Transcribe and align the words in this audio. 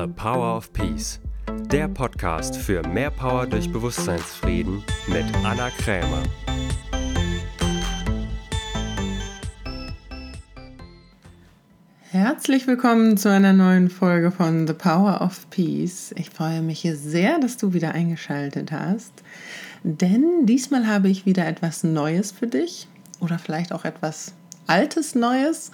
The 0.00 0.06
Power 0.06 0.56
of 0.56 0.72
Peace, 0.72 1.18
der 1.72 1.88
Podcast 1.88 2.54
für 2.54 2.86
mehr 2.86 3.10
Power 3.10 3.48
durch 3.48 3.68
Bewusstseinsfrieden 3.72 4.84
mit 5.08 5.24
Anna 5.42 5.70
Krämer. 5.70 6.22
Herzlich 12.12 12.68
willkommen 12.68 13.16
zu 13.16 13.28
einer 13.28 13.52
neuen 13.52 13.90
Folge 13.90 14.30
von 14.30 14.68
The 14.68 14.72
Power 14.72 15.20
of 15.20 15.50
Peace. 15.50 16.14
Ich 16.16 16.30
freue 16.30 16.62
mich 16.62 16.88
sehr, 16.94 17.40
dass 17.40 17.56
du 17.56 17.72
wieder 17.72 17.90
eingeschaltet 17.90 18.70
hast, 18.70 19.24
denn 19.82 20.46
diesmal 20.46 20.86
habe 20.86 21.08
ich 21.08 21.26
wieder 21.26 21.44
etwas 21.44 21.82
Neues 21.82 22.30
für 22.30 22.46
dich 22.46 22.86
oder 23.18 23.40
vielleicht 23.40 23.72
auch 23.72 23.84
etwas 23.84 24.32
Altes 24.68 25.14
Neues. 25.14 25.72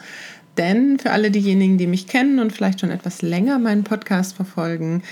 Denn 0.57 0.99
für 0.99 1.11
alle 1.11 1.31
diejenigen, 1.31 1.79
die 1.79 1.87
mich 1.87 2.07
kennen 2.07 2.39
und 2.39 2.53
vielleicht 2.53 2.81
schon 2.81 2.91
etwas 2.91 3.23
länger 3.23 3.59
meinen 3.59 3.85
Podcast 3.85 4.37
verfolgen, 4.37 5.03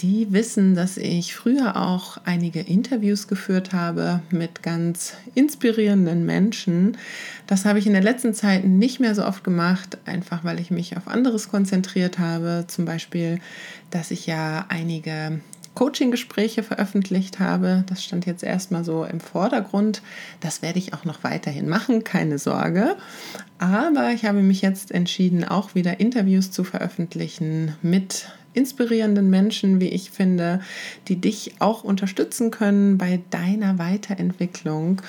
die 0.00 0.32
wissen, 0.32 0.74
dass 0.74 0.96
ich 0.96 1.34
früher 1.34 1.76
auch 1.76 2.18
einige 2.24 2.60
Interviews 2.60 3.28
geführt 3.28 3.72
habe 3.72 4.22
mit 4.30 4.62
ganz 4.62 5.14
inspirierenden 5.34 6.24
Menschen. 6.24 6.96
Das 7.46 7.64
habe 7.64 7.78
ich 7.78 7.86
in 7.86 7.92
der 7.92 8.02
letzten 8.02 8.32
Zeit 8.32 8.64
nicht 8.64 8.98
mehr 8.98 9.14
so 9.14 9.24
oft 9.24 9.44
gemacht, 9.44 9.98
einfach 10.06 10.42
weil 10.42 10.58
ich 10.58 10.70
mich 10.70 10.96
auf 10.96 11.06
anderes 11.06 11.50
konzentriert 11.50 12.18
habe. 12.18 12.64
Zum 12.66 12.86
Beispiel, 12.86 13.40
dass 13.90 14.10
ich 14.10 14.26
ja 14.26 14.64
einige 14.68 15.40
Coaching-Gespräche 15.80 16.62
veröffentlicht 16.62 17.38
habe. 17.38 17.84
Das 17.88 18.04
stand 18.04 18.26
jetzt 18.26 18.42
erstmal 18.42 18.84
so 18.84 19.04
im 19.04 19.18
Vordergrund. 19.18 20.02
Das 20.40 20.60
werde 20.60 20.78
ich 20.78 20.92
auch 20.92 21.06
noch 21.06 21.24
weiterhin 21.24 21.70
machen, 21.70 22.04
keine 22.04 22.38
Sorge. 22.38 22.96
Aber 23.58 24.10
ich 24.10 24.26
habe 24.26 24.42
mich 24.42 24.60
jetzt 24.60 24.92
entschieden, 24.92 25.42
auch 25.42 25.74
wieder 25.74 25.98
Interviews 25.98 26.50
zu 26.50 26.64
veröffentlichen 26.64 27.76
mit 27.80 28.28
inspirierenden 28.52 29.30
Menschen, 29.30 29.80
wie 29.80 29.88
ich 29.88 30.10
finde, 30.10 30.60
die 31.08 31.16
dich 31.16 31.54
auch 31.60 31.82
unterstützen 31.82 32.50
können 32.50 32.98
bei 32.98 33.22
deiner 33.30 33.78
Weiterentwicklung. 33.78 35.00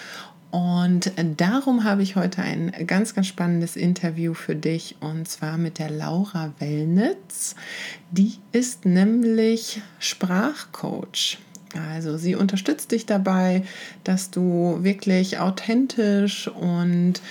Und 0.52 1.14
darum 1.38 1.86
habe 1.86 2.04
ich 2.04 2.18
heute 2.18 2.42
ein 2.42 2.74
ganz, 2.86 3.16
ganz 3.16 3.28
spannendes 3.28 3.78
Interview 3.78 4.34
für 4.34 4.56
dich 4.56 4.98
und 5.00 5.28
zwar 5.30 5.58
mit 5.58 5.80
der 5.80 5.90
Laura 5.90 6.52
Wellnitz. 6.60 7.56
Die 8.12 8.34
ist 8.52 8.86
nämlich 8.86 9.82
Sprachcoach. 10.00 11.38
Also 11.90 12.18
sie 12.18 12.36
unterstützt 12.36 12.92
dich 12.92 13.06
dabei, 13.06 13.64
dass 14.04 14.30
du 14.30 14.80
wirklich 14.82 15.40
authentisch 15.40 16.50
und 16.50 17.22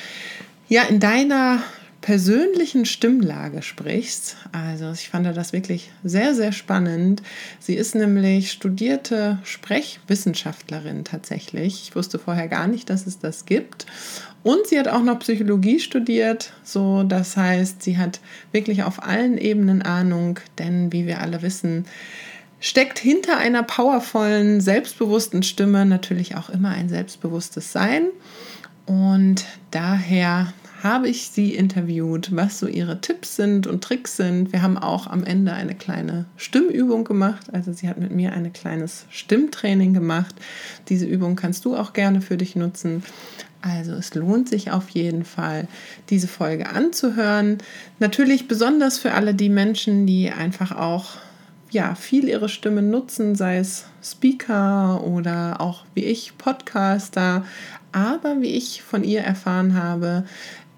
ja 0.68 0.84
in 0.84 0.98
deiner 0.98 1.60
persönlichen 2.00 2.86
Stimmlage 2.86 3.62
sprichst. 3.62 4.36
Also 4.52 4.90
ich 4.92 5.10
fand 5.10 5.26
das 5.26 5.52
wirklich 5.52 5.90
sehr, 6.02 6.34
sehr 6.34 6.52
spannend. 6.52 7.22
Sie 7.58 7.74
ist 7.74 7.94
nämlich 7.94 8.52
studierte 8.52 9.38
Sprechwissenschaftlerin 9.44 11.04
tatsächlich. 11.04 11.82
Ich 11.82 11.96
wusste 11.96 12.18
vorher 12.18 12.48
gar 12.48 12.66
nicht, 12.66 12.88
dass 12.88 13.06
es 13.06 13.18
das 13.18 13.44
gibt. 13.44 13.86
Und 14.42 14.66
sie 14.66 14.78
hat 14.78 14.88
auch 14.88 15.02
noch 15.02 15.18
Psychologie 15.18 15.78
studiert. 15.80 16.52
So, 16.64 17.02
das 17.02 17.36
heißt, 17.36 17.82
sie 17.82 17.98
hat 17.98 18.20
wirklich 18.52 18.82
auf 18.82 19.02
allen 19.02 19.36
Ebenen 19.36 19.82
Ahnung, 19.82 20.40
denn 20.58 20.92
wie 20.92 21.06
wir 21.06 21.20
alle 21.20 21.42
wissen, 21.42 21.84
steckt 22.60 22.98
hinter 22.98 23.36
einer 23.36 23.62
powervollen, 23.62 24.62
selbstbewussten 24.62 25.42
Stimme 25.42 25.84
natürlich 25.84 26.36
auch 26.36 26.48
immer 26.48 26.70
ein 26.70 26.88
selbstbewusstes 26.88 27.72
Sein. 27.72 28.08
Und 28.86 29.44
daher 29.70 30.52
habe 30.82 31.08
ich 31.08 31.28
sie 31.28 31.54
interviewt, 31.54 32.34
was 32.34 32.58
so 32.58 32.66
ihre 32.66 33.00
Tipps 33.00 33.36
sind 33.36 33.66
und 33.66 33.84
Tricks 33.84 34.16
sind. 34.16 34.52
Wir 34.52 34.62
haben 34.62 34.78
auch 34.78 35.06
am 35.06 35.24
Ende 35.24 35.52
eine 35.52 35.74
kleine 35.74 36.26
Stimmübung 36.36 37.04
gemacht. 37.04 37.52
Also 37.52 37.72
sie 37.72 37.88
hat 37.88 37.98
mit 37.98 38.12
mir 38.12 38.32
ein 38.32 38.52
kleines 38.52 39.06
Stimmtraining 39.10 39.94
gemacht. 39.94 40.34
Diese 40.88 41.06
Übung 41.06 41.36
kannst 41.36 41.64
du 41.64 41.76
auch 41.76 41.92
gerne 41.92 42.20
für 42.20 42.36
dich 42.36 42.56
nutzen. 42.56 43.02
Also 43.62 43.92
es 43.92 44.14
lohnt 44.14 44.48
sich 44.48 44.70
auf 44.70 44.88
jeden 44.88 45.24
Fall, 45.24 45.68
diese 46.08 46.28
Folge 46.28 46.70
anzuhören. 46.70 47.58
Natürlich 47.98 48.48
besonders 48.48 48.98
für 48.98 49.12
alle 49.12 49.34
die 49.34 49.50
Menschen, 49.50 50.06
die 50.06 50.30
einfach 50.30 50.72
auch 50.72 51.18
ja, 51.70 51.94
viel 51.94 52.28
ihre 52.28 52.48
Stimme 52.48 52.82
nutzen, 52.82 53.34
sei 53.34 53.58
es 53.58 53.86
Speaker 54.02 55.04
oder 55.04 55.60
auch 55.60 55.84
wie 55.94 56.04
ich 56.04 56.36
Podcaster. 56.38 57.44
Aber 57.92 58.40
wie 58.40 58.56
ich 58.56 58.82
von 58.82 59.04
ihr 59.04 59.20
erfahren 59.20 59.74
habe, 59.74 60.24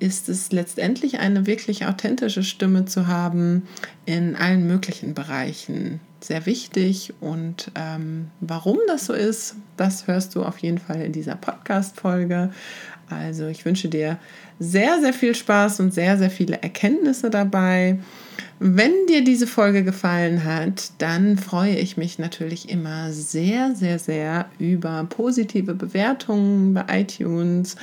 ist 0.02 0.28
es 0.28 0.50
letztendlich 0.50 1.20
eine 1.20 1.46
wirklich 1.46 1.86
authentische 1.86 2.42
Stimme 2.42 2.86
zu 2.86 3.06
haben 3.06 3.62
in 4.04 4.34
allen 4.34 4.66
möglichen 4.66 5.14
Bereichen. 5.14 6.00
Sehr 6.20 6.44
wichtig 6.44 7.14
und 7.20 7.70
ähm, 7.76 8.26
warum 8.40 8.78
das 8.88 9.06
so 9.06 9.12
ist, 9.12 9.54
das 9.76 10.08
hörst 10.08 10.34
du 10.34 10.42
auf 10.42 10.58
jeden 10.58 10.78
Fall 10.78 11.02
in 11.02 11.12
dieser 11.12 11.36
Podcast-Folge. 11.36 12.50
Also 13.08 13.46
ich 13.46 13.64
wünsche 13.64 13.88
dir 13.88 14.18
sehr, 14.58 15.00
sehr 15.00 15.12
viel 15.12 15.36
Spaß 15.36 15.78
und 15.80 15.94
sehr, 15.94 16.18
sehr 16.18 16.30
viele 16.30 16.60
Erkenntnisse 16.62 17.30
dabei. 17.30 17.98
Wenn 18.58 18.92
dir 19.08 19.22
diese 19.22 19.46
Folge 19.46 19.84
gefallen 19.84 20.44
hat, 20.44 20.92
dann 20.98 21.36
freue 21.38 21.76
ich 21.76 21.96
mich 21.96 22.18
natürlich 22.18 22.68
immer 22.68 23.12
sehr, 23.12 23.74
sehr, 23.74 23.98
sehr 24.00 24.46
über 24.58 25.06
positive 25.08 25.74
Bewertungen 25.74 26.74
bei 26.74 26.84
iTunes 27.00 27.76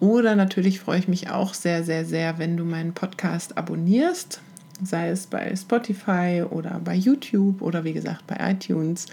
oder 0.00 0.36
natürlich 0.36 0.80
freue 0.80 0.98
ich 0.98 1.08
mich 1.08 1.30
auch 1.30 1.54
sehr, 1.54 1.84
sehr, 1.84 2.04
sehr, 2.04 2.38
wenn 2.38 2.56
du 2.56 2.64
meinen 2.64 2.94
Podcast 2.94 3.56
abonnierst, 3.56 4.40
sei 4.82 5.08
es 5.08 5.26
bei 5.26 5.54
Spotify 5.56 6.44
oder 6.48 6.80
bei 6.82 6.94
YouTube 6.94 7.62
oder 7.62 7.84
wie 7.84 7.92
gesagt 7.92 8.26
bei 8.26 8.36
iTunes, 8.50 9.06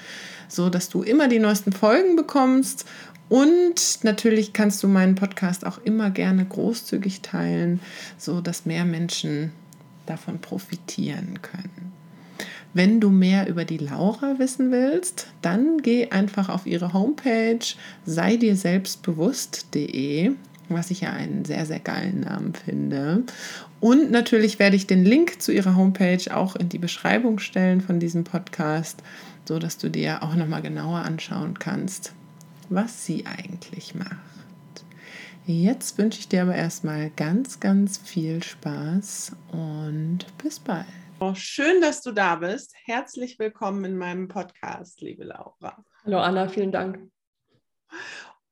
so 0.47 0.69
dass 0.69 0.89
du 0.89 1.03
immer 1.03 1.27
die 1.27 1.39
neuesten 1.39 1.71
Folgen 1.71 2.15
bekommst. 2.15 2.85
Und 3.29 4.03
natürlich 4.03 4.51
kannst 4.51 4.83
du 4.83 4.89
meinen 4.89 5.15
Podcast 5.15 5.65
auch 5.65 5.77
immer 5.83 6.09
gerne 6.09 6.43
großzügig 6.43 7.21
teilen, 7.21 7.79
so 8.17 8.41
dass 8.41 8.65
mehr 8.65 8.83
Menschen 8.83 9.53
davon 10.05 10.39
profitieren 10.39 11.41
können. 11.41 11.93
Wenn 12.73 12.99
du 12.99 13.09
mehr 13.09 13.47
über 13.47 13.65
die 13.65 13.77
Laura 13.77 14.39
wissen 14.39 14.71
willst, 14.71 15.27
dann 15.41 15.77
geh 15.81 16.09
einfach 16.09 16.49
auf 16.49 16.65
ihre 16.65 16.93
Homepage 16.93 17.59
sei 18.05 18.37
dir 18.37 18.55
selbstbewusst.de 18.55 20.31
was 20.73 20.91
ich 20.91 21.01
ja 21.01 21.11
einen 21.11 21.45
sehr, 21.45 21.65
sehr 21.65 21.79
geilen 21.79 22.21
Namen 22.21 22.53
finde. 22.53 23.23
Und 23.79 24.11
natürlich 24.11 24.59
werde 24.59 24.75
ich 24.75 24.87
den 24.87 25.03
Link 25.03 25.41
zu 25.41 25.51
ihrer 25.51 25.75
Homepage 25.75 26.35
auch 26.35 26.55
in 26.55 26.69
die 26.69 26.77
Beschreibung 26.77 27.39
stellen 27.39 27.81
von 27.81 27.99
diesem 27.99 28.23
Podcast, 28.23 29.01
so 29.45 29.59
dass 29.59 29.77
du 29.77 29.89
dir 29.89 30.23
auch 30.23 30.35
nochmal 30.35 30.61
genauer 30.61 30.99
anschauen 30.99 31.57
kannst, 31.59 32.13
was 32.69 33.05
sie 33.05 33.25
eigentlich 33.25 33.95
macht. 33.95 34.17
Jetzt 35.45 35.97
wünsche 35.97 36.19
ich 36.19 36.27
dir 36.27 36.43
aber 36.43 36.55
erstmal 36.55 37.09
ganz, 37.09 37.59
ganz 37.59 37.97
viel 37.97 38.43
Spaß 38.43 39.35
und 39.51 40.25
bis 40.37 40.59
bald. 40.59 40.85
Oh, 41.19 41.33
schön, 41.35 41.81
dass 41.81 42.01
du 42.01 42.11
da 42.11 42.35
bist. 42.35 42.73
Herzlich 42.85 43.37
willkommen 43.39 43.83
in 43.85 43.97
meinem 43.97 44.27
Podcast, 44.27 45.01
liebe 45.01 45.23
Laura. 45.23 45.83
Hallo 46.03 46.19
Anna, 46.19 46.47
vielen 46.47 46.71
Dank. 46.71 47.11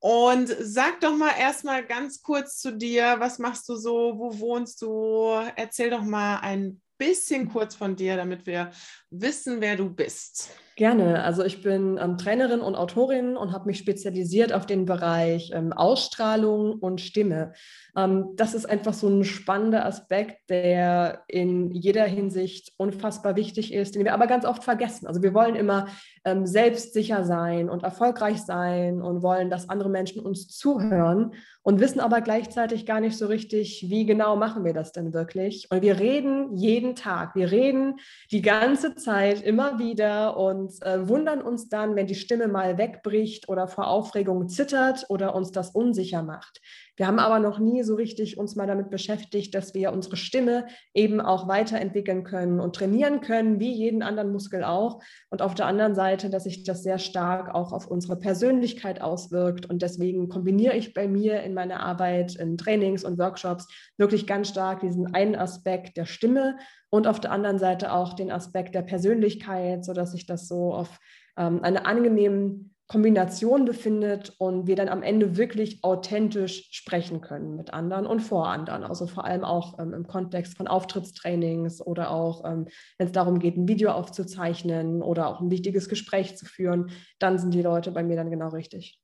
Und 0.00 0.48
sag 0.60 1.00
doch 1.00 1.14
mal 1.14 1.34
erstmal 1.38 1.84
ganz 1.84 2.22
kurz 2.22 2.58
zu 2.58 2.72
dir, 2.72 3.16
was 3.18 3.38
machst 3.38 3.68
du 3.68 3.76
so, 3.76 4.14
wo 4.18 4.38
wohnst 4.38 4.80
du? 4.80 5.28
Erzähl 5.56 5.90
doch 5.90 6.02
mal 6.02 6.38
ein 6.38 6.80
bisschen 6.96 7.50
kurz 7.50 7.74
von 7.74 7.96
dir, 7.96 8.16
damit 8.16 8.46
wir 8.46 8.70
wissen, 9.10 9.60
wer 9.60 9.76
du 9.76 9.90
bist. 9.90 10.50
Gerne. 10.80 11.22
Also 11.24 11.44
ich 11.44 11.60
bin 11.60 11.98
ähm, 12.00 12.16
Trainerin 12.16 12.62
und 12.62 12.74
Autorin 12.74 13.36
und 13.36 13.52
habe 13.52 13.66
mich 13.66 13.76
spezialisiert 13.76 14.54
auf 14.54 14.64
den 14.64 14.86
Bereich 14.86 15.50
ähm, 15.52 15.74
Ausstrahlung 15.74 16.72
und 16.72 17.02
Stimme. 17.02 17.52
Ähm, 17.94 18.30
das 18.36 18.54
ist 18.54 18.64
einfach 18.64 18.94
so 18.94 19.06
ein 19.06 19.24
spannender 19.24 19.84
Aspekt, 19.84 20.48
der 20.48 21.24
in 21.28 21.70
jeder 21.70 22.04
Hinsicht 22.04 22.72
unfassbar 22.78 23.36
wichtig 23.36 23.74
ist, 23.74 23.94
den 23.94 24.04
wir 24.04 24.14
aber 24.14 24.26
ganz 24.26 24.46
oft 24.46 24.64
vergessen. 24.64 25.06
Also 25.06 25.22
wir 25.22 25.34
wollen 25.34 25.54
immer 25.54 25.88
ähm, 26.24 26.46
selbstsicher 26.46 27.24
sein 27.24 27.68
und 27.68 27.82
erfolgreich 27.82 28.40
sein 28.40 29.02
und 29.02 29.22
wollen, 29.22 29.50
dass 29.50 29.68
andere 29.68 29.90
Menschen 29.90 30.24
uns 30.24 30.48
zuhören 30.48 31.34
und 31.62 31.80
wissen 31.80 32.00
aber 32.00 32.22
gleichzeitig 32.22 32.86
gar 32.86 33.00
nicht 33.00 33.18
so 33.18 33.26
richtig, 33.26 33.84
wie 33.88 34.06
genau 34.06 34.36
machen 34.36 34.64
wir 34.64 34.72
das 34.72 34.92
denn 34.92 35.12
wirklich. 35.12 35.68
Und 35.70 35.82
wir 35.82 35.98
reden 35.98 36.56
jeden 36.56 36.94
Tag, 36.94 37.34
wir 37.34 37.50
reden 37.50 37.96
die 38.30 38.40
ganze 38.40 38.94
Zeit 38.94 39.42
immer 39.42 39.78
wieder 39.78 40.38
und 40.38 40.69
äh, 40.78 41.08
wundern 41.08 41.42
uns 41.42 41.68
dann, 41.68 41.96
wenn 41.96 42.06
die 42.06 42.14
Stimme 42.14 42.46
mal 42.48 42.78
wegbricht 42.78 43.48
oder 43.48 43.66
vor 43.66 43.88
Aufregung 43.88 44.48
zittert 44.48 45.06
oder 45.08 45.34
uns 45.34 45.50
das 45.50 45.70
unsicher 45.70 46.22
macht. 46.22 46.60
Wir 47.00 47.06
haben 47.06 47.18
aber 47.18 47.38
noch 47.38 47.58
nie 47.58 47.82
so 47.82 47.94
richtig 47.94 48.36
uns 48.36 48.56
mal 48.56 48.66
damit 48.66 48.90
beschäftigt, 48.90 49.54
dass 49.54 49.72
wir 49.72 49.90
unsere 49.90 50.18
Stimme 50.18 50.66
eben 50.92 51.22
auch 51.22 51.48
weiterentwickeln 51.48 52.24
können 52.24 52.60
und 52.60 52.76
trainieren 52.76 53.22
können, 53.22 53.58
wie 53.58 53.72
jeden 53.72 54.02
anderen 54.02 54.32
Muskel 54.32 54.62
auch. 54.64 55.02
Und 55.30 55.40
auf 55.40 55.54
der 55.54 55.64
anderen 55.64 55.94
Seite, 55.94 56.28
dass 56.28 56.44
sich 56.44 56.62
das 56.62 56.82
sehr 56.82 56.98
stark 56.98 57.54
auch 57.54 57.72
auf 57.72 57.86
unsere 57.86 58.18
Persönlichkeit 58.18 59.00
auswirkt. 59.00 59.64
Und 59.64 59.80
deswegen 59.80 60.28
kombiniere 60.28 60.76
ich 60.76 60.92
bei 60.92 61.08
mir 61.08 61.42
in 61.42 61.54
meiner 61.54 61.80
Arbeit, 61.80 62.36
in 62.36 62.58
Trainings 62.58 63.02
und 63.02 63.18
Workshops 63.18 63.66
wirklich 63.96 64.26
ganz 64.26 64.50
stark 64.50 64.80
diesen 64.80 65.14
einen 65.14 65.36
Aspekt 65.36 65.96
der 65.96 66.04
Stimme 66.04 66.58
und 66.90 67.06
auf 67.06 67.18
der 67.18 67.32
anderen 67.32 67.58
Seite 67.58 67.94
auch 67.94 68.12
den 68.12 68.30
Aspekt 68.30 68.74
der 68.74 68.82
Persönlichkeit, 68.82 69.86
sodass 69.86 70.12
sich 70.12 70.26
das 70.26 70.48
so 70.48 70.74
auf 70.74 70.98
ähm, 71.38 71.60
eine 71.62 71.86
angenehme 71.86 72.69
Kombination 72.90 73.66
befindet 73.66 74.34
und 74.38 74.66
wir 74.66 74.74
dann 74.74 74.88
am 74.88 75.04
Ende 75.04 75.36
wirklich 75.36 75.84
authentisch 75.84 76.66
sprechen 76.72 77.20
können 77.20 77.54
mit 77.54 77.72
anderen 77.72 78.04
und 78.04 78.18
vor 78.18 78.48
anderen. 78.48 78.82
Also 78.82 79.06
vor 79.06 79.24
allem 79.24 79.44
auch 79.44 79.78
ähm, 79.78 79.94
im 79.94 80.08
Kontext 80.08 80.56
von 80.56 80.66
Auftrittstrainings 80.66 81.80
oder 81.80 82.10
auch, 82.10 82.44
ähm, 82.44 82.66
wenn 82.98 83.06
es 83.06 83.12
darum 83.12 83.38
geht, 83.38 83.56
ein 83.56 83.68
Video 83.68 83.92
aufzuzeichnen 83.92 85.02
oder 85.02 85.28
auch 85.28 85.40
ein 85.40 85.52
wichtiges 85.52 85.88
Gespräch 85.88 86.36
zu 86.36 86.46
führen, 86.46 86.90
dann 87.20 87.38
sind 87.38 87.54
die 87.54 87.62
Leute 87.62 87.92
bei 87.92 88.02
mir 88.02 88.16
dann 88.16 88.28
genau 88.28 88.48
richtig. 88.48 88.98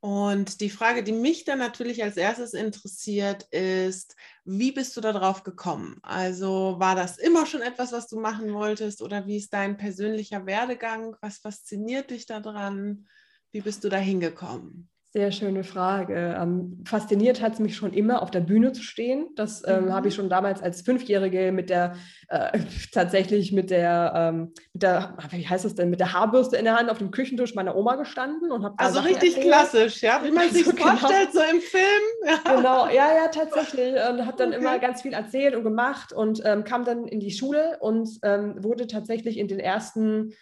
Und 0.00 0.62
die 0.62 0.70
Frage, 0.70 1.02
die 1.04 1.12
mich 1.12 1.44
dann 1.44 1.58
natürlich 1.58 2.02
als 2.02 2.16
erstes 2.16 2.54
interessiert, 2.54 3.44
ist, 3.52 4.16
wie 4.44 4.72
bist 4.72 4.96
du 4.96 5.02
darauf 5.02 5.42
gekommen? 5.42 5.98
Also 6.02 6.76
war 6.78 6.94
das 6.94 7.18
immer 7.18 7.44
schon 7.46 7.60
etwas, 7.62 7.92
was 7.92 8.08
du 8.08 8.18
machen 8.18 8.54
wolltest 8.54 9.02
oder 9.02 9.26
wie 9.26 9.36
ist 9.36 9.52
dein 9.52 9.76
persönlicher 9.76 10.46
Werdegang? 10.46 11.16
Was 11.20 11.38
fasziniert 11.38 12.10
dich 12.10 12.26
daran? 12.26 13.08
Wie 13.52 13.60
bist 13.60 13.84
du 13.84 13.90
da 13.90 13.98
hingekommen? 13.98 14.89
Sehr 15.12 15.32
schöne 15.32 15.64
Frage. 15.64 16.36
Ähm, 16.40 16.84
fasziniert 16.86 17.42
hat 17.42 17.54
es 17.54 17.58
mich 17.58 17.74
schon 17.74 17.92
immer, 17.92 18.22
auf 18.22 18.30
der 18.30 18.38
Bühne 18.38 18.70
zu 18.70 18.84
stehen. 18.84 19.26
Das 19.34 19.66
ähm, 19.66 19.86
mhm. 19.86 19.92
habe 19.92 20.06
ich 20.06 20.14
schon 20.14 20.28
damals 20.28 20.62
als 20.62 20.82
Fünfjährige 20.82 21.50
mit 21.50 21.68
der, 21.68 21.96
äh, 22.28 22.60
tatsächlich 22.92 23.50
mit 23.50 23.70
der, 23.70 24.12
ähm, 24.14 24.52
mit 24.72 24.84
der, 24.84 25.16
wie 25.30 25.48
heißt 25.48 25.64
das 25.64 25.74
denn, 25.74 25.90
mit 25.90 25.98
der 25.98 26.12
Haarbürste 26.12 26.56
in 26.56 26.64
der 26.64 26.78
Hand 26.78 26.90
auf 26.90 26.98
dem 26.98 27.10
Küchentisch 27.10 27.56
meiner 27.56 27.74
Oma 27.74 27.96
gestanden 27.96 28.52
und 28.52 28.62
habe 28.62 28.76
Also 28.78 29.00
Sachen 29.00 29.08
richtig 29.08 29.30
erzählt. 29.30 29.46
klassisch, 29.46 30.00
ja, 30.00 30.20
wie 30.22 30.30
man 30.32 30.48
sich 30.48 30.64
vorstellt, 30.64 31.32
genau. 31.32 31.44
so 31.44 31.56
im 31.56 31.60
Film. 31.60 31.82
Ja. 32.24 32.54
Genau, 32.54 32.86
ja, 32.86 33.12
ja, 33.16 33.28
tatsächlich. 33.32 33.94
Und 33.94 34.26
habe 34.26 34.36
dann 34.36 34.50
okay. 34.50 34.58
immer 34.58 34.78
ganz 34.78 35.02
viel 35.02 35.12
erzählt 35.12 35.56
und 35.56 35.64
gemacht 35.64 36.12
und 36.12 36.40
ähm, 36.44 36.62
kam 36.62 36.84
dann 36.84 37.08
in 37.08 37.18
die 37.18 37.32
Schule 37.32 37.78
und 37.80 38.08
ähm, 38.22 38.62
wurde 38.62 38.86
tatsächlich 38.86 39.38
in 39.38 39.48
den 39.48 39.58
ersten 39.58 40.34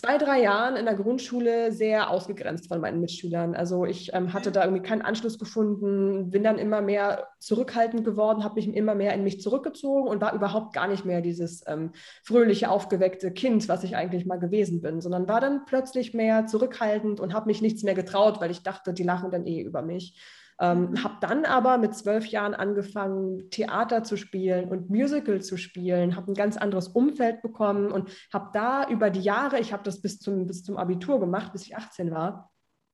zwei, 0.00 0.16
drei 0.16 0.40
Jahren 0.40 0.76
in 0.76 0.86
der 0.86 0.94
Grundschule 0.94 1.72
sehr 1.72 2.08
ausgegrenzt 2.08 2.68
von 2.68 2.80
meinen 2.80 3.00
Mitschülern. 3.00 3.54
Also 3.54 3.84
ich 3.84 4.14
ähm, 4.14 4.32
hatte 4.32 4.50
da 4.50 4.64
irgendwie 4.64 4.82
keinen 4.82 5.02
Anschluss 5.02 5.38
gefunden, 5.38 6.30
bin 6.30 6.42
dann 6.42 6.58
immer 6.58 6.80
mehr 6.80 7.28
zurückhaltend 7.38 8.02
geworden, 8.02 8.42
habe 8.42 8.54
mich 8.54 8.74
immer 8.74 8.94
mehr 8.94 9.12
in 9.12 9.24
mich 9.24 9.42
zurückgezogen 9.42 10.08
und 10.08 10.22
war 10.22 10.34
überhaupt 10.34 10.72
gar 10.72 10.88
nicht 10.88 11.04
mehr 11.04 11.20
dieses 11.20 11.62
ähm, 11.66 11.90
fröhliche, 12.22 12.70
aufgeweckte 12.70 13.30
Kind, 13.30 13.68
was 13.68 13.84
ich 13.84 13.94
eigentlich 13.94 14.24
mal 14.24 14.38
gewesen 14.38 14.80
bin, 14.80 15.02
sondern 15.02 15.28
war 15.28 15.40
dann 15.42 15.66
plötzlich 15.66 16.14
mehr 16.14 16.46
zurückhaltend 16.46 17.20
und 17.20 17.34
habe 17.34 17.46
mich 17.46 17.60
nichts 17.60 17.82
mehr 17.82 17.94
getraut, 17.94 18.40
weil 18.40 18.50
ich 18.50 18.62
dachte, 18.62 18.94
die 18.94 19.02
lachen 19.02 19.30
dann 19.30 19.46
eh 19.46 19.60
über 19.60 19.82
mich. 19.82 20.18
Ähm, 20.62 21.02
habe 21.02 21.16
dann 21.22 21.46
aber 21.46 21.78
mit 21.78 21.94
zwölf 21.94 22.26
Jahren 22.26 22.52
angefangen, 22.52 23.48
Theater 23.50 24.04
zu 24.04 24.18
spielen 24.18 24.68
und 24.68 24.90
Musical 24.90 25.40
zu 25.40 25.56
spielen, 25.56 26.16
habe 26.16 26.30
ein 26.30 26.34
ganz 26.34 26.58
anderes 26.58 26.88
Umfeld 26.88 27.40
bekommen 27.40 27.90
und 27.90 28.10
habe 28.30 28.50
da 28.52 28.86
über 28.86 29.08
die 29.08 29.22
Jahre, 29.22 29.58
ich 29.58 29.72
habe 29.72 29.82
das 29.84 30.02
bis 30.02 30.18
zum, 30.18 30.46
bis 30.46 30.62
zum 30.62 30.76
Abitur 30.76 31.18
gemacht, 31.18 31.52
bis 31.54 31.62
ich 31.62 31.76
18 31.76 32.10
war, 32.10 32.50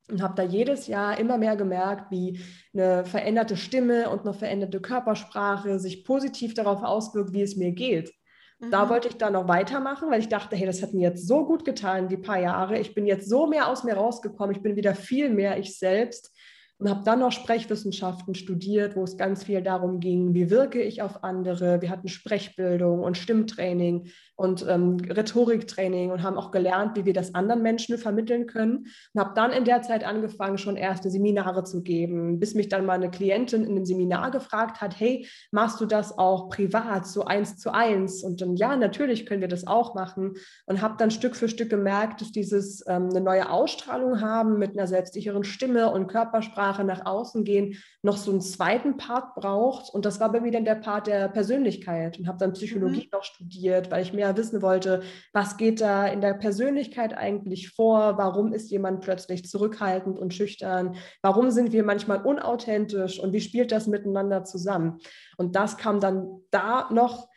und 0.08 0.22
habe 0.22 0.34
da 0.36 0.44
jedes 0.44 0.86
Jahr 0.86 1.18
immer 1.18 1.38
mehr 1.38 1.56
gemerkt, 1.56 2.12
wie 2.12 2.38
eine 2.72 3.04
veränderte 3.04 3.56
Stimme 3.56 4.10
und 4.10 4.20
eine 4.20 4.34
veränderte 4.34 4.80
Körpersprache 4.80 5.80
sich 5.80 6.04
positiv 6.04 6.54
darauf 6.54 6.84
auswirkt, 6.84 7.32
wie 7.32 7.42
es 7.42 7.56
mir 7.56 7.72
geht. 7.72 8.12
Mhm. 8.60 8.70
Da 8.70 8.88
wollte 8.88 9.08
ich 9.08 9.16
dann 9.16 9.32
noch 9.32 9.48
weitermachen, 9.48 10.08
weil 10.08 10.20
ich 10.20 10.28
dachte, 10.28 10.54
hey, 10.54 10.66
das 10.66 10.82
hat 10.82 10.94
mir 10.94 11.08
jetzt 11.08 11.26
so 11.26 11.44
gut 11.44 11.64
getan, 11.64 12.08
die 12.08 12.16
paar 12.16 12.38
Jahre. 12.38 12.78
Ich 12.78 12.94
bin 12.94 13.06
jetzt 13.06 13.28
so 13.28 13.48
mehr 13.48 13.66
aus 13.66 13.82
mir 13.82 13.94
rausgekommen. 13.94 14.54
Ich 14.54 14.62
bin 14.62 14.76
wieder 14.76 14.94
viel 14.94 15.30
mehr 15.30 15.58
ich 15.58 15.76
selbst 15.76 16.32
und 16.78 16.90
habe 16.90 17.02
dann 17.04 17.20
noch 17.20 17.32
Sprechwissenschaften 17.32 18.34
studiert, 18.34 18.96
wo 18.96 19.04
es 19.04 19.16
ganz 19.16 19.44
viel 19.44 19.62
darum 19.62 20.00
ging, 20.00 20.34
wie 20.34 20.50
wirke 20.50 20.82
ich 20.82 21.00
auf 21.00 21.24
andere. 21.24 21.80
Wir 21.80 21.90
hatten 21.90 22.08
Sprechbildung 22.08 23.00
und 23.00 23.16
Stimmtraining 23.16 24.08
und 24.36 24.66
ähm, 24.68 24.98
Rhetoriktraining 24.98 26.10
und 26.10 26.22
haben 26.22 26.36
auch 26.36 26.50
gelernt, 26.50 26.96
wie 26.96 27.06
wir 27.06 27.14
das 27.14 27.34
anderen 27.34 27.62
Menschen 27.62 27.96
vermitteln 27.96 28.46
können. 28.46 28.86
Und 29.14 29.20
habe 29.20 29.32
dann 29.34 29.50
in 29.50 29.64
der 29.64 29.82
Zeit 29.82 30.04
angefangen, 30.04 30.58
schon 30.58 30.76
erste 30.76 31.10
Seminare 31.10 31.64
zu 31.64 31.82
geben, 31.82 32.38
bis 32.38 32.54
mich 32.54 32.68
dann 32.68 32.84
mal 32.84 32.92
eine 32.92 33.10
Klientin 33.10 33.64
in 33.64 33.70
einem 33.70 33.86
Seminar 33.86 34.30
gefragt 34.30 34.80
hat, 34.82 35.00
hey, 35.00 35.26
machst 35.50 35.80
du 35.80 35.86
das 35.86 36.18
auch 36.18 36.50
privat, 36.50 37.06
so 37.06 37.24
eins 37.24 37.56
zu 37.56 37.72
eins? 37.72 38.22
Und 38.22 38.42
dann, 38.42 38.56
ja, 38.56 38.76
natürlich 38.76 39.24
können 39.24 39.40
wir 39.40 39.48
das 39.48 39.66
auch 39.66 39.94
machen. 39.94 40.34
Und 40.66 40.82
habe 40.82 40.96
dann 40.98 41.10
Stück 41.10 41.34
für 41.34 41.48
Stück 41.48 41.70
gemerkt, 41.70 42.20
dass 42.20 42.30
dieses 42.30 42.84
ähm, 42.86 43.08
eine 43.08 43.22
neue 43.22 43.50
Ausstrahlung 43.50 44.20
haben 44.20 44.58
mit 44.58 44.72
einer 44.72 44.86
selbstsicheren 44.86 45.44
Stimme 45.44 45.90
und 45.90 46.08
Körpersprache 46.08 46.84
nach 46.84 47.06
außen 47.06 47.44
gehen, 47.44 47.78
noch 48.02 48.18
so 48.18 48.30
einen 48.30 48.42
zweiten 48.42 48.98
Part 48.98 49.34
braucht. 49.34 49.92
Und 49.94 50.04
das 50.04 50.20
war 50.20 50.30
bei 50.30 50.40
mir 50.40 50.52
dann 50.52 50.66
der 50.66 50.74
Part 50.74 51.06
der 51.06 51.28
Persönlichkeit 51.28 52.18
und 52.18 52.28
habe 52.28 52.38
dann 52.38 52.52
Psychologie 52.52 53.04
mhm. 53.04 53.10
noch 53.12 53.24
studiert, 53.24 53.90
weil 53.90 54.02
ich 54.02 54.12
mehr 54.12 54.25
mehr 54.26 54.36
wissen 54.36 54.62
wollte, 54.62 55.02
was 55.32 55.56
geht 55.56 55.80
da 55.80 56.06
in 56.06 56.20
der 56.20 56.34
Persönlichkeit 56.34 57.16
eigentlich 57.16 57.70
vor? 57.70 58.18
Warum 58.18 58.52
ist 58.52 58.70
jemand 58.70 59.00
plötzlich 59.00 59.48
zurückhaltend 59.48 60.18
und 60.18 60.34
schüchtern? 60.34 60.96
Warum 61.22 61.50
sind 61.50 61.72
wir 61.72 61.84
manchmal 61.84 62.22
unauthentisch 62.22 63.18
und 63.20 63.32
wie 63.32 63.40
spielt 63.40 63.72
das 63.72 63.86
miteinander 63.86 64.44
zusammen? 64.44 64.98
Und 65.36 65.56
das 65.56 65.76
kam 65.76 66.00
dann 66.00 66.40
da 66.50 66.88
noch 66.90 67.28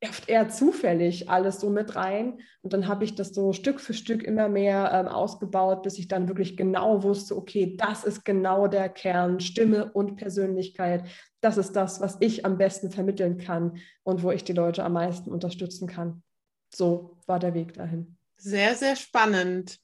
oft 0.00 0.28
eher 0.28 0.48
zufällig 0.48 1.28
alles 1.28 1.60
so 1.60 1.70
mit 1.70 1.96
rein. 1.96 2.38
Und 2.62 2.72
dann 2.72 2.86
habe 2.86 3.04
ich 3.04 3.14
das 3.14 3.34
so 3.34 3.52
Stück 3.52 3.80
für 3.80 3.94
Stück 3.94 4.22
immer 4.22 4.48
mehr 4.48 4.90
ähm, 4.92 5.08
ausgebaut, 5.08 5.82
bis 5.82 5.98
ich 5.98 6.08
dann 6.08 6.28
wirklich 6.28 6.56
genau 6.56 7.02
wusste, 7.02 7.36
okay, 7.36 7.76
das 7.76 8.04
ist 8.04 8.24
genau 8.24 8.68
der 8.68 8.88
Kern, 8.88 9.40
Stimme 9.40 9.90
und 9.92 10.16
Persönlichkeit. 10.16 11.04
Das 11.40 11.56
ist 11.56 11.72
das, 11.72 12.00
was 12.00 12.16
ich 12.20 12.44
am 12.44 12.58
besten 12.58 12.90
vermitteln 12.90 13.38
kann 13.38 13.78
und 14.02 14.22
wo 14.22 14.30
ich 14.30 14.44
die 14.44 14.52
Leute 14.52 14.84
am 14.84 14.94
meisten 14.94 15.30
unterstützen 15.30 15.86
kann. 15.86 16.22
So 16.74 17.16
war 17.26 17.38
der 17.38 17.54
Weg 17.54 17.74
dahin. 17.74 18.16
Sehr, 18.36 18.74
sehr 18.74 18.96
spannend. 18.96 19.78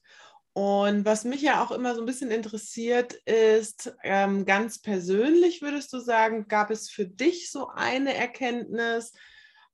Und 0.53 1.03
was 1.03 1.25
mich 1.25 1.41
ja 1.41 1.63
auch 1.63 1.71
immer 1.71 1.95
so 1.95 2.01
ein 2.01 2.05
bisschen 2.05 2.31
interessiert, 2.31 3.13
ist 3.25 3.93
ähm, 4.03 4.45
ganz 4.45 4.79
persönlich, 4.81 5.61
würdest 5.61 5.91
du 5.91 5.99
sagen, 5.99 6.47
gab 6.47 6.71
es 6.71 6.89
für 6.89 7.05
dich 7.05 7.51
so 7.51 7.67
eine 7.67 8.13
Erkenntnis, 8.13 9.11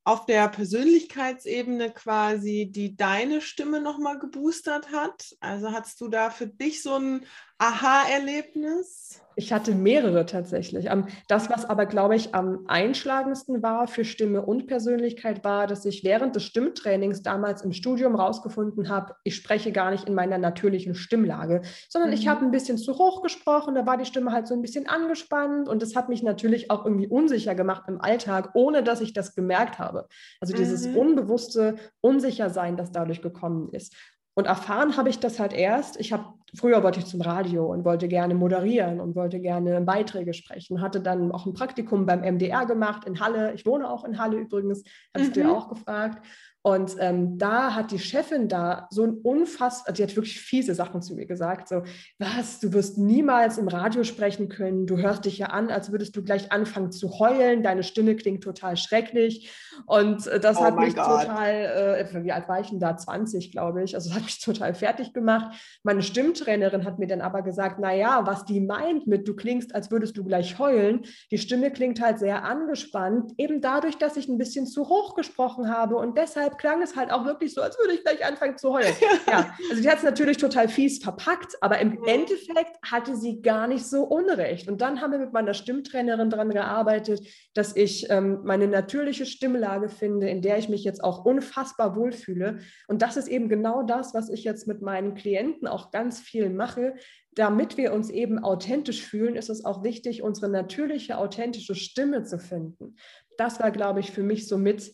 auf 0.03 0.25
der 0.25 0.49
Persönlichkeitsebene 0.49 1.91
quasi, 1.91 2.69
die 2.71 2.95
deine 2.95 3.41
Stimme 3.41 3.81
nochmal 3.81 4.17
geboostert 4.17 4.91
hat? 4.91 5.35
Also 5.39 5.71
hattest 5.71 6.01
du 6.01 6.07
da 6.07 6.31
für 6.31 6.47
dich 6.47 6.81
so 6.81 6.95
ein 6.95 7.25
Aha-Erlebnis? 7.59 9.21
Ich 9.41 9.51
hatte 9.51 9.73
mehrere 9.73 10.27
tatsächlich. 10.27 10.87
Das, 11.27 11.49
was 11.49 11.65
aber, 11.65 11.87
glaube 11.87 12.15
ich, 12.15 12.35
am 12.35 12.65
einschlagendsten 12.67 13.63
war 13.63 13.87
für 13.87 14.05
Stimme 14.05 14.45
und 14.45 14.67
Persönlichkeit, 14.67 15.43
war, 15.43 15.65
dass 15.65 15.83
ich 15.83 16.03
während 16.03 16.35
des 16.35 16.43
Stimmtrainings 16.43 17.23
damals 17.23 17.63
im 17.63 17.73
Studium 17.73 18.13
rausgefunden 18.13 18.87
habe, 18.87 19.15
ich 19.23 19.35
spreche 19.35 19.71
gar 19.71 19.89
nicht 19.89 20.07
in 20.07 20.13
meiner 20.13 20.37
natürlichen 20.37 20.93
Stimmlage, 20.93 21.63
sondern 21.89 22.11
mhm. 22.11 22.17
ich 22.17 22.27
habe 22.27 22.45
ein 22.45 22.51
bisschen 22.51 22.77
zu 22.77 22.99
hoch 22.99 23.23
gesprochen, 23.23 23.73
da 23.73 23.87
war 23.87 23.97
die 23.97 24.05
Stimme 24.05 24.31
halt 24.31 24.47
so 24.47 24.53
ein 24.53 24.61
bisschen 24.61 24.87
angespannt 24.87 25.67
und 25.67 25.81
das 25.81 25.95
hat 25.95 26.07
mich 26.07 26.21
natürlich 26.21 26.69
auch 26.69 26.85
irgendwie 26.85 27.07
unsicher 27.07 27.55
gemacht 27.55 27.85
im 27.87 27.99
Alltag, 27.99 28.51
ohne 28.53 28.83
dass 28.83 29.01
ich 29.01 29.13
das 29.13 29.33
gemerkt 29.33 29.79
habe. 29.79 30.05
Also 30.39 30.55
dieses 30.55 30.87
mhm. 30.87 30.97
unbewusste 30.97 31.77
Unsichersein, 31.99 32.77
das 32.77 32.91
dadurch 32.91 33.23
gekommen 33.23 33.69
ist. 33.71 33.95
Und 34.33 34.47
erfahren 34.47 34.95
habe 34.97 35.09
ich 35.09 35.19
das 35.19 35.39
halt 35.39 35.53
erst. 35.53 35.99
Ich 35.99 36.13
habe 36.13 36.25
früher 36.55 36.83
wollte 36.83 36.99
ich 36.99 37.05
zum 37.05 37.21
Radio 37.21 37.71
und 37.71 37.85
wollte 37.85 38.07
gerne 38.07 38.33
moderieren 38.33 38.99
und 38.99 39.15
wollte 39.15 39.39
gerne 39.39 39.81
Beiträge 39.81 40.33
sprechen. 40.33 40.81
Hatte 40.81 41.01
dann 41.01 41.31
auch 41.31 41.45
ein 41.45 41.53
Praktikum 41.53 42.05
beim 42.05 42.21
MDR 42.21 42.65
gemacht 42.65 43.05
in 43.05 43.19
Halle. 43.19 43.53
Ich 43.53 43.65
wohne 43.65 43.89
auch 43.89 44.03
in 44.03 44.17
Halle 44.17 44.37
übrigens, 44.37 44.83
hast 45.15 45.29
mhm. 45.29 45.33
du 45.33 45.39
ja 45.41 45.51
auch 45.51 45.69
gefragt. 45.69 46.25
Und 46.63 46.95
ähm, 46.99 47.37
da 47.39 47.73
hat 47.73 47.91
die 47.91 47.99
Chefin 47.99 48.47
da 48.47 48.87
so 48.91 49.03
ein 49.03 49.17
unfassbar, 49.23 49.89
also 49.89 49.97
die 49.97 50.09
hat 50.09 50.15
wirklich 50.15 50.39
fiese 50.39 50.75
Sachen 50.75 51.01
zu 51.01 51.15
mir 51.15 51.25
gesagt, 51.25 51.67
so, 51.67 51.81
was, 52.19 52.59
du 52.59 52.71
wirst 52.73 52.99
niemals 52.99 53.57
im 53.57 53.67
Radio 53.67 54.03
sprechen 54.03 54.47
können, 54.47 54.85
du 54.85 54.97
hörst 54.97 55.25
dich 55.25 55.39
ja 55.39 55.47
an, 55.47 55.71
als 55.71 55.91
würdest 55.91 56.15
du 56.15 56.23
gleich 56.23 56.51
anfangen 56.51 56.91
zu 56.91 57.19
heulen, 57.19 57.63
deine 57.63 57.81
Stimme 57.81 58.15
klingt 58.15 58.43
total 58.43 58.77
schrecklich. 58.77 59.51
Und 59.87 60.27
äh, 60.27 60.39
das 60.39 60.57
oh 60.57 60.63
hat 60.63 60.77
mich 60.77 60.95
God. 60.95 61.05
total, 61.05 62.05
äh, 62.13 62.23
wie 62.23 62.31
alt 62.31 62.47
war 62.47 62.59
ich 62.59 62.69
denn 62.69 62.79
da? 62.79 62.95
20, 62.95 63.51
glaube 63.51 63.83
ich. 63.83 63.95
Also 63.95 64.09
das 64.09 64.17
hat 64.17 64.25
mich 64.25 64.39
total 64.39 64.75
fertig 64.75 65.13
gemacht. 65.13 65.55
Meine 65.83 66.03
Stimmtrainerin 66.03 66.85
hat 66.85 66.99
mir 66.99 67.07
dann 67.07 67.21
aber 67.21 67.41
gesagt, 67.41 67.79
naja, 67.79 68.21
was 68.25 68.45
die 68.45 68.61
meint 68.61 69.07
mit, 69.07 69.27
du 69.27 69.35
klingst, 69.35 69.73
als 69.73 69.89
würdest 69.89 70.17
du 70.17 70.23
gleich 70.23 70.59
heulen, 70.59 71.05
die 71.31 71.37
Stimme 71.37 71.71
klingt 71.71 72.01
halt 72.01 72.19
sehr 72.19 72.43
angespannt, 72.43 73.31
eben 73.37 73.61
dadurch, 73.61 73.97
dass 73.97 74.17
ich 74.17 74.27
ein 74.27 74.37
bisschen 74.37 74.67
zu 74.67 74.89
hoch 74.89 75.15
gesprochen 75.15 75.69
habe 75.69 75.95
und 75.95 76.17
deshalb 76.17 76.50
deshalb 76.51 76.57
klang 76.59 76.81
es 76.81 76.95
halt 76.95 77.11
auch 77.11 77.25
wirklich 77.25 77.53
so, 77.53 77.61
als 77.61 77.77
würde 77.79 77.93
ich 77.93 78.03
gleich 78.03 78.25
anfangen 78.25 78.57
zu 78.57 78.71
heulen. 78.73 78.93
ja, 79.27 79.53
also 79.69 79.81
die 79.81 79.89
hat 79.89 79.97
es 79.97 80.03
natürlich 80.03 80.37
total 80.37 80.67
fies 80.67 81.03
verpackt, 81.03 81.55
aber 81.61 81.79
im 81.79 81.91
mhm. 81.91 82.03
Endeffekt 82.05 82.77
hatte 82.83 83.15
sie 83.15 83.41
gar 83.41 83.67
nicht 83.67 83.85
so 83.85 84.03
Unrecht. 84.03 84.67
Und 84.67 84.81
dann 84.81 85.01
haben 85.01 85.11
wir 85.11 85.19
mit 85.19 85.33
meiner 85.33 85.53
Stimmtrainerin 85.53 86.29
daran 86.29 86.49
gearbeitet, 86.49 87.21
dass 87.53 87.75
ich 87.75 88.09
ähm, 88.09 88.41
meine 88.43 88.67
natürliche 88.67 89.25
Stimmlage 89.25 89.89
finde, 89.89 90.29
in 90.29 90.41
der 90.41 90.57
ich 90.57 90.69
mich 90.69 90.83
jetzt 90.83 91.03
auch 91.03 91.25
unfassbar 91.25 91.95
wohlfühle. 91.95 92.59
Und 92.87 93.01
das 93.01 93.17
ist 93.17 93.27
eben 93.27 93.49
genau 93.49 93.83
das, 93.83 94.13
was 94.13 94.29
ich 94.29 94.43
jetzt 94.43 94.67
mit 94.67 94.81
meinen 94.81 95.15
Klienten 95.15 95.67
auch 95.67 95.91
ganz 95.91 96.19
viel 96.19 96.49
mache, 96.49 96.95
damit 97.33 97.77
wir 97.77 97.93
uns 97.93 98.09
eben 98.09 98.39
authentisch 98.39 99.05
fühlen, 99.05 99.35
ist 99.35 99.49
es 99.49 99.63
auch 99.63 99.83
wichtig, 99.83 100.21
unsere 100.21 100.49
natürliche, 100.49 101.17
authentische 101.17 101.75
Stimme 101.75 102.23
zu 102.23 102.39
finden. 102.39 102.97
Das 103.37 103.61
war, 103.61 103.71
glaube 103.71 104.01
ich, 104.01 104.11
für 104.11 104.23
mich 104.23 104.49
somit 104.49 104.91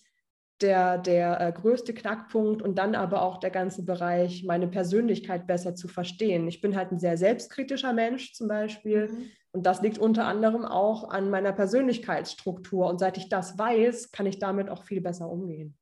der, 0.61 0.97
der 0.97 1.39
äh, 1.39 1.51
größte 1.51 1.93
Knackpunkt 1.93 2.61
und 2.61 2.77
dann 2.77 2.95
aber 2.95 3.21
auch 3.21 3.39
der 3.39 3.51
ganze 3.51 3.83
Bereich, 3.83 4.43
meine 4.43 4.67
Persönlichkeit 4.67 5.47
besser 5.47 5.75
zu 5.75 5.87
verstehen. 5.87 6.47
Ich 6.47 6.61
bin 6.61 6.75
halt 6.75 6.91
ein 6.91 6.99
sehr 6.99 7.17
selbstkritischer 7.17 7.93
Mensch 7.93 8.33
zum 8.33 8.47
Beispiel 8.47 9.07
mhm. 9.07 9.31
und 9.51 9.65
das 9.65 9.81
liegt 9.81 9.99
unter 9.99 10.25
anderem 10.25 10.65
auch 10.65 11.09
an 11.09 11.29
meiner 11.29 11.53
Persönlichkeitsstruktur 11.53 12.87
und 12.87 12.99
seit 12.99 13.17
ich 13.17 13.29
das 13.29 13.57
weiß, 13.57 14.11
kann 14.11 14.25
ich 14.25 14.39
damit 14.39 14.69
auch 14.69 14.83
viel 14.83 15.01
besser 15.01 15.29
umgehen. 15.29 15.77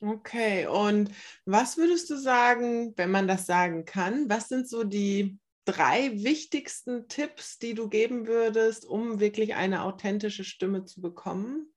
Okay, 0.00 0.66
und 0.66 1.10
was 1.46 1.78
würdest 1.78 2.10
du 2.10 2.16
sagen, 2.16 2.92
wenn 2.96 3.10
man 3.10 3.26
das 3.26 3.46
sagen 3.46 3.86
kann? 3.86 4.28
Was 4.28 4.48
sind 4.48 4.68
so 4.68 4.84
die 4.84 5.38
drei 5.64 6.12
wichtigsten 6.22 7.08
Tipps, 7.08 7.58
die 7.58 7.74
du 7.74 7.88
geben 7.88 8.26
würdest, 8.26 8.84
um 8.84 9.18
wirklich 9.18 9.54
eine 9.54 9.82
authentische 9.82 10.44
Stimme 10.44 10.84
zu 10.84 11.00
bekommen? 11.00 11.73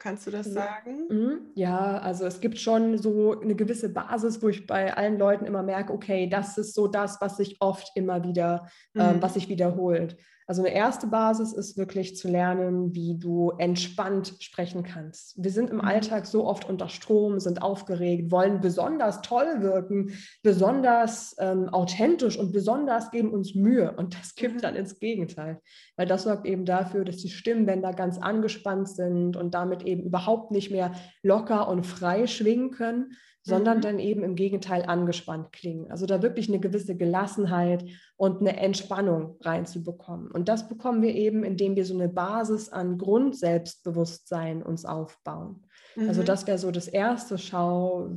Kannst 0.00 0.26
du 0.26 0.30
das 0.30 0.46
sagen? 0.46 1.08
Mhm. 1.10 1.40
Ja, 1.54 1.98
also 1.98 2.24
es 2.24 2.40
gibt 2.40 2.58
schon 2.58 2.96
so 2.96 3.38
eine 3.38 3.54
gewisse 3.54 3.90
Basis, 3.90 4.42
wo 4.42 4.48
ich 4.48 4.66
bei 4.66 4.96
allen 4.96 5.18
Leuten 5.18 5.44
immer 5.44 5.62
merke, 5.62 5.92
okay, 5.92 6.26
das 6.26 6.56
ist 6.56 6.74
so 6.74 6.88
das, 6.88 7.20
was 7.20 7.36
sich 7.36 7.58
oft 7.60 7.92
immer 7.94 8.24
wieder, 8.24 8.66
ähm, 8.94 9.02
mhm. 9.02 9.14
ähm, 9.14 9.22
was 9.22 9.34
sich 9.34 9.50
wiederholt. 9.50 10.16
Also 10.50 10.64
eine 10.64 10.74
erste 10.74 11.06
Basis 11.06 11.52
ist 11.52 11.78
wirklich 11.78 12.16
zu 12.16 12.26
lernen, 12.26 12.92
wie 12.92 13.16
du 13.16 13.52
entspannt 13.58 14.34
sprechen 14.40 14.82
kannst. 14.82 15.40
Wir 15.40 15.52
sind 15.52 15.70
im 15.70 15.76
mhm. 15.76 15.84
Alltag 15.84 16.26
so 16.26 16.44
oft 16.44 16.68
unter 16.68 16.88
Strom, 16.88 17.38
sind 17.38 17.62
aufgeregt, 17.62 18.32
wollen 18.32 18.60
besonders 18.60 19.22
toll 19.22 19.60
wirken, 19.60 20.10
besonders 20.42 21.36
ähm, 21.38 21.68
authentisch 21.68 22.36
und 22.36 22.50
besonders 22.50 23.12
geben 23.12 23.30
uns 23.30 23.54
Mühe. 23.54 23.94
Und 23.96 24.18
das 24.18 24.34
kippt 24.34 24.56
mhm. 24.56 24.60
dann 24.60 24.74
ins 24.74 24.98
Gegenteil, 24.98 25.60
weil 25.96 26.08
das 26.08 26.24
sorgt 26.24 26.48
eben 26.48 26.64
dafür, 26.64 27.04
dass 27.04 27.18
die 27.18 27.30
Stimmbänder 27.30 27.92
ganz 27.92 28.18
angespannt 28.18 28.88
sind 28.88 29.36
und 29.36 29.54
damit 29.54 29.84
eben 29.84 30.02
überhaupt 30.02 30.50
nicht 30.50 30.72
mehr 30.72 30.90
locker 31.22 31.68
und 31.68 31.86
frei 31.86 32.26
schwingen 32.26 32.72
können, 32.72 33.12
sondern 33.42 33.78
mhm. 33.78 33.82
dann 33.82 33.98
eben 33.98 34.22
im 34.22 34.36
Gegenteil 34.36 34.84
angespannt 34.84 35.52
klingen. 35.52 35.90
Also 35.90 36.06
da 36.06 36.22
wirklich 36.22 36.48
eine 36.48 36.60
gewisse 36.60 36.96
Gelassenheit 36.96 37.84
und 38.16 38.40
eine 38.40 38.58
Entspannung 38.58 39.36
reinzubekommen. 39.40 40.30
Und 40.30 40.48
das 40.48 40.68
bekommen 40.68 41.02
wir 41.02 41.14
eben, 41.14 41.42
indem 41.42 41.76
wir 41.76 41.84
so 41.84 41.94
eine 41.94 42.08
Basis 42.08 42.68
an 42.68 42.98
Grundselbstbewusstsein 42.98 44.62
uns 44.62 44.84
aufbauen. 44.84 45.64
Also 45.96 46.02
mhm. 46.02 46.08
Also 46.08 46.22
das 46.22 46.46
wäre 46.46 46.58
so 46.58 46.70
das 46.70 46.88
erste 46.88 47.38
Schau, 47.38 48.08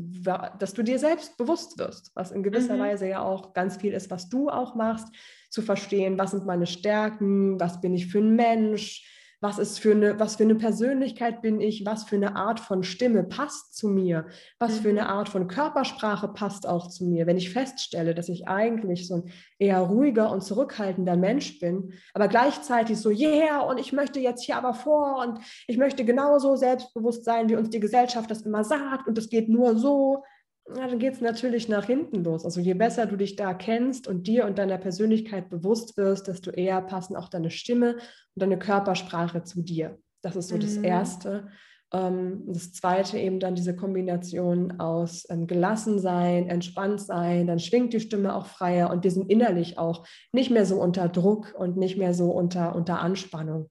dass 0.60 0.74
du 0.74 0.84
dir 0.84 1.00
selbst 1.00 1.38
bewusst 1.38 1.80
wirst, 1.80 2.12
was 2.16 2.32
in 2.32 2.44
gewisser 2.44 2.76
mhm. 2.76 2.82
Weise 2.82 3.08
ja 3.08 3.22
auch 3.22 3.54
ganz 3.54 3.78
viel 3.78 3.94
ist, 3.94 4.12
was 4.12 4.30
du 4.30 4.50
auch 4.50 4.76
machst, 4.76 5.08
zu 5.50 5.62
verstehen, 5.62 6.18
was 6.18 6.32
sind 6.32 6.46
meine 6.46 6.66
Stärken, 6.66 7.60
was 7.60 7.80
bin 7.80 7.94
ich 7.94 8.08
für 8.08 8.20
ein 8.20 8.36
Mensch, 8.36 9.13
was 9.44 9.60
ist 9.60 9.80
für 9.80 9.92
eine, 9.92 10.18
was 10.22 10.38
für 10.38 10.44
eine 10.44 10.56
Persönlichkeit 10.56 11.42
bin 11.42 11.60
ich, 11.60 11.86
was 11.86 12.06
für 12.06 12.16
eine 12.16 12.38
Art 12.38 12.62
von 12.62 12.82
Stimme 12.82 13.26
passt 13.26 13.76
zu 13.76 13.90
mir, 13.90 14.28
was 14.58 14.80
für 14.80 14.88
eine 14.88 15.02
mhm. 15.02 15.08
Art 15.08 15.28
von 15.28 15.50
Körpersprache 15.50 16.30
passt 16.30 16.66
auch 16.66 16.88
zu 16.88 17.04
mir. 17.04 17.28
Wenn 17.28 17.36
ich 17.36 17.52
feststelle, 17.52 18.16
dass 18.16 18.30
ich 18.30 18.48
eigentlich 18.48 19.06
so 19.06 19.16
ein 19.16 19.32
eher 19.60 19.80
ruhiger 19.80 20.32
und 20.32 20.46
zurückhaltender 20.46 21.18
Mensch 21.18 21.60
bin, 21.60 21.92
aber 22.14 22.30
gleichzeitig 22.30 22.98
so, 22.98 23.10
yeah, 23.10 23.60
und 23.60 23.80
ich 23.80 23.92
möchte 23.92 24.22
jetzt 24.22 24.46
hier 24.46 24.56
aber 24.56 24.74
vor 24.74 25.18
und 25.18 25.40
ich 25.68 25.78
möchte 25.78 26.06
genauso 26.06 26.56
selbstbewusst 26.56 27.26
sein, 27.26 27.50
wie 27.50 27.58
uns 27.58 27.70
die 27.70 27.82
Gesellschaft 27.82 28.32
das 28.32 28.44
immer 28.44 28.64
sagt 28.64 29.10
und 29.10 29.18
es 29.18 29.30
geht 29.30 29.50
nur 29.50 29.76
so, 29.76 30.24
ja, 30.70 30.88
dann 30.88 31.00
geht 31.00 31.14
es 31.14 31.22
natürlich 31.22 31.68
nach 31.68 31.86
hinten 31.86 32.24
los. 32.24 32.46
Also 32.46 32.62
je 32.62 32.74
besser 32.74 33.06
du 33.06 33.18
dich 33.18 33.36
da 33.36 33.54
kennst 33.54 34.08
und 34.08 34.28
dir 34.28 34.46
und 34.46 34.58
deiner 34.58 34.78
Persönlichkeit 34.78 35.50
bewusst 35.50 35.98
wirst, 35.98 36.28
desto 36.28 36.52
eher 36.52 36.82
passen 36.82 37.16
auch 37.16 37.30
deine 37.30 37.52
Stimme 37.52 37.96
und 37.96 38.42
deine 38.42 38.58
Körpersprache 38.58 39.44
zu 39.44 39.62
dir. 39.62 39.98
Das 40.22 40.36
ist 40.36 40.48
so 40.48 40.56
mhm. 40.56 40.62
das 40.62 40.78
Erste. 40.78 41.50
Ähm, 41.92 42.44
das 42.48 42.72
Zweite 42.72 43.18
eben 43.20 43.40
dann 43.40 43.56
diese 43.56 43.76
Kombination 43.76 44.80
aus 44.80 45.26
ähm, 45.30 45.48
gelassen 45.48 46.00
sein, 46.00 46.48
entspannt 46.48 47.02
sein, 47.02 47.48
dann 47.48 47.60
schwingt 47.60 47.94
die 47.94 48.00
Stimme 48.00 48.34
auch 48.34 48.46
freier 48.46 48.90
und 48.90 49.04
wir 49.04 49.12
sind 49.12 49.30
innerlich 49.30 49.78
auch 49.78 50.08
nicht 50.32 50.50
mehr 50.50 50.66
so 50.66 50.82
unter 50.82 51.10
Druck 51.10 51.54
und 51.58 51.78
nicht 51.78 51.98
mehr 51.98 52.14
so 52.14 52.32
unter, 52.32 52.76
unter 52.76 53.00
Anspannung. 53.00 53.70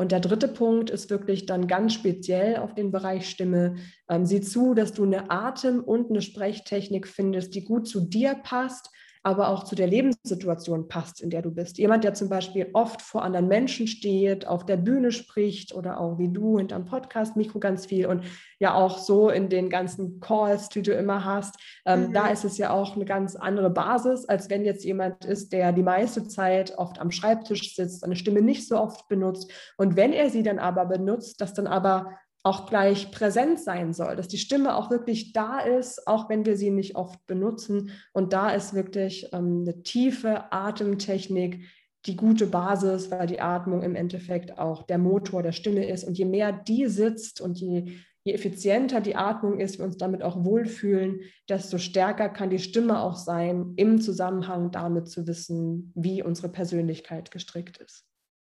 Und 0.00 0.12
der 0.12 0.20
dritte 0.20 0.48
Punkt 0.48 0.88
ist 0.88 1.10
wirklich 1.10 1.44
dann 1.44 1.66
ganz 1.66 1.92
speziell 1.92 2.56
auf 2.56 2.74
den 2.74 2.90
Bereich 2.90 3.28
Stimme. 3.28 3.74
Ähm, 4.08 4.24
sieh 4.24 4.40
zu, 4.40 4.72
dass 4.72 4.94
du 4.94 5.04
eine 5.04 5.30
Atem- 5.30 5.84
und 5.84 6.08
eine 6.08 6.22
Sprechtechnik 6.22 7.06
findest, 7.06 7.54
die 7.54 7.66
gut 7.66 7.86
zu 7.86 8.00
dir 8.00 8.34
passt, 8.42 8.88
aber 9.22 9.48
auch 9.48 9.64
zu 9.64 9.74
der 9.74 9.86
Lebenssituation 9.86 10.88
passt, 10.88 11.20
in 11.20 11.28
der 11.28 11.42
du 11.42 11.50
bist. 11.50 11.76
Jemand, 11.76 12.04
der 12.04 12.14
zum 12.14 12.30
Beispiel 12.30 12.70
oft 12.72 13.02
vor 13.02 13.22
anderen 13.22 13.48
Menschen 13.48 13.86
steht, 13.86 14.46
auf 14.46 14.64
der 14.64 14.78
Bühne 14.78 15.12
spricht 15.12 15.74
oder 15.74 16.00
auch 16.00 16.18
wie 16.18 16.32
du 16.32 16.58
hinterm 16.58 16.86
Podcast-Mikro 16.86 17.58
ganz 17.58 17.84
viel 17.84 18.06
und 18.06 18.24
ja 18.58 18.74
auch 18.74 18.98
so 18.98 19.28
in 19.28 19.50
den 19.50 19.68
ganzen 19.68 20.20
Calls, 20.20 20.70
die 20.70 20.80
du 20.80 20.94
immer 20.94 21.24
hast. 21.24 21.56
Ähm, 21.84 22.08
mhm. 22.08 22.12
Da 22.14 22.28
ist 22.28 22.44
es 22.44 22.56
ja 22.56 22.70
auch 22.70 22.96
eine 22.96 23.04
ganz 23.04 23.36
andere 23.36 23.68
Basis, 23.68 24.24
als 24.26 24.48
wenn 24.48 24.64
jetzt 24.64 24.84
jemand 24.84 25.24
ist, 25.26 25.52
der 25.52 25.72
die 25.72 25.82
meiste 25.82 26.26
Zeit 26.26 26.78
oft 26.78 26.98
am 26.98 27.10
Schreibtisch 27.10 27.74
sitzt, 27.74 28.00
seine 28.00 28.16
Stimme 28.16 28.40
nicht 28.40 28.66
so 28.66 28.78
oft 28.78 29.06
benutzt. 29.08 29.52
Und 29.76 29.96
wenn 29.96 30.14
er 30.14 30.30
sie 30.30 30.42
dann 30.42 30.58
aber 30.58 30.86
benutzt, 30.86 31.42
das 31.42 31.52
dann 31.52 31.66
aber 31.66 32.16
auch 32.42 32.66
gleich 32.66 33.10
präsent 33.10 33.60
sein 33.60 33.92
soll, 33.92 34.16
dass 34.16 34.28
die 34.28 34.38
Stimme 34.38 34.74
auch 34.74 34.90
wirklich 34.90 35.32
da 35.32 35.60
ist, 35.60 36.06
auch 36.06 36.28
wenn 36.30 36.46
wir 36.46 36.56
sie 36.56 36.70
nicht 36.70 36.96
oft 36.96 37.26
benutzen. 37.26 37.90
Und 38.12 38.32
da 38.32 38.50
ist 38.50 38.72
wirklich 38.72 39.28
ähm, 39.32 39.64
eine 39.66 39.82
tiefe 39.82 40.50
Atemtechnik 40.52 41.66
die 42.06 42.16
gute 42.16 42.46
Basis, 42.46 43.10
weil 43.10 43.26
die 43.26 43.40
Atmung 43.40 43.82
im 43.82 43.94
Endeffekt 43.94 44.58
auch 44.58 44.84
der 44.84 44.96
Motor 44.96 45.42
der 45.42 45.52
Stimme 45.52 45.86
ist. 45.86 46.04
Und 46.04 46.16
je 46.16 46.24
mehr 46.24 46.52
die 46.52 46.86
sitzt 46.86 47.42
und 47.42 47.58
je, 47.58 47.92
je 48.24 48.32
effizienter 48.32 49.02
die 49.02 49.16
Atmung 49.16 49.60
ist, 49.60 49.78
wir 49.78 49.84
uns 49.84 49.98
damit 49.98 50.22
auch 50.22 50.42
wohlfühlen, 50.42 51.20
desto 51.48 51.76
stärker 51.76 52.30
kann 52.30 52.48
die 52.48 52.58
Stimme 52.58 53.00
auch 53.00 53.16
sein, 53.16 53.74
im 53.76 54.00
Zusammenhang 54.00 54.70
damit 54.70 55.08
zu 55.08 55.26
wissen, 55.26 55.92
wie 55.94 56.22
unsere 56.22 56.48
Persönlichkeit 56.48 57.30
gestrickt 57.30 57.76
ist. 57.76 58.06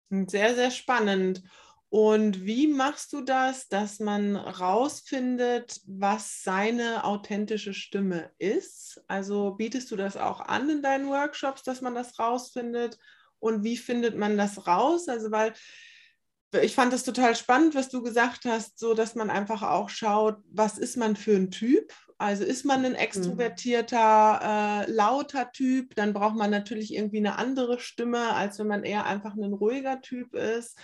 Sehr, 0.09 0.55
sehr 0.55 0.71
spannend. 0.71 1.43
Und 1.95 2.45
wie 2.45 2.67
machst 2.67 3.13
du 3.13 3.21
das, 3.21 3.69
dass 3.69 4.01
man 4.01 4.35
rausfindet, 4.35 5.79
was 5.87 6.43
seine 6.43 7.05
authentische 7.05 7.73
Stimme 7.73 8.31
ist? 8.37 9.01
Also 9.07 9.51
bietest 9.51 9.91
du 9.91 9.95
das 9.95 10.17
auch 10.17 10.41
an 10.41 10.69
in 10.69 10.81
deinen 10.81 11.07
Workshops, 11.07 11.63
dass 11.63 11.79
man 11.79 11.95
das 11.95 12.19
rausfindet? 12.19 12.99
Und 13.39 13.63
wie 13.63 13.77
findet 13.77 14.17
man 14.17 14.35
das 14.35 14.67
raus? 14.67 15.07
Also 15.07 15.31
weil 15.31 15.53
ich 16.61 16.75
fand 16.75 16.91
es 16.91 17.05
total 17.05 17.33
spannend, 17.33 17.75
was 17.75 17.87
du 17.87 18.03
gesagt 18.03 18.43
hast, 18.43 18.77
so 18.77 18.93
dass 18.93 19.15
man 19.15 19.29
einfach 19.29 19.63
auch 19.63 19.87
schaut, 19.87 20.35
was 20.51 20.77
ist 20.77 20.97
man 20.97 21.15
für 21.15 21.37
ein 21.37 21.49
Typ? 21.49 21.93
Also 22.17 22.43
ist 22.43 22.65
man 22.65 22.83
ein 22.83 22.91
mhm. 22.91 22.97
extrovertierter, 22.97 24.83
äh, 24.85 24.91
lauter 24.91 25.49
Typ, 25.53 25.95
dann 25.95 26.11
braucht 26.11 26.35
man 26.35 26.51
natürlich 26.51 26.93
irgendwie 26.93 27.19
eine 27.19 27.37
andere 27.37 27.79
Stimme, 27.79 28.33
als 28.33 28.59
wenn 28.59 28.67
man 28.67 28.83
eher 28.83 29.05
einfach 29.05 29.33
ein 29.35 29.53
ruhiger 29.53 30.01
Typ 30.01 30.33
ist. 30.33 30.77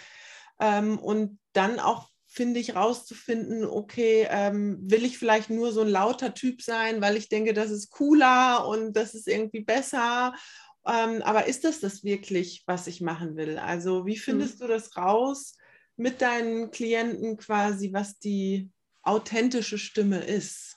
Ähm, 0.62 0.98
und 1.00 1.40
dann 1.54 1.80
auch 1.80 2.08
finde 2.28 2.62
ich 2.62 2.76
rauszufinden, 2.76 3.66
okay, 3.66 4.26
ähm, 4.30 4.80
will 4.84 5.04
ich 5.04 5.18
vielleicht 5.18 5.50
nur 5.50 5.74
so 5.74 5.82
ein 5.82 5.90
lauter 5.90 6.34
Typ 6.34 6.62
sein, 6.62 7.02
weil 7.02 7.18
ich 7.18 7.28
denke, 7.28 7.54
das 7.54 7.72
ist 7.72 7.90
cooler 7.90 8.66
und 8.70 8.94
das 8.94 9.14
ist 9.14 9.28
irgendwie 9.28 9.66
besser. 9.66 10.34
Ähm, 10.88 11.22
aber 11.24 11.48
ist 11.48 11.66
das 11.66 11.82
das 11.82 12.06
wirklich, 12.06 12.64
was 12.68 12.88
ich 12.88 13.02
machen 13.02 13.36
will? 13.36 13.58
Also 13.58 14.06
wie 14.06 14.18
findest 14.18 14.60
mhm. 14.60 14.64
du 14.64 14.68
das 14.70 14.96
raus 14.96 15.58
mit 15.98 16.22
deinen 16.22 16.72
Klienten 16.72 17.36
quasi, 17.36 17.92
was 17.92 18.18
die 18.18 18.72
authentische 19.04 19.78
Stimme 19.78 20.24
ist? 20.24 20.71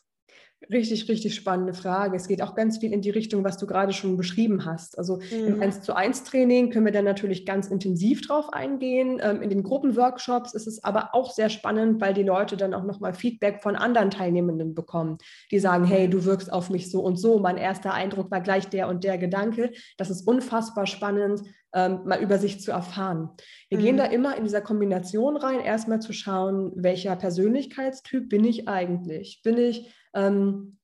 Richtig, 0.71 1.09
richtig 1.09 1.35
spannende 1.35 1.75
Frage. 1.75 2.17
Es 2.17 2.29
geht 2.29 2.43
auch 2.43 2.55
ganz 2.55 2.79
viel 2.79 2.93
in 2.93 3.03
die 3.03 3.11
Richtung, 3.11 3.45
was 3.45 3.59
du 3.59 3.67
gerade 3.67 3.93
schon 3.93 4.17
beschrieben 4.17 4.65
hast. 4.65 4.99
Also 4.99 5.17
mhm. 5.17 5.47
im 5.47 5.63
1 5.63 5.83
zu 5.83 5.95
1 5.95 6.25
Training 6.25 6.71
können 6.71 6.85
wir 6.85 6.93
dann 6.93 7.05
natürlich 7.05 7.45
ganz 7.45 7.69
intensiv 7.69 8.27
drauf 8.27 8.53
eingehen. 8.53 9.21
Ähm, 9.23 9.43
in 9.43 9.51
den 9.51 9.63
Gruppenworkshops 9.63 10.55
ist 10.55 10.67
es 10.67 10.83
aber 10.83 11.15
auch 11.15 11.33
sehr 11.33 11.49
spannend, 11.49 12.01
weil 12.01 12.15
die 12.15 12.23
Leute 12.23 12.57
dann 12.57 12.75
auch 12.75 12.85
nochmal 12.85 13.15
Feedback 13.15 13.63
von 13.63 13.77
anderen 13.77 14.11
Teilnehmenden 14.11 14.75
bekommen, 14.75 15.19
die 15.51 15.59
sagen, 15.59 15.85
hey, 15.85 16.09
du 16.09 16.25
wirkst 16.25 16.53
auf 16.53 16.71
mich 16.71 16.91
so 16.91 17.01
und 17.01 17.17
so. 17.17 17.39
Mein 17.39 17.57
erster 17.57 17.93
Eindruck 17.93 18.31
war 18.31 18.41
gleich 18.41 18.69
der 18.69 18.89
und 18.89 19.05
der 19.05 19.19
Gedanke. 19.19 19.73
Das 19.99 20.11
ist 20.11 20.27
unfassbar 20.27 20.87
spannend, 20.87 21.43
ähm, 21.75 22.01
mal 22.07 22.23
über 22.23 22.39
sich 22.39 22.61
zu 22.61 22.71
erfahren. 22.71 23.31
Wir 23.69 23.79
mhm. 23.79 23.83
gehen 23.83 23.97
da 23.97 24.05
immer 24.05 24.37
in 24.37 24.45
dieser 24.45 24.61
Kombination 24.61 25.37
rein, 25.37 25.61
erstmal 25.61 26.01
zu 26.01 26.13
schauen, 26.13 26.73
welcher 26.77 27.17
Persönlichkeitstyp 27.17 28.29
bin 28.29 28.45
ich 28.45 28.69
eigentlich? 28.69 29.41
Bin 29.43 29.59
ich 29.59 29.91
ähm, 30.15 30.75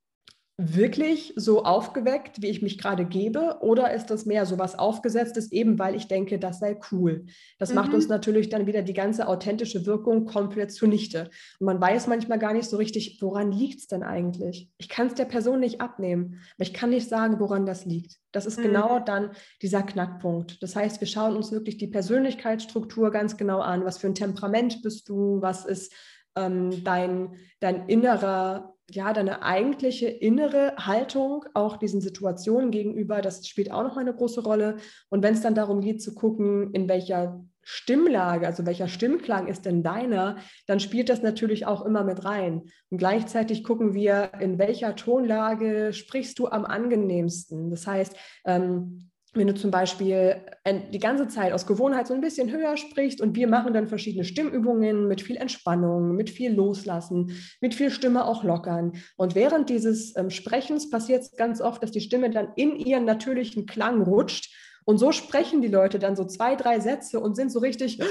wirklich 0.63 1.33
so 1.37 1.65
aufgeweckt, 1.65 2.43
wie 2.43 2.49
ich 2.49 2.61
mich 2.61 2.77
gerade 2.77 3.07
gebe? 3.07 3.59
Oder 3.61 3.95
ist 3.95 4.11
das 4.11 4.27
mehr 4.27 4.45
so 4.45 4.59
was 4.59 4.79
Aufgesetztes, 4.79 5.53
eben 5.53 5.79
weil 5.79 5.95
ich 5.95 6.07
denke, 6.07 6.39
das 6.39 6.59
sei 6.59 6.79
cool? 6.93 7.25
Das 7.59 7.71
mhm. 7.71 7.77
macht 7.77 7.95
uns 7.95 8.09
natürlich 8.09 8.51
dann 8.51 8.67
wieder 8.67 8.83
die 8.83 8.93
ganze 8.93 9.27
authentische 9.27 9.87
Wirkung 9.87 10.27
komplett 10.27 10.71
zunichte. 10.71 11.31
Und 11.59 11.67
man 11.67 11.81
weiß 11.81 12.09
manchmal 12.09 12.39
gar 12.39 12.53
nicht 12.53 12.69
so 12.69 12.77
richtig, 12.77 13.19
woran 13.23 13.53
liegt 13.53 13.81
es 13.81 13.87
denn 13.87 14.03
eigentlich? 14.03 14.69
Ich 14.77 14.91
kann 14.91 15.07
es 15.07 15.15
der 15.15 15.25
Person 15.25 15.61
nicht 15.61 15.81
abnehmen, 15.81 16.41
aber 16.57 16.65
ich 16.65 16.75
kann 16.75 16.91
nicht 16.91 17.09
sagen, 17.09 17.41
woran 17.41 17.65
das 17.65 17.87
liegt. 17.87 18.17
Das 18.31 18.45
ist 18.45 18.59
mhm. 18.59 18.65
genau 18.65 18.99
dann 18.99 19.31
dieser 19.63 19.83
Knackpunkt. 19.83 20.63
Das 20.63 20.77
heißt, 20.77 21.01
wir 21.01 21.09
schauen 21.09 21.37
uns 21.37 21.53
wirklich 21.53 21.79
die 21.79 21.89
Persönlichkeitsstruktur 21.89 23.11
ganz 23.11 23.39
genau 23.39 23.61
an. 23.61 23.85
Was 23.87 23.97
für 23.97 24.09
ein 24.09 24.15
Temperament 24.15 24.83
bist 24.83 25.09
du? 25.09 25.41
Was 25.41 25.65
ist 25.65 25.95
ähm, 26.37 26.85
dein, 26.85 27.35
dein 27.61 27.89
innerer 27.89 28.75
ja, 28.93 29.13
deine 29.13 29.43
eigentliche 29.43 30.09
innere 30.09 30.75
Haltung 30.77 31.45
auch 31.55 31.77
diesen 31.77 32.01
Situationen 32.01 32.71
gegenüber, 32.71 33.23
das 33.23 33.47
spielt 33.47 33.71
auch 33.71 33.83
noch 33.83 33.97
eine 33.97 34.15
große 34.15 34.43
Rolle. 34.43 34.77
Und 35.09 35.23
wenn 35.23 35.35
es 35.35 35.43
dann 35.43 35.55
darum 35.55 35.81
geht 35.81 36.03
zu 36.03 36.15
gucken, 36.15 36.73
in 36.73 36.89
welcher 36.89 37.41
Stimmlage, 37.63 38.47
also 38.47 38.67
welcher 38.67 38.89
Stimmklang 38.89 39.47
ist 39.47 39.65
denn 39.65 39.83
deiner, 39.83 40.39
dann 40.67 40.81
spielt 40.81 41.09
das 41.09 41.23
natürlich 41.23 41.67
auch 41.67 41.85
immer 41.85 42.05
mit 42.05 42.25
rein. 42.25 42.63
Und 42.89 42.99
gleichzeitig 42.99 43.63
gucken 43.65 43.95
wir, 43.95 44.33
in 44.41 44.59
welcher 44.59 44.97
Tonlage 44.97 45.93
sprichst 45.93 46.39
du 46.39 46.49
am 46.49 46.65
angenehmsten. 46.65 47.71
Das 47.71 47.87
heißt, 47.87 48.17
ähm, 48.45 49.10
wenn 49.33 49.47
du 49.47 49.55
zum 49.55 49.71
Beispiel 49.71 50.45
die 50.93 50.99
ganze 50.99 51.29
Zeit 51.29 51.53
aus 51.53 51.67
Gewohnheit 51.67 52.09
so 52.09 52.15
ein 52.15 52.21
bisschen 52.21 52.51
höher 52.51 52.77
sprichst 52.77 53.21
und 53.21 53.37
wir 53.37 53.47
machen 53.47 53.73
dann 53.73 53.87
verschiedene 53.87 54.25
Stimmübungen 54.25 55.07
mit 55.07 55.21
viel 55.21 55.37
Entspannung, 55.37 56.17
mit 56.17 56.31
viel 56.31 56.53
Loslassen, 56.53 57.33
mit 57.61 57.75
viel 57.75 57.91
Stimme 57.91 58.25
auch 58.25 58.43
lockern. 58.43 58.93
Und 59.17 59.37
während 59.37 59.71
dieses 59.71 60.17
ähm, 60.17 60.31
Sprechens 60.31 60.91
passiert 60.91 61.23
es 61.23 61.37
ganz 61.37 61.61
oft, 61.61 61.83
dass 61.83 61.93
die 61.93 62.01
Stimme 62.01 62.31
dann 62.31 62.49
in 62.57 62.75
ihren 62.75 63.05
natürlichen 63.05 63.67
Klang 63.67 64.03
rutscht. 64.03 64.53
Und 64.85 64.99
so 64.99 65.13
sprechen 65.13 65.63
die 65.63 65.69
Leute 65.69 66.01
dann 66.01 66.17
so 66.17 66.25
zwei, 66.25 66.57
drei 66.57 66.81
Sätze 66.81 67.21
und 67.21 67.37
sind 67.37 67.53
so 67.53 67.61
richtig, 67.61 68.03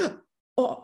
oh, 0.55 0.77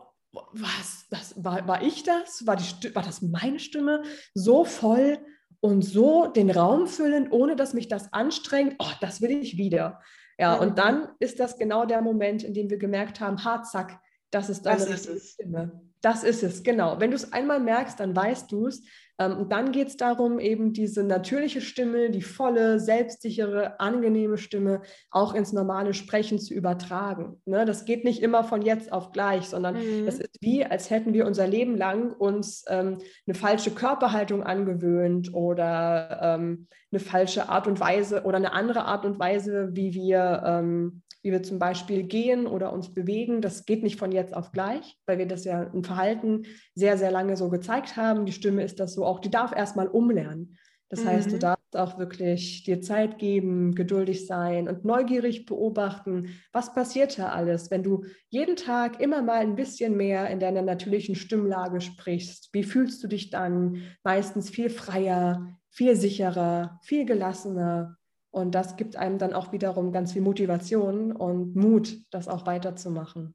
was, 0.52 1.06
das, 1.10 1.42
war, 1.42 1.66
war 1.66 1.82
ich 1.82 2.04
das? 2.04 2.46
War, 2.46 2.58
die, 2.58 2.94
war 2.94 3.04
das 3.04 3.22
meine 3.22 3.60
Stimme? 3.60 4.04
So 4.34 4.66
voll 4.66 5.18
und 5.62 5.84
so 5.84 6.28
den 6.28 6.52
Raum 6.52 6.88
füllen, 6.88 7.32
ohne 7.32 7.56
dass 7.56 7.74
mich 7.74 7.88
das 7.88 8.12
anstrengt. 8.12 8.76
Oh, 8.80 8.92
das 9.00 9.22
will 9.22 9.32
ich 9.32 9.58
wieder. 9.58 10.02
Ja, 10.38 10.56
und 10.56 10.78
dann 10.78 11.10
ist 11.20 11.40
das 11.40 11.58
genau 11.58 11.86
der 11.86 12.02
Moment, 12.02 12.44
in 12.44 12.54
dem 12.54 12.70
wir 12.70 12.78
gemerkt 12.78 13.20
haben, 13.20 13.44
ha, 13.44 13.64
zack, 13.64 14.00
das 14.32 14.50
ist 14.50 14.66
deine 14.66 14.86
das 14.86 15.06
ist 15.06 15.34
Stimme. 15.34 15.82
Das 16.02 16.24
ist 16.24 16.44
es, 16.44 16.62
genau. 16.62 17.00
Wenn 17.00 17.12
du 17.12 17.16
es 17.16 17.32
einmal 17.32 17.60
merkst, 17.60 18.00
dann 18.00 18.16
weißt 18.16 18.52
du 18.52 18.68
es. 18.68 18.84
Ähm, 19.20 19.38
und 19.38 19.52
dann 19.52 19.72
geht 19.72 19.88
es 19.88 19.98
darum, 19.98 20.40
eben 20.40 20.74
diese 20.74 21.04
natürliche 21.04 21.62
Stimme, 21.62 22.10
die 22.10 22.22
volle, 22.22 22.80
selbstsichere, 22.80 23.80
angenehme 23.80 24.38
Stimme 24.38 24.82
auch 25.10 25.34
ins 25.34 25.54
normale 25.54 25.94
Sprechen 25.94 26.40
zu 26.40 26.54
übertragen. 26.54 27.42
Ne? 27.46 27.66
Das 27.66 27.86
geht 27.86 28.04
nicht 28.04 28.22
immer 28.22 28.44
von 28.44 28.62
jetzt 28.62 28.92
auf 28.92 29.12
gleich, 29.12 29.46
sondern 29.46 29.76
mhm. 29.76 30.08
ist 30.08 30.24
wie, 30.42 30.66
als 30.66 30.90
hätten 30.90 31.14
wir 31.14 31.26
unser 31.26 31.48
Leben 31.48 31.78
lang 31.78 32.12
uns 32.12 32.66
ähm, 32.68 33.00
eine 33.26 33.36
falsche 33.36 33.72
Körperhaltung 33.72 34.44
angewöhnt 34.44 35.34
oder 35.34 36.20
ähm, 36.22 36.68
eine 36.92 37.00
falsche 37.00 37.50
Art 37.50 37.68
und 37.68 37.80
Weise 37.80 38.24
oder 38.24 38.38
eine 38.38 38.54
andere 38.54 38.86
Art 38.86 39.06
und 39.06 39.20
Weise, 39.20 39.70
wie 39.74 39.94
wir 39.94 40.44
ähm, 40.46 41.02
wie 41.26 41.32
wir 41.32 41.42
zum 41.42 41.58
Beispiel 41.58 42.04
gehen 42.04 42.46
oder 42.46 42.72
uns 42.72 42.94
bewegen. 42.94 43.42
Das 43.42 43.66
geht 43.66 43.82
nicht 43.82 43.98
von 43.98 44.12
jetzt 44.12 44.36
auf 44.36 44.52
gleich, 44.52 44.96
weil 45.08 45.18
wir 45.18 45.28
das 45.28 45.44
ja 45.44 45.64
im 45.64 45.84
Verhalten 45.84 46.44
sehr, 46.76 47.00
sehr 47.00 47.10
lange 47.10 47.36
so 47.36 47.50
gezeigt 47.50 47.98
haben. 47.98 48.28
Die 48.28 48.32
Stimme 48.32 48.64
ist 48.64 48.80
das 48.80 48.94
so 48.94 49.04
auch, 49.04 49.20
die 49.20 49.32
darf 49.32 49.52
erstmal 49.52 49.88
umlernen. 49.88 50.56
Das 50.90 51.04
mhm. 51.04 51.08
heißt, 51.08 51.32
du 51.32 51.38
mhm. 51.38 51.40
darfst 51.40 51.76
auch 51.76 51.98
wirklich 51.98 52.62
dir 52.62 52.80
Zeit 52.80 53.18
geben, 53.18 53.74
geduldig 53.74 54.28
sein 54.28 54.68
und 54.68 54.86
neugierig 54.86 55.48
beobachten, 55.48 56.30
was 56.54 56.76
passiert 56.76 57.18
da 57.18 57.30
alles, 57.30 57.72
wenn 57.72 57.82
du 57.82 58.06
jeden 58.30 58.56
Tag 58.56 59.02
immer 59.02 59.24
mal 59.24 59.40
ein 59.40 59.56
bisschen 59.56 59.98
mehr 59.98 60.30
in 60.30 60.40
deiner 60.40 60.62
natürlichen 60.62 61.16
Stimmlage 61.16 61.82
sprichst. 61.82 62.50
Wie 62.54 62.64
fühlst 62.64 63.04
du 63.04 63.08
dich 63.08 63.32
dann? 63.32 63.82
Meistens 64.04 64.52
viel 64.52 64.70
freier, 64.70 65.58
viel 65.72 65.96
sicherer, 65.96 66.80
viel 66.84 67.04
gelassener 67.06 67.98
und 68.36 68.52
das 68.52 68.76
gibt 68.76 68.98
einem 68.98 69.18
dann 69.18 69.34
auch 69.34 69.54
wiederum 69.54 69.94
ganz 69.94 70.12
viel 70.12 70.22
Motivation 70.22 71.14
und 71.14 71.56
Mut, 71.56 72.00
das 72.10 72.28
auch 72.28 72.46
weiterzumachen. 72.46 73.34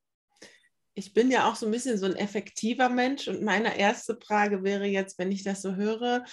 Ich 0.92 1.14
bin 1.14 1.30
ja 1.30 1.48
auch 1.48 1.56
so 1.56 1.64
ein 1.64 1.72
bisschen 1.72 1.96
so 1.96 2.04
ein 2.04 2.16
effektiver 2.16 2.90
Mensch 2.90 3.26
und 3.26 3.42
meine 3.42 3.78
erste 3.78 4.18
Frage 4.22 4.62
wäre 4.62 4.84
jetzt, 4.84 5.18
wenn 5.18 5.32
ich 5.32 5.42
das 5.42 5.62
so 5.62 5.74
höre, 5.74 6.26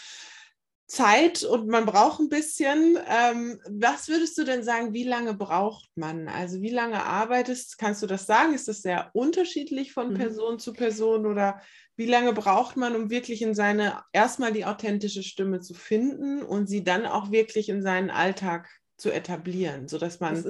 Zeit 0.86 1.44
und 1.44 1.70
man 1.70 1.86
braucht 1.86 2.20
ein 2.20 2.28
bisschen. 2.28 3.00
Ähm, 3.08 3.58
was 3.70 4.10
würdest 4.10 4.38
du 4.38 4.44
denn 4.44 4.64
sagen, 4.64 4.94
wie 4.94 5.06
lange 5.06 5.34
braucht 5.34 5.90
man? 5.96 6.28
Also 6.28 6.62
wie 6.62 6.70
lange 6.70 7.02
arbeitest, 7.06 7.78
kannst 7.78 8.04
du 8.04 8.08
das 8.08 8.26
sagen? 8.26 8.54
Ist 8.54 8.68
das 8.68 8.82
sehr 8.82 9.12
unterschiedlich 9.14 9.94
von 9.94 10.10
mhm. 10.10 10.18
Person 10.18 10.60
zu 10.60 10.74
Person 10.74 11.26
oder 11.26 11.62
wie 11.98 12.06
lange 12.06 12.32
braucht 12.32 12.78
man, 12.78 12.96
um 12.96 13.10
wirklich 13.10 13.42
in 13.42 13.56
seine, 13.56 14.02
erstmal 14.14 14.54
die 14.54 14.66
authentische 14.66 15.24
Stimme 15.24 15.60
zu 15.60 15.74
finden 15.74 16.44
und 16.44 16.68
sie 16.68 16.84
dann 16.84 17.06
auch 17.06 17.32
wirklich 17.32 17.70
in 17.70 17.82
seinen 17.82 18.12
Alltag 18.12 18.70
zu 18.98 19.12
etablieren, 19.12 19.88
sodass 19.88 20.20
man 20.20 20.44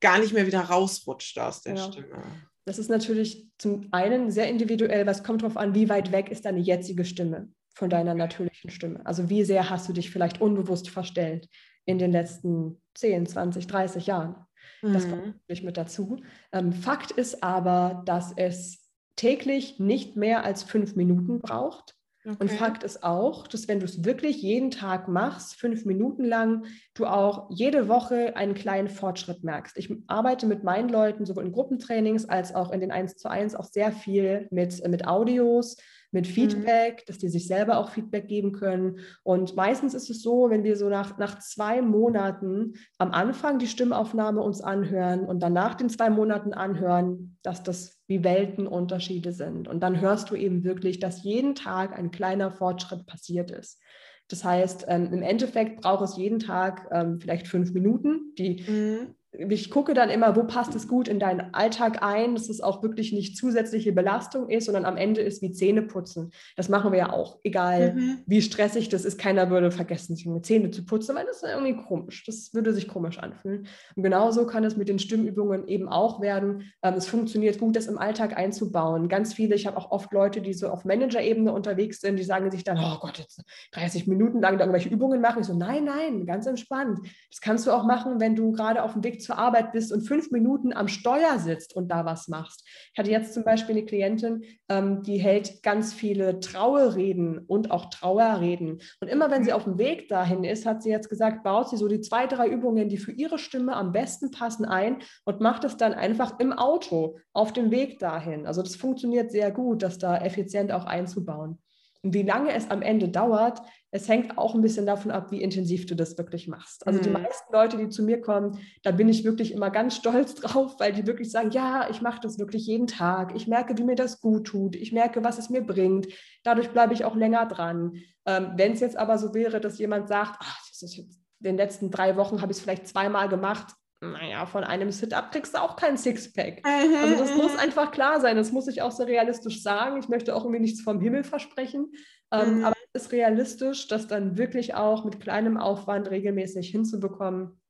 gar 0.00 0.18
nicht 0.18 0.34
mehr 0.34 0.46
wieder 0.46 0.60
rausrutscht 0.60 1.38
aus 1.38 1.62
der 1.62 1.76
ja. 1.76 1.82
Stimme? 1.82 2.22
Das 2.66 2.78
ist 2.78 2.90
natürlich 2.90 3.48
zum 3.58 3.88
einen 3.90 4.30
sehr 4.30 4.48
individuell, 4.48 5.06
was 5.06 5.24
kommt 5.24 5.42
darauf 5.42 5.56
an, 5.56 5.74
wie 5.74 5.88
weit 5.88 6.12
weg 6.12 6.30
ist 6.30 6.44
deine 6.44 6.60
jetzige 6.60 7.04
Stimme 7.04 7.48
von 7.74 7.88
deiner 7.88 8.14
natürlichen 8.14 8.70
Stimme. 8.70 9.04
Also 9.04 9.30
wie 9.30 9.44
sehr 9.44 9.70
hast 9.70 9.88
du 9.88 9.94
dich 9.94 10.10
vielleicht 10.10 10.40
unbewusst 10.40 10.90
verstellt 10.90 11.48
in 11.86 11.98
den 11.98 12.12
letzten 12.12 12.80
10, 12.94 13.26
20, 13.26 13.66
30 13.66 14.06
Jahren. 14.06 14.36
Das 14.82 15.08
kommt 15.08 15.26
mhm. 15.26 15.34
natürlich 15.40 15.62
mit 15.62 15.76
dazu. 15.76 16.20
Ähm, 16.52 16.72
Fakt 16.72 17.12
ist 17.12 17.42
aber, 17.42 18.02
dass 18.04 18.32
es 18.36 18.81
täglich 19.16 19.78
nicht 19.78 20.16
mehr 20.16 20.44
als 20.44 20.62
fünf 20.62 20.96
Minuten 20.96 21.40
braucht. 21.40 21.94
Okay. 22.24 22.36
Und 22.38 22.52
Fakt 22.52 22.84
ist 22.84 23.02
auch, 23.02 23.48
dass 23.48 23.66
wenn 23.66 23.80
du 23.80 23.84
es 23.84 24.04
wirklich 24.04 24.40
jeden 24.42 24.70
Tag 24.70 25.08
machst, 25.08 25.56
fünf 25.56 25.84
Minuten 25.84 26.24
lang, 26.24 26.66
du 26.94 27.06
auch 27.06 27.50
jede 27.50 27.88
Woche 27.88 28.36
einen 28.36 28.54
kleinen 28.54 28.88
Fortschritt 28.88 29.42
merkst. 29.42 29.76
Ich 29.76 29.92
arbeite 30.06 30.46
mit 30.46 30.62
meinen 30.62 30.88
Leuten 30.88 31.26
sowohl 31.26 31.46
in 31.46 31.52
Gruppentrainings 31.52 32.28
als 32.28 32.54
auch 32.54 32.70
in 32.70 32.78
den 32.78 32.92
1 32.92 33.16
zu 33.16 33.28
1 33.28 33.56
auch 33.56 33.64
sehr 33.64 33.90
viel 33.90 34.46
mit, 34.52 34.86
mit 34.88 35.08
Audios, 35.08 35.76
mit 36.12 36.28
mhm. 36.28 36.32
Feedback, 36.32 37.04
dass 37.06 37.18
die 37.18 37.28
sich 37.28 37.46
selber 37.46 37.78
auch 37.78 37.90
Feedback 37.90 38.28
geben 38.28 38.52
können. 38.52 39.00
Und 39.24 39.56
meistens 39.56 39.94
ist 39.94 40.10
es 40.10 40.22
so, 40.22 40.50
wenn 40.50 40.62
wir 40.62 40.76
so 40.76 40.88
nach, 40.88 41.18
nach 41.18 41.38
zwei 41.40 41.82
Monaten 41.82 42.74
am 42.98 43.12
Anfang 43.12 43.58
die 43.58 43.66
Stimmaufnahme 43.66 44.40
uns 44.40 44.60
anhören 44.60 45.24
und 45.24 45.42
dann 45.42 45.54
nach 45.54 45.74
den 45.74 45.88
zwei 45.88 46.10
Monaten 46.10 46.52
anhören, 46.52 47.38
dass 47.42 47.62
das 47.62 48.00
wie 48.06 48.22
Weltenunterschiede 48.22 49.32
sind. 49.32 49.66
Und 49.66 49.80
dann 49.82 50.00
hörst 50.00 50.30
du 50.30 50.36
eben 50.36 50.62
wirklich, 50.64 51.00
dass 51.00 51.24
jeden 51.24 51.54
Tag 51.54 51.98
ein 51.98 52.10
kleiner 52.10 52.50
Fortschritt 52.50 53.06
passiert 53.06 53.50
ist. 53.50 53.80
Das 54.28 54.44
heißt, 54.44 54.86
ähm, 54.88 55.12
im 55.12 55.22
Endeffekt 55.22 55.80
braucht 55.80 56.04
es 56.04 56.16
jeden 56.16 56.38
Tag 56.38 56.88
ähm, 56.92 57.20
vielleicht 57.20 57.48
fünf 57.48 57.72
Minuten, 57.72 58.34
die 58.38 58.64
mhm 58.66 59.14
ich 59.32 59.70
gucke 59.70 59.94
dann 59.94 60.10
immer, 60.10 60.36
wo 60.36 60.44
passt 60.44 60.74
es 60.74 60.86
gut 60.86 61.08
in 61.08 61.18
deinen 61.18 61.54
Alltag 61.54 62.02
ein, 62.02 62.34
dass 62.34 62.50
es 62.50 62.60
auch 62.60 62.82
wirklich 62.82 63.12
nicht 63.12 63.36
zusätzliche 63.36 63.92
Belastung 63.92 64.50
ist, 64.50 64.66
sondern 64.66 64.84
am 64.84 64.98
Ende 64.98 65.22
ist 65.22 65.40
wie 65.40 65.52
Zähne 65.52 65.80
putzen. 65.82 66.32
Das 66.54 66.68
machen 66.68 66.92
wir 66.92 66.98
ja 66.98 67.12
auch, 67.12 67.38
egal 67.42 67.94
mhm. 67.94 68.18
wie 68.26 68.42
stressig 68.42 68.90
das 68.90 69.06
ist. 69.06 69.18
Keiner 69.18 69.48
würde 69.48 69.70
vergessen, 69.70 70.16
sich 70.16 70.26
eine 70.26 70.42
Zähne 70.42 70.70
zu 70.70 70.84
putzen, 70.84 71.16
weil 71.16 71.24
das 71.24 71.36
ist 71.36 71.48
irgendwie 71.48 71.76
komisch. 71.76 72.24
Das 72.26 72.52
würde 72.52 72.74
sich 72.74 72.88
komisch 72.88 73.18
anfühlen. 73.18 73.66
Und 73.96 74.02
genauso 74.02 74.46
kann 74.46 74.64
es 74.64 74.76
mit 74.76 74.88
den 74.88 74.98
Stimmübungen 74.98 75.66
eben 75.66 75.88
auch 75.88 76.20
werden. 76.20 76.70
Ähm, 76.82 76.94
es 76.94 77.06
funktioniert 77.06 77.58
gut, 77.58 77.74
das 77.74 77.86
im 77.86 77.96
Alltag 77.96 78.36
einzubauen. 78.36 79.08
Ganz 79.08 79.32
viele, 79.32 79.54
ich 79.54 79.66
habe 79.66 79.78
auch 79.78 79.90
oft 79.92 80.12
Leute, 80.12 80.42
die 80.42 80.52
so 80.52 80.68
auf 80.68 80.84
Manager-Ebene 80.84 81.52
unterwegs 81.52 82.02
sind, 82.02 82.18
die 82.18 82.24
sagen 82.24 82.50
sich 82.50 82.64
dann, 82.64 82.78
oh 82.78 82.98
Gott, 83.00 83.18
jetzt 83.18 83.42
30 83.72 84.06
Minuten 84.06 84.42
lang 84.42 84.58
irgendwelche 84.58 84.90
Übungen 84.90 85.22
machen. 85.22 85.40
Ich 85.40 85.46
so, 85.46 85.54
nein, 85.54 85.84
nein, 85.84 86.26
ganz 86.26 86.46
entspannt. 86.46 86.98
Das 87.30 87.40
kannst 87.40 87.66
du 87.66 87.70
auch 87.70 87.84
machen, 87.84 88.20
wenn 88.20 88.36
du 88.36 88.52
gerade 88.52 88.82
auf 88.82 88.92
dem 88.92 89.02
Weg 89.02 89.21
zur 89.22 89.38
Arbeit 89.38 89.72
bist 89.72 89.92
und 89.92 90.02
fünf 90.02 90.30
Minuten 90.30 90.72
am 90.72 90.88
Steuer 90.88 91.38
sitzt 91.38 91.74
und 91.74 91.88
da 91.88 92.04
was 92.04 92.28
machst. 92.28 92.66
Ich 92.92 92.98
hatte 92.98 93.10
jetzt 93.10 93.34
zum 93.34 93.44
Beispiel 93.44 93.76
eine 93.76 93.84
Klientin, 93.84 94.44
ähm, 94.68 95.02
die 95.02 95.18
hält 95.18 95.62
ganz 95.62 95.92
viele 95.92 96.40
Trauerreden 96.40 97.38
und 97.38 97.70
auch 97.70 97.86
Trauerreden. 97.86 98.80
Und 99.00 99.08
immer 99.08 99.30
wenn 99.30 99.44
sie 99.44 99.52
auf 99.52 99.64
dem 99.64 99.78
Weg 99.78 100.08
dahin 100.08 100.44
ist, 100.44 100.66
hat 100.66 100.82
sie 100.82 100.90
jetzt 100.90 101.08
gesagt, 101.08 101.42
baut 101.42 101.68
sie 101.70 101.76
so 101.76 101.88
die 101.88 102.00
zwei, 102.00 102.26
drei 102.26 102.48
Übungen, 102.48 102.88
die 102.88 102.98
für 102.98 103.12
ihre 103.12 103.38
Stimme 103.38 103.74
am 103.76 103.92
besten 103.92 104.30
passen, 104.30 104.64
ein 104.64 104.98
und 105.24 105.40
macht 105.40 105.64
es 105.64 105.76
dann 105.76 105.94
einfach 105.94 106.38
im 106.38 106.52
Auto 106.52 107.18
auf 107.32 107.52
dem 107.52 107.70
Weg 107.70 107.98
dahin. 107.98 108.46
Also 108.46 108.62
das 108.62 108.76
funktioniert 108.76 109.30
sehr 109.30 109.50
gut, 109.50 109.82
das 109.82 109.98
da 109.98 110.16
effizient 110.18 110.72
auch 110.72 110.84
einzubauen. 110.84 111.58
Wie 112.02 112.22
lange 112.22 112.52
es 112.52 112.70
am 112.70 112.82
Ende 112.82 113.08
dauert, 113.08 113.62
es 113.92 114.08
hängt 114.08 114.38
auch 114.38 114.54
ein 114.54 114.62
bisschen 114.62 114.86
davon 114.86 115.10
ab, 115.10 115.30
wie 115.30 115.42
intensiv 115.42 115.86
du 115.86 115.94
das 115.94 116.18
wirklich 116.18 116.48
machst. 116.48 116.86
Also 116.86 116.98
mhm. 116.98 117.02
die 117.04 117.10
meisten 117.10 117.52
Leute, 117.52 117.76
die 117.76 117.90
zu 117.90 118.02
mir 118.02 118.20
kommen, 118.20 118.58
da 118.82 118.90
bin 118.90 119.08
ich 119.08 119.22
wirklich 119.22 119.52
immer 119.52 119.70
ganz 119.70 119.96
stolz 119.96 120.34
drauf, 120.36 120.76
weil 120.78 120.92
die 120.92 121.06
wirklich 121.06 121.30
sagen, 121.30 121.50
ja, 121.50 121.88
ich 121.90 122.00
mache 122.00 122.20
das 122.20 122.38
wirklich 122.38 122.66
jeden 122.66 122.86
Tag. 122.86 123.34
Ich 123.36 123.46
merke, 123.46 123.76
wie 123.78 123.84
mir 123.84 123.94
das 123.94 124.20
gut 124.20 124.46
tut. 124.46 124.76
Ich 124.76 124.92
merke, 124.92 125.22
was 125.22 125.38
es 125.38 125.50
mir 125.50 125.60
bringt. 125.60 126.08
Dadurch 126.42 126.70
bleibe 126.70 126.94
ich 126.94 127.04
auch 127.04 127.14
länger 127.14 127.46
dran. 127.46 127.98
Ähm, 128.26 128.52
Wenn 128.56 128.72
es 128.72 128.80
jetzt 128.80 128.96
aber 128.96 129.18
so 129.18 129.34
wäre, 129.34 129.60
dass 129.60 129.78
jemand 129.78 130.08
sagt, 130.08 130.36
ach, 130.40 130.58
das 130.70 130.82
ist 130.82 130.96
jetzt 130.96 131.22
in 131.40 131.44
den 131.44 131.56
letzten 131.56 131.90
drei 131.90 132.16
Wochen 132.16 132.40
habe 132.40 132.52
ich 132.52 132.58
es 132.58 132.62
vielleicht 132.62 132.86
zweimal 132.86 133.28
gemacht, 133.28 133.74
naja, 134.02 134.46
von 134.46 134.64
einem 134.64 134.90
Sit-up 134.90 135.30
kriegst 135.30 135.54
du 135.54 135.62
auch 135.62 135.76
kein 135.76 135.96
Sixpack. 135.96 136.64
Mhm, 136.64 136.96
also 136.96 137.16
das 137.18 137.36
muss 137.36 137.52
mhm. 137.52 137.58
einfach 137.60 137.92
klar 137.92 138.20
sein. 138.20 138.36
Das 138.36 138.50
muss 138.50 138.66
ich 138.66 138.82
auch 138.82 138.90
so 138.90 139.04
realistisch 139.04 139.62
sagen. 139.62 139.98
Ich 139.98 140.08
möchte 140.08 140.34
auch 140.34 140.44
irgendwie 140.44 140.60
nichts 140.60 140.80
vom 140.80 141.00
Himmel 141.00 141.22
versprechen. 141.22 141.92
Ähm, 142.32 142.58
mhm. 142.58 142.64
Aber 142.64 142.76
es 142.92 143.04
ist 143.04 143.12
realistisch, 143.12 143.86
das 143.86 144.08
dann 144.08 144.36
wirklich 144.36 144.74
auch 144.74 145.04
mit 145.04 145.20
kleinem 145.20 145.56
Aufwand 145.56 146.10
regelmäßig 146.10 146.68
hinzubekommen. 146.68 147.60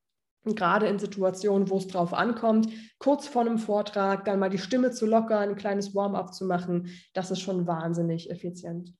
Und 0.45 0.57
gerade 0.57 0.87
in 0.87 0.99
Situationen, 0.99 1.69
wo 1.69 1.77
es 1.77 1.87
drauf 1.87 2.15
ankommt, 2.15 2.69
kurz 2.99 3.29
vor 3.29 3.43
einem 3.43 3.59
Vortrag 3.59 4.25
dann 4.25 4.41
mal 4.41 4.51
die 4.51 4.59
Stimme 4.59 4.91
zu 4.91 5.07
lockern, 5.07 5.51
ein 5.51 5.57
kleines 5.57 5.95
Warm-up 5.95 6.35
zu 6.35 6.47
machen, 6.47 6.89
das 7.13 7.31
ist 7.31 7.41
schon 7.41 7.67
wahnsinnig 7.67 8.31
effizient. 8.31 8.93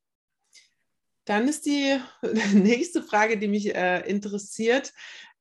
Dann 1.25 1.49
ist 1.49 1.67
die 1.67 1.99
nächste 2.53 3.03
Frage, 3.03 3.39
die 3.39 3.49
mich 3.49 3.75
äh, 3.75 4.01
interessiert 4.09 4.93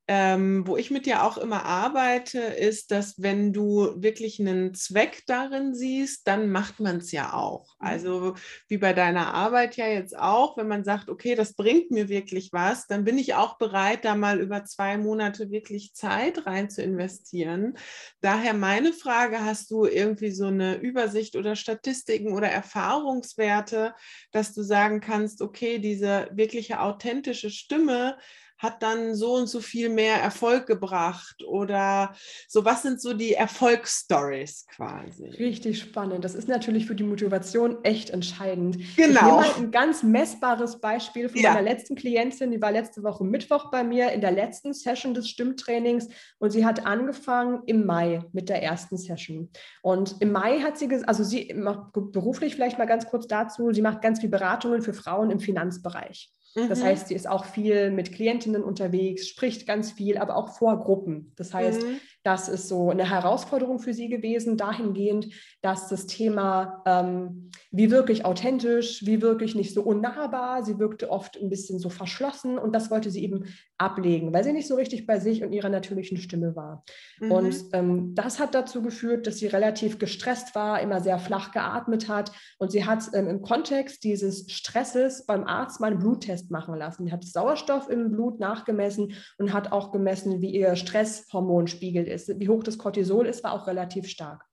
ähm, 0.08 0.66
wo 0.66 0.76
ich 0.76 0.90
mit 0.90 1.06
dir 1.06 1.22
auch 1.22 1.38
immer 1.38 1.64
arbeite, 1.64 2.40
ist, 2.40 2.90
dass 2.90 3.22
wenn 3.22 3.52
du 3.52 3.94
wirklich 4.02 4.40
einen 4.40 4.74
Zweck 4.74 5.22
darin 5.26 5.74
siehst, 5.74 6.26
dann 6.26 6.50
macht 6.50 6.80
man 6.80 6.96
es 6.96 7.12
ja 7.12 7.34
auch. 7.34 7.76
Mhm. 7.78 7.86
Also 7.86 8.34
wie 8.66 8.78
bei 8.78 8.92
deiner 8.94 9.32
Arbeit 9.32 9.76
ja 9.76 9.86
jetzt 9.86 10.18
auch, 10.18 10.56
wenn 10.56 10.66
man 10.66 10.82
sagt, 10.82 11.08
okay, 11.08 11.36
das 11.36 11.54
bringt 11.54 11.92
mir 11.92 12.08
wirklich 12.08 12.52
was, 12.52 12.88
dann 12.88 13.04
bin 13.04 13.16
ich 13.16 13.34
auch 13.34 13.58
bereit, 13.58 14.04
da 14.04 14.16
mal 14.16 14.40
über 14.40 14.64
zwei 14.64 14.98
Monate 14.98 15.50
wirklich 15.52 15.94
Zeit 15.94 16.46
rein 16.46 16.68
zu 16.68 16.82
investieren. 16.82 17.78
Daher 18.20 18.54
meine 18.54 18.92
Frage, 18.92 19.44
hast 19.44 19.70
du 19.70 19.86
irgendwie 19.86 20.32
so 20.32 20.46
eine 20.46 20.78
Übersicht 20.78 21.36
oder 21.36 21.54
Statistiken 21.54 22.32
oder 22.32 22.48
Erfahrungswerte, 22.48 23.94
dass 24.32 24.52
du 24.52 24.62
sagen 24.62 25.00
kannst, 25.00 25.40
okay, 25.42 25.78
diese 25.78 26.28
wirkliche 26.32 26.80
authentische 26.80 27.50
Stimme, 27.50 28.16
hat 28.62 28.82
dann 28.82 29.16
so 29.16 29.34
und 29.34 29.48
so 29.48 29.60
viel 29.60 29.88
mehr 29.88 30.16
Erfolg 30.16 30.66
gebracht 30.66 31.42
oder 31.48 32.14
so, 32.46 32.64
was 32.64 32.82
sind 32.82 33.00
so 33.00 33.12
die 33.12 33.34
Erfolgsstories 33.34 34.66
quasi? 34.68 35.26
Richtig 35.30 35.80
spannend. 35.80 36.24
Das 36.24 36.36
ist 36.36 36.46
natürlich 36.46 36.86
für 36.86 36.94
die 36.94 37.02
Motivation 37.02 37.82
echt 37.82 38.10
entscheidend. 38.10 38.78
Genau. 38.96 38.96
Ich 38.96 39.22
nehme 39.22 39.36
mal 39.36 39.54
ein 39.56 39.70
ganz 39.72 40.04
messbares 40.04 40.80
Beispiel 40.80 41.28
von 41.28 41.40
ja. 41.40 41.52
meiner 41.52 41.68
letzten 41.68 41.96
Klientin, 41.96 42.52
die 42.52 42.62
war 42.62 42.70
letzte 42.70 43.02
Woche 43.02 43.24
Mittwoch 43.24 43.70
bei 43.72 43.82
mir 43.82 44.12
in 44.12 44.20
der 44.20 44.30
letzten 44.30 44.72
Session 44.72 45.12
des 45.12 45.28
Stimmtrainings 45.28 46.08
und 46.38 46.50
sie 46.50 46.64
hat 46.64 46.86
angefangen 46.86 47.62
im 47.66 47.84
Mai 47.84 48.22
mit 48.32 48.48
der 48.48 48.62
ersten 48.62 48.96
Session. 48.96 49.50
Und 49.82 50.16
im 50.20 50.30
Mai 50.30 50.60
hat 50.60 50.78
sie, 50.78 50.88
also 51.04 51.24
sie 51.24 51.52
macht 51.54 51.92
beruflich 51.92 52.54
vielleicht 52.54 52.78
mal 52.78 52.86
ganz 52.86 53.06
kurz 53.06 53.26
dazu, 53.26 53.72
sie 53.72 53.82
macht 53.82 54.02
ganz 54.02 54.20
viel 54.20 54.30
Beratungen 54.30 54.82
für 54.82 54.94
Frauen 54.94 55.30
im 55.32 55.40
Finanzbereich. 55.40 56.30
Das 56.54 56.80
mhm. 56.80 56.84
heißt, 56.84 57.08
sie 57.08 57.14
ist 57.14 57.28
auch 57.28 57.46
viel 57.46 57.90
mit 57.90 58.12
Klientinnen 58.12 58.62
unterwegs, 58.62 59.26
spricht 59.26 59.66
ganz 59.66 59.92
viel, 59.92 60.18
aber 60.18 60.36
auch 60.36 60.50
vor 60.56 60.78
Gruppen. 60.80 61.32
Das 61.36 61.54
heißt, 61.54 61.82
mhm. 61.82 62.00
Das 62.24 62.48
ist 62.48 62.68
so 62.68 62.90
eine 62.90 63.08
Herausforderung 63.08 63.80
für 63.80 63.92
sie 63.94 64.08
gewesen, 64.08 64.56
dahingehend, 64.56 65.28
dass 65.60 65.88
das 65.88 66.06
Thema, 66.06 66.82
ähm, 66.86 67.50
wie 67.70 67.90
wirklich 67.90 68.24
authentisch, 68.24 69.04
wie 69.04 69.22
wirklich 69.22 69.54
nicht 69.54 69.74
so 69.74 69.82
unnahbar, 69.82 70.62
sie 70.64 70.78
wirkte 70.78 71.10
oft 71.10 71.36
ein 71.40 71.48
bisschen 71.48 71.78
so 71.78 71.88
verschlossen 71.88 72.58
und 72.58 72.74
das 72.74 72.90
wollte 72.90 73.10
sie 73.10 73.24
eben 73.24 73.44
ablegen, 73.76 74.32
weil 74.32 74.44
sie 74.44 74.52
nicht 74.52 74.68
so 74.68 74.76
richtig 74.76 75.06
bei 75.06 75.18
sich 75.18 75.42
und 75.42 75.52
ihrer 75.52 75.68
natürlichen 75.68 76.16
Stimme 76.16 76.54
war. 76.54 76.84
Mhm. 77.18 77.32
Und 77.32 77.56
ähm, 77.72 78.14
das 78.14 78.38
hat 78.38 78.54
dazu 78.54 78.82
geführt, 78.82 79.26
dass 79.26 79.38
sie 79.38 79.48
relativ 79.48 79.98
gestresst 79.98 80.54
war, 80.54 80.80
immer 80.80 81.00
sehr 81.00 81.18
flach 81.18 81.50
geatmet 81.50 82.08
hat 82.08 82.30
und 82.58 82.70
sie 82.70 82.84
hat 82.84 83.02
ähm, 83.14 83.28
im 83.28 83.42
Kontext 83.42 84.04
dieses 84.04 84.50
Stresses 84.52 85.26
beim 85.26 85.44
Arzt 85.44 85.80
mal 85.80 85.90
einen 85.90 85.98
Bluttest 85.98 86.50
machen 86.52 86.76
lassen. 86.76 87.06
Sie 87.06 87.12
hat 87.12 87.24
Sauerstoff 87.24 87.90
im 87.90 88.12
Blut 88.12 88.38
nachgemessen 88.38 89.14
und 89.38 89.52
hat 89.52 89.72
auch 89.72 89.90
gemessen, 89.90 90.40
wie 90.40 90.54
ihr 90.54 90.76
Stresshormonspiegel 90.76 92.11
ist, 92.12 92.38
wie 92.38 92.48
hoch 92.48 92.62
das 92.62 92.78
Cortisol 92.78 93.26
ist, 93.26 93.42
war 93.42 93.52
auch 93.52 93.66
relativ 93.66 94.08
stark. 94.08 94.44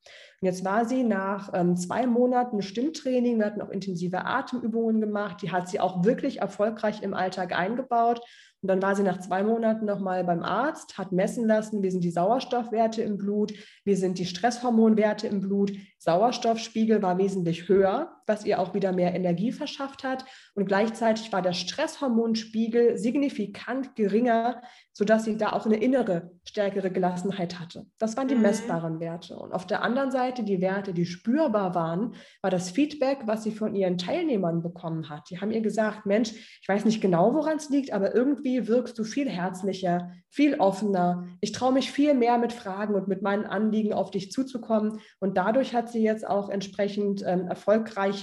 Und 0.42 0.46
jetzt 0.46 0.64
war 0.64 0.86
sie 0.86 1.04
nach 1.04 1.52
ähm, 1.54 1.76
zwei 1.76 2.08
Monaten 2.08 2.62
Stimmtraining, 2.62 3.40
wir 3.40 3.46
hatten 3.46 3.62
auch 3.62 3.70
intensive 3.70 4.26
Atemübungen 4.26 5.02
gemacht, 5.02 5.42
die 5.42 5.52
hat 5.52 5.68
sie 5.68 5.80
auch 5.80 6.06
wirklich 6.06 6.40
erfolgreich 6.40 7.04
im 7.04 7.14
Alltag 7.14 7.58
eingebaut. 7.58 8.22
Und 8.62 8.68
dann 8.68 8.82
war 8.82 8.96
sie 8.96 9.04
nach 9.04 9.20
zwei 9.20 9.44
Monaten 9.44 9.86
nochmal 9.86 10.24
beim 10.24 10.44
Arzt, 10.44 10.98
hat 10.98 11.12
messen 11.12 11.46
lassen, 11.48 11.82
wie 11.82 11.92
sind 11.92 12.04
die 12.04 12.12
Sauerstoffwerte 12.12 13.02
im 13.02 13.18
Blut, 13.18 13.54
wie 13.86 13.96
sind 13.96 14.20
die 14.20 14.26
Stresshormonwerte 14.26 15.28
im 15.28 15.40
Blut. 15.40 15.72
Sauerstoffspiegel 15.98 17.02
war 17.02 17.18
wesentlich 17.18 17.70
höher, 17.70 18.12
was 18.30 18.46
ihr 18.46 18.60
auch 18.60 18.74
wieder 18.74 18.94
mehr 18.94 19.14
Energie 19.14 19.52
verschafft 19.52 20.06
hat. 20.06 20.24
Und 20.54 20.68
gleichzeitig 20.68 21.34
war 21.34 21.42
der 21.42 21.54
Stresshormonspiegel 21.54 22.98
signifikant 22.98 23.96
geringer, 23.96 24.62
sodass 24.94 25.26
sie 25.26 25.38
da 25.38 25.54
auch 25.54 25.66
eine 25.66 25.78
innere, 25.78 26.32
stärkere 26.44 26.92
Gelassenheit 26.92 27.60
hatte. 27.60 27.86
Das 27.98 28.18
waren 28.18 28.28
die 28.28 28.36
mhm. 28.36 28.42
messbaren 28.42 29.00
Werte. 29.00 29.38
Und 29.38 29.54
auf 29.54 29.66
der 29.66 29.82
anderen 29.82 30.12
Seite 30.12 30.44
die 30.44 30.62
Werte, 30.62 30.94
die 30.94 31.06
spürbar 31.06 31.74
waren, 31.74 32.16
war 32.42 32.52
das 32.52 32.70
Feedback, 32.70 33.20
was 33.26 33.44
sie 33.44 33.52
von 33.52 33.76
ihren 33.76 33.98
Teilnehmern 33.98 34.62
bekommen 34.62 35.10
hat. 35.10 35.30
Die 35.30 35.40
haben 35.40 35.52
ihr 35.52 35.62
gesagt, 35.62 36.06
Mensch, 36.06 36.32
ich 36.62 36.68
weiß 36.68 36.86
nicht 36.86 37.02
genau, 37.02 37.34
woran 37.34 37.58
es 37.58 37.70
liegt, 37.70 37.94
aber 37.94 38.14
irgendwie 38.14 38.68
wirkst 38.68 39.00
du 39.00 39.04
viel 39.04 39.30
herzlicher, 39.30 40.12
viel 40.30 40.56
offener. 40.56 41.28
Ich 41.42 41.54
traue 41.54 41.74
mich 41.74 41.92
viel 41.92 42.14
mehr 42.14 42.38
mit 42.38 42.54
Fragen 42.54 42.94
und 42.94 43.08
mit 43.08 43.22
meinen 43.22 43.46
Anliegen 43.46 43.94
auf 43.94 44.12
dich 44.12 44.32
zuzukommen. 44.32 45.00
Und 45.20 45.38
dadurch 45.38 45.74
hat 45.74 45.90
sie 45.90 46.04
jetzt 46.04 46.28
auch 46.28 46.50
entsprechend 46.50 47.24
ähm, 47.26 47.48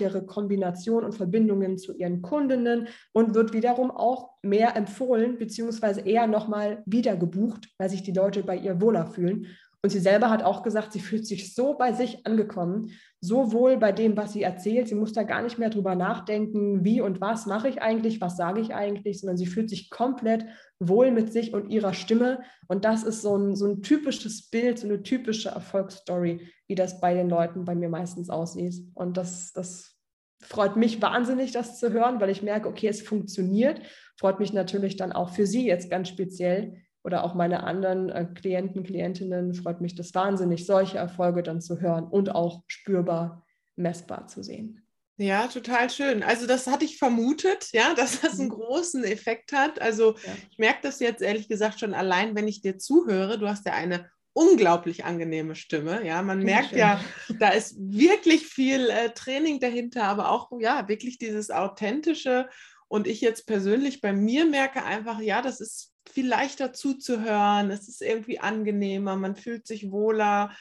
erfolgreichere 0.00 0.24
Kombinationen 0.26 1.06
und 1.06 1.12
Verbindungen 1.12 1.78
zu 1.78 1.96
ihren 1.96 2.22
Kundinnen 2.22 2.88
und 3.12 3.34
wird 3.34 3.52
wiederum 3.52 3.90
auch 3.90 4.30
mehr 4.42 4.76
empfohlen, 4.76 5.38
beziehungsweise 5.38 6.00
eher 6.00 6.26
nochmal 6.26 6.82
wieder 6.86 7.16
gebucht, 7.16 7.68
weil 7.78 7.90
sich 7.90 8.02
die 8.02 8.12
Leute 8.12 8.42
bei 8.42 8.56
ihr 8.56 8.80
wohler 8.80 9.06
fühlen. 9.06 9.46
Und 9.82 9.90
sie 9.90 10.00
selber 10.00 10.30
hat 10.30 10.42
auch 10.42 10.62
gesagt, 10.62 10.92
sie 10.92 11.00
fühlt 11.00 11.26
sich 11.26 11.54
so 11.54 11.74
bei 11.74 11.92
sich 11.92 12.26
angekommen, 12.26 12.90
so 13.20 13.52
wohl 13.52 13.76
bei 13.76 13.92
dem, 13.92 14.16
was 14.16 14.32
sie 14.32 14.42
erzählt. 14.42 14.88
Sie 14.88 14.94
muss 14.94 15.12
da 15.12 15.22
gar 15.22 15.42
nicht 15.42 15.58
mehr 15.58 15.70
drüber 15.70 15.94
nachdenken, 15.94 16.84
wie 16.84 17.00
und 17.00 17.20
was 17.20 17.46
mache 17.46 17.68
ich 17.68 17.82
eigentlich, 17.82 18.20
was 18.20 18.36
sage 18.36 18.60
ich 18.60 18.74
eigentlich, 18.74 19.20
sondern 19.20 19.36
sie 19.36 19.46
fühlt 19.46 19.70
sich 19.70 19.90
komplett 19.90 20.46
wohl 20.80 21.10
mit 21.10 21.32
sich 21.32 21.54
und 21.54 21.70
ihrer 21.70 21.94
Stimme. 21.94 22.40
Und 22.68 22.84
das 22.84 23.04
ist 23.04 23.22
so 23.22 23.36
ein, 23.36 23.54
so 23.54 23.66
ein 23.66 23.82
typisches 23.82 24.48
Bild, 24.50 24.78
so 24.78 24.88
eine 24.88 25.02
typische 25.02 25.50
Erfolgsstory, 25.50 26.52
wie 26.66 26.74
das 26.74 27.00
bei 27.00 27.14
den 27.14 27.28
Leuten 27.28 27.64
bei 27.64 27.74
mir 27.74 27.88
meistens 27.88 28.28
aussieht. 28.28 28.74
Und 28.94 29.16
das, 29.16 29.52
das 29.52 29.96
freut 30.40 30.76
mich 30.76 31.00
wahnsinnig, 31.02 31.52
das 31.52 31.78
zu 31.78 31.92
hören, 31.92 32.20
weil 32.20 32.30
ich 32.30 32.42
merke, 32.42 32.68
okay, 32.68 32.88
es 32.88 33.02
funktioniert. 33.02 33.80
Freut 34.18 34.38
mich 34.40 34.52
natürlich 34.52 34.96
dann 34.96 35.12
auch 35.12 35.30
für 35.30 35.46
Sie 35.46 35.66
jetzt 35.66 35.90
ganz 35.90 36.08
speziell 36.08 36.82
oder 37.06 37.22
auch 37.22 37.34
meine 37.34 37.62
anderen 37.62 38.10
äh, 38.10 38.26
Klienten, 38.34 38.82
Klientinnen, 38.82 39.54
freut 39.54 39.80
mich 39.80 39.94
das 39.94 40.12
wahnsinnig, 40.12 40.66
solche 40.66 40.98
Erfolge 40.98 41.44
dann 41.44 41.60
zu 41.60 41.80
hören 41.80 42.04
und 42.04 42.34
auch 42.34 42.64
spürbar, 42.66 43.46
messbar 43.76 44.26
zu 44.26 44.42
sehen. 44.42 44.84
Ja, 45.16 45.46
total 45.46 45.88
schön. 45.88 46.24
Also 46.24 46.48
das 46.48 46.66
hatte 46.66 46.84
ich 46.84 46.98
vermutet, 46.98 47.68
ja, 47.72 47.94
dass 47.96 48.20
das 48.20 48.40
einen 48.40 48.48
mhm. 48.48 48.54
großen 48.54 49.04
Effekt 49.04 49.52
hat. 49.52 49.80
Also 49.80 50.16
ja. 50.16 50.32
ich 50.50 50.58
merke 50.58 50.80
das 50.82 50.98
jetzt 50.98 51.22
ehrlich 51.22 51.48
gesagt 51.48 51.78
schon 51.78 51.94
allein, 51.94 52.34
wenn 52.34 52.48
ich 52.48 52.60
dir 52.60 52.76
zuhöre. 52.76 53.38
Du 53.38 53.48
hast 53.48 53.64
ja 53.66 53.72
eine 53.72 54.10
unglaublich 54.32 55.04
angenehme 55.04 55.54
Stimme. 55.54 56.04
Ja, 56.04 56.20
man 56.22 56.40
merkt 56.40 56.70
schön. 56.70 56.78
ja, 56.78 57.00
da 57.38 57.50
ist 57.50 57.76
wirklich 57.78 58.48
viel 58.48 58.90
äh, 58.90 59.10
Training 59.10 59.60
dahinter, 59.60 60.02
aber 60.02 60.32
auch 60.32 60.50
ja 60.58 60.88
wirklich 60.88 61.18
dieses 61.18 61.52
authentische. 61.52 62.48
Und 62.88 63.06
ich 63.06 63.20
jetzt 63.20 63.46
persönlich 63.46 64.00
bei 64.00 64.12
mir 64.12 64.44
merke 64.44 64.82
einfach, 64.82 65.20
ja, 65.20 65.40
das 65.40 65.60
ist 65.60 65.95
viel 66.10 66.28
leichter 66.28 66.72
zuzuhören. 66.72 67.70
Es 67.70 67.88
ist 67.88 68.02
irgendwie 68.02 68.40
angenehmer, 68.40 69.16
man 69.16 69.36
fühlt 69.36 69.66
sich 69.66 69.90
wohler. 69.90 70.54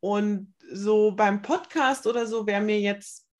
Und 0.00 0.54
so 0.72 1.12
beim 1.12 1.42
Podcast 1.42 2.06
oder 2.06 2.26
so 2.26 2.46
wäre 2.46 2.62
mir 2.62 2.80
jetzt 2.80 3.30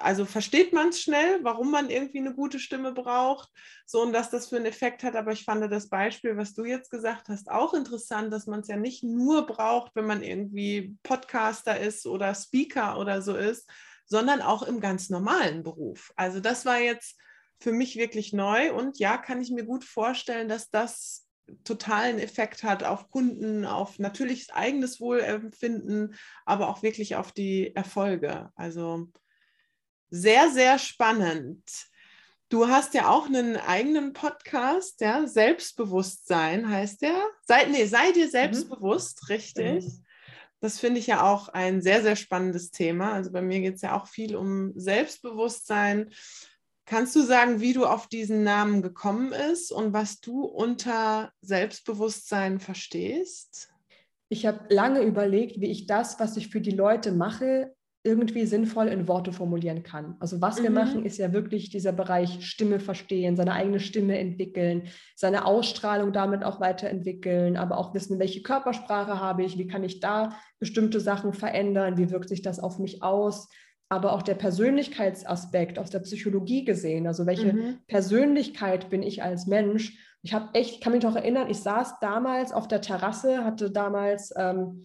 also 0.00 0.24
versteht 0.24 0.72
man 0.72 0.88
es 0.88 1.00
schnell, 1.00 1.42
warum 1.42 1.70
man 1.70 1.90
irgendwie 1.90 2.18
eine 2.18 2.34
gute 2.34 2.58
Stimme 2.58 2.92
braucht, 2.92 3.48
so 3.86 4.02
und 4.02 4.12
dass 4.12 4.30
das 4.30 4.48
für 4.48 4.56
einen 4.56 4.66
Effekt 4.66 5.02
hat. 5.02 5.16
Aber 5.16 5.32
ich 5.32 5.44
fand 5.44 5.70
das 5.70 5.88
Beispiel, 5.88 6.36
was 6.36 6.54
du 6.54 6.64
jetzt 6.64 6.90
gesagt 6.90 7.28
hast, 7.28 7.50
auch 7.50 7.74
interessant, 7.74 8.32
dass 8.32 8.46
man 8.46 8.60
es 8.60 8.68
ja 8.68 8.76
nicht 8.76 9.02
nur 9.02 9.46
braucht, 9.46 9.94
wenn 9.94 10.06
man 10.06 10.22
irgendwie 10.22 10.96
Podcaster 11.02 11.78
ist 11.78 12.06
oder 12.06 12.34
Speaker 12.34 12.98
oder 12.98 13.22
so 13.22 13.36
ist, 13.36 13.68
sondern 14.04 14.42
auch 14.42 14.62
im 14.62 14.80
ganz 14.80 15.10
normalen 15.10 15.62
Beruf. 15.62 16.12
Also 16.16 16.40
das 16.40 16.66
war 16.66 16.80
jetzt 16.80 17.18
für 17.62 17.72
mich 17.72 17.96
wirklich 17.96 18.32
neu 18.32 18.72
und 18.72 18.98
ja, 18.98 19.16
kann 19.16 19.40
ich 19.40 19.50
mir 19.50 19.64
gut 19.64 19.84
vorstellen, 19.84 20.48
dass 20.48 20.70
das 20.70 21.26
totalen 21.64 22.18
Effekt 22.18 22.62
hat 22.62 22.82
auf 22.82 23.10
Kunden, 23.10 23.64
auf 23.64 23.98
natürlich 23.98 24.52
eigenes 24.52 25.00
Wohlempfinden, 25.00 26.14
aber 26.44 26.68
auch 26.68 26.82
wirklich 26.82 27.16
auf 27.16 27.32
die 27.32 27.74
Erfolge. 27.74 28.50
Also 28.54 29.08
sehr, 30.10 30.50
sehr 30.50 30.78
spannend. 30.78 31.62
Du 32.48 32.68
hast 32.68 32.94
ja 32.94 33.08
auch 33.08 33.26
einen 33.26 33.56
eigenen 33.56 34.12
Podcast, 34.12 35.00
ja, 35.00 35.26
Selbstbewusstsein 35.26 36.68
heißt 36.68 37.00
der. 37.00 37.18
Sei, 37.46 37.64
nee, 37.66 37.86
sei 37.86 38.12
dir 38.12 38.26
mhm. 38.26 38.30
selbstbewusst, 38.30 39.22
mhm. 39.22 39.26
richtig. 39.28 39.84
Mhm. 39.84 40.04
Das 40.60 40.78
finde 40.78 41.00
ich 41.00 41.08
ja 41.08 41.22
auch 41.22 41.48
ein 41.48 41.80
sehr, 41.80 42.02
sehr 42.02 42.14
spannendes 42.14 42.70
Thema. 42.70 43.14
Also 43.14 43.32
bei 43.32 43.42
mir 43.42 43.60
geht 43.60 43.76
es 43.76 43.82
ja 43.82 43.98
auch 43.98 44.06
viel 44.06 44.36
um 44.36 44.72
Selbstbewusstsein. 44.76 46.10
Kannst 46.84 47.14
du 47.14 47.22
sagen, 47.22 47.60
wie 47.60 47.72
du 47.72 47.86
auf 47.86 48.08
diesen 48.08 48.42
Namen 48.42 48.82
gekommen 48.82 49.30
bist 49.30 49.72
und 49.72 49.92
was 49.92 50.20
du 50.20 50.44
unter 50.44 51.32
Selbstbewusstsein 51.40 52.58
verstehst? 52.58 53.70
Ich 54.28 54.46
habe 54.46 54.64
lange 54.68 55.02
überlegt, 55.02 55.60
wie 55.60 55.70
ich 55.70 55.86
das, 55.86 56.18
was 56.18 56.36
ich 56.36 56.48
für 56.48 56.60
die 56.60 56.70
Leute 56.70 57.12
mache, 57.12 57.74
irgendwie 58.04 58.46
sinnvoll 58.46 58.88
in 58.88 59.06
Worte 59.06 59.32
formulieren 59.32 59.84
kann. 59.84 60.16
Also 60.18 60.40
was 60.40 60.58
mhm. 60.58 60.62
wir 60.64 60.70
machen, 60.70 61.04
ist 61.04 61.18
ja 61.18 61.32
wirklich 61.32 61.70
dieser 61.70 61.92
Bereich 61.92 62.44
Stimme 62.44 62.80
verstehen, 62.80 63.36
seine 63.36 63.52
eigene 63.52 63.78
Stimme 63.78 64.18
entwickeln, 64.18 64.88
seine 65.14 65.44
Ausstrahlung 65.44 66.12
damit 66.12 66.42
auch 66.42 66.60
weiterentwickeln, 66.60 67.56
aber 67.56 67.78
auch 67.78 67.94
wissen, 67.94 68.18
welche 68.18 68.42
Körpersprache 68.42 69.20
habe 69.20 69.44
ich, 69.44 69.56
wie 69.56 69.68
kann 69.68 69.84
ich 69.84 70.00
da 70.00 70.36
bestimmte 70.58 70.98
Sachen 70.98 71.32
verändern, 71.32 71.96
wie 71.96 72.10
wirkt 72.10 72.28
sich 72.28 72.42
das 72.42 72.58
auf 72.58 72.80
mich 72.80 73.04
aus, 73.04 73.48
aber 73.92 74.14
auch 74.14 74.22
der 74.22 74.36
Persönlichkeitsaspekt 74.36 75.78
aus 75.78 75.90
der 75.90 75.98
Psychologie 75.98 76.64
gesehen, 76.64 77.06
also 77.06 77.26
welche 77.26 77.52
mhm. 77.52 77.78
Persönlichkeit 77.88 78.88
bin 78.88 79.02
ich 79.02 79.22
als 79.22 79.46
Mensch. 79.46 79.98
Ich 80.22 80.32
habe 80.32 80.48
echt, 80.54 80.82
kann 80.82 80.94
mich 80.94 81.02
noch 81.02 81.14
erinnern, 81.14 81.50
ich 81.50 81.58
saß 81.58 82.00
damals 82.00 82.52
auf 82.52 82.66
der 82.66 82.80
Terrasse, 82.80 83.44
hatte 83.44 83.70
damals 83.70 84.32
ähm, 84.34 84.80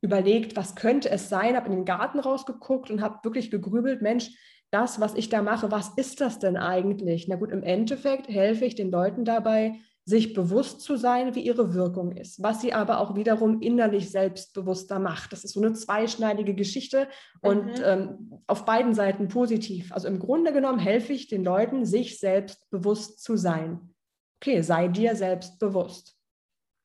überlegt, 0.00 0.54
was 0.54 0.76
könnte 0.76 1.10
es 1.10 1.28
sein, 1.28 1.56
habe 1.56 1.70
in 1.70 1.72
den 1.72 1.84
Garten 1.84 2.20
rausgeguckt 2.20 2.88
und 2.92 3.00
habe 3.00 3.18
wirklich 3.24 3.50
gegrübelt, 3.50 4.00
Mensch, 4.00 4.30
das, 4.70 5.00
was 5.00 5.14
ich 5.14 5.28
da 5.28 5.42
mache, 5.42 5.72
was 5.72 5.94
ist 5.96 6.20
das 6.20 6.38
denn 6.38 6.56
eigentlich? 6.56 7.26
Na 7.26 7.34
gut, 7.34 7.50
im 7.50 7.64
Endeffekt 7.64 8.28
helfe 8.28 8.64
ich 8.64 8.76
den 8.76 8.92
Leuten 8.92 9.24
dabei, 9.24 9.74
sich 10.04 10.34
bewusst 10.34 10.80
zu 10.80 10.96
sein, 10.96 11.34
wie 11.34 11.42
ihre 11.42 11.74
Wirkung 11.74 12.12
ist, 12.12 12.42
was 12.42 12.60
sie 12.60 12.72
aber 12.72 12.98
auch 12.98 13.14
wiederum 13.14 13.60
innerlich 13.60 14.10
selbstbewusster 14.10 14.98
macht. 14.98 15.32
Das 15.32 15.44
ist 15.44 15.52
so 15.52 15.60
eine 15.60 15.74
zweischneidige 15.74 16.54
Geschichte 16.54 17.08
und 17.40 17.66
mhm. 17.66 17.84
ähm, 17.84 18.42
auf 18.48 18.64
beiden 18.64 18.94
Seiten 18.94 19.28
positiv. 19.28 19.92
Also 19.92 20.08
im 20.08 20.18
Grunde 20.18 20.52
genommen 20.52 20.80
helfe 20.80 21.12
ich 21.12 21.28
den 21.28 21.44
Leuten, 21.44 21.84
sich 21.84 22.18
selbst 22.18 22.68
bewusst 22.70 23.22
zu 23.22 23.36
sein. 23.36 23.94
Okay, 24.40 24.62
sei 24.62 24.88
dir 24.88 25.14
selbst 25.14 25.60
bewusst. 25.60 26.16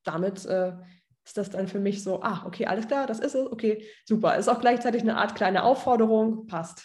Damit 0.03 0.45
äh, 0.45 0.73
ist 1.25 1.37
das 1.37 1.49
dann 1.49 1.67
für 1.67 1.79
mich 1.79 2.03
so, 2.03 2.21
ah, 2.21 2.43
okay, 2.45 2.67
alles 2.67 2.87
klar, 2.87 3.07
das 3.07 3.19
ist 3.19 3.33
es, 3.33 3.51
okay, 3.51 3.83
super. 4.05 4.37
Ist 4.37 4.47
auch 4.47 4.61
gleichzeitig 4.61 5.01
eine 5.01 5.17
Art 5.17 5.33
kleine 5.33 5.63
Aufforderung, 5.63 6.45
passt. 6.45 6.83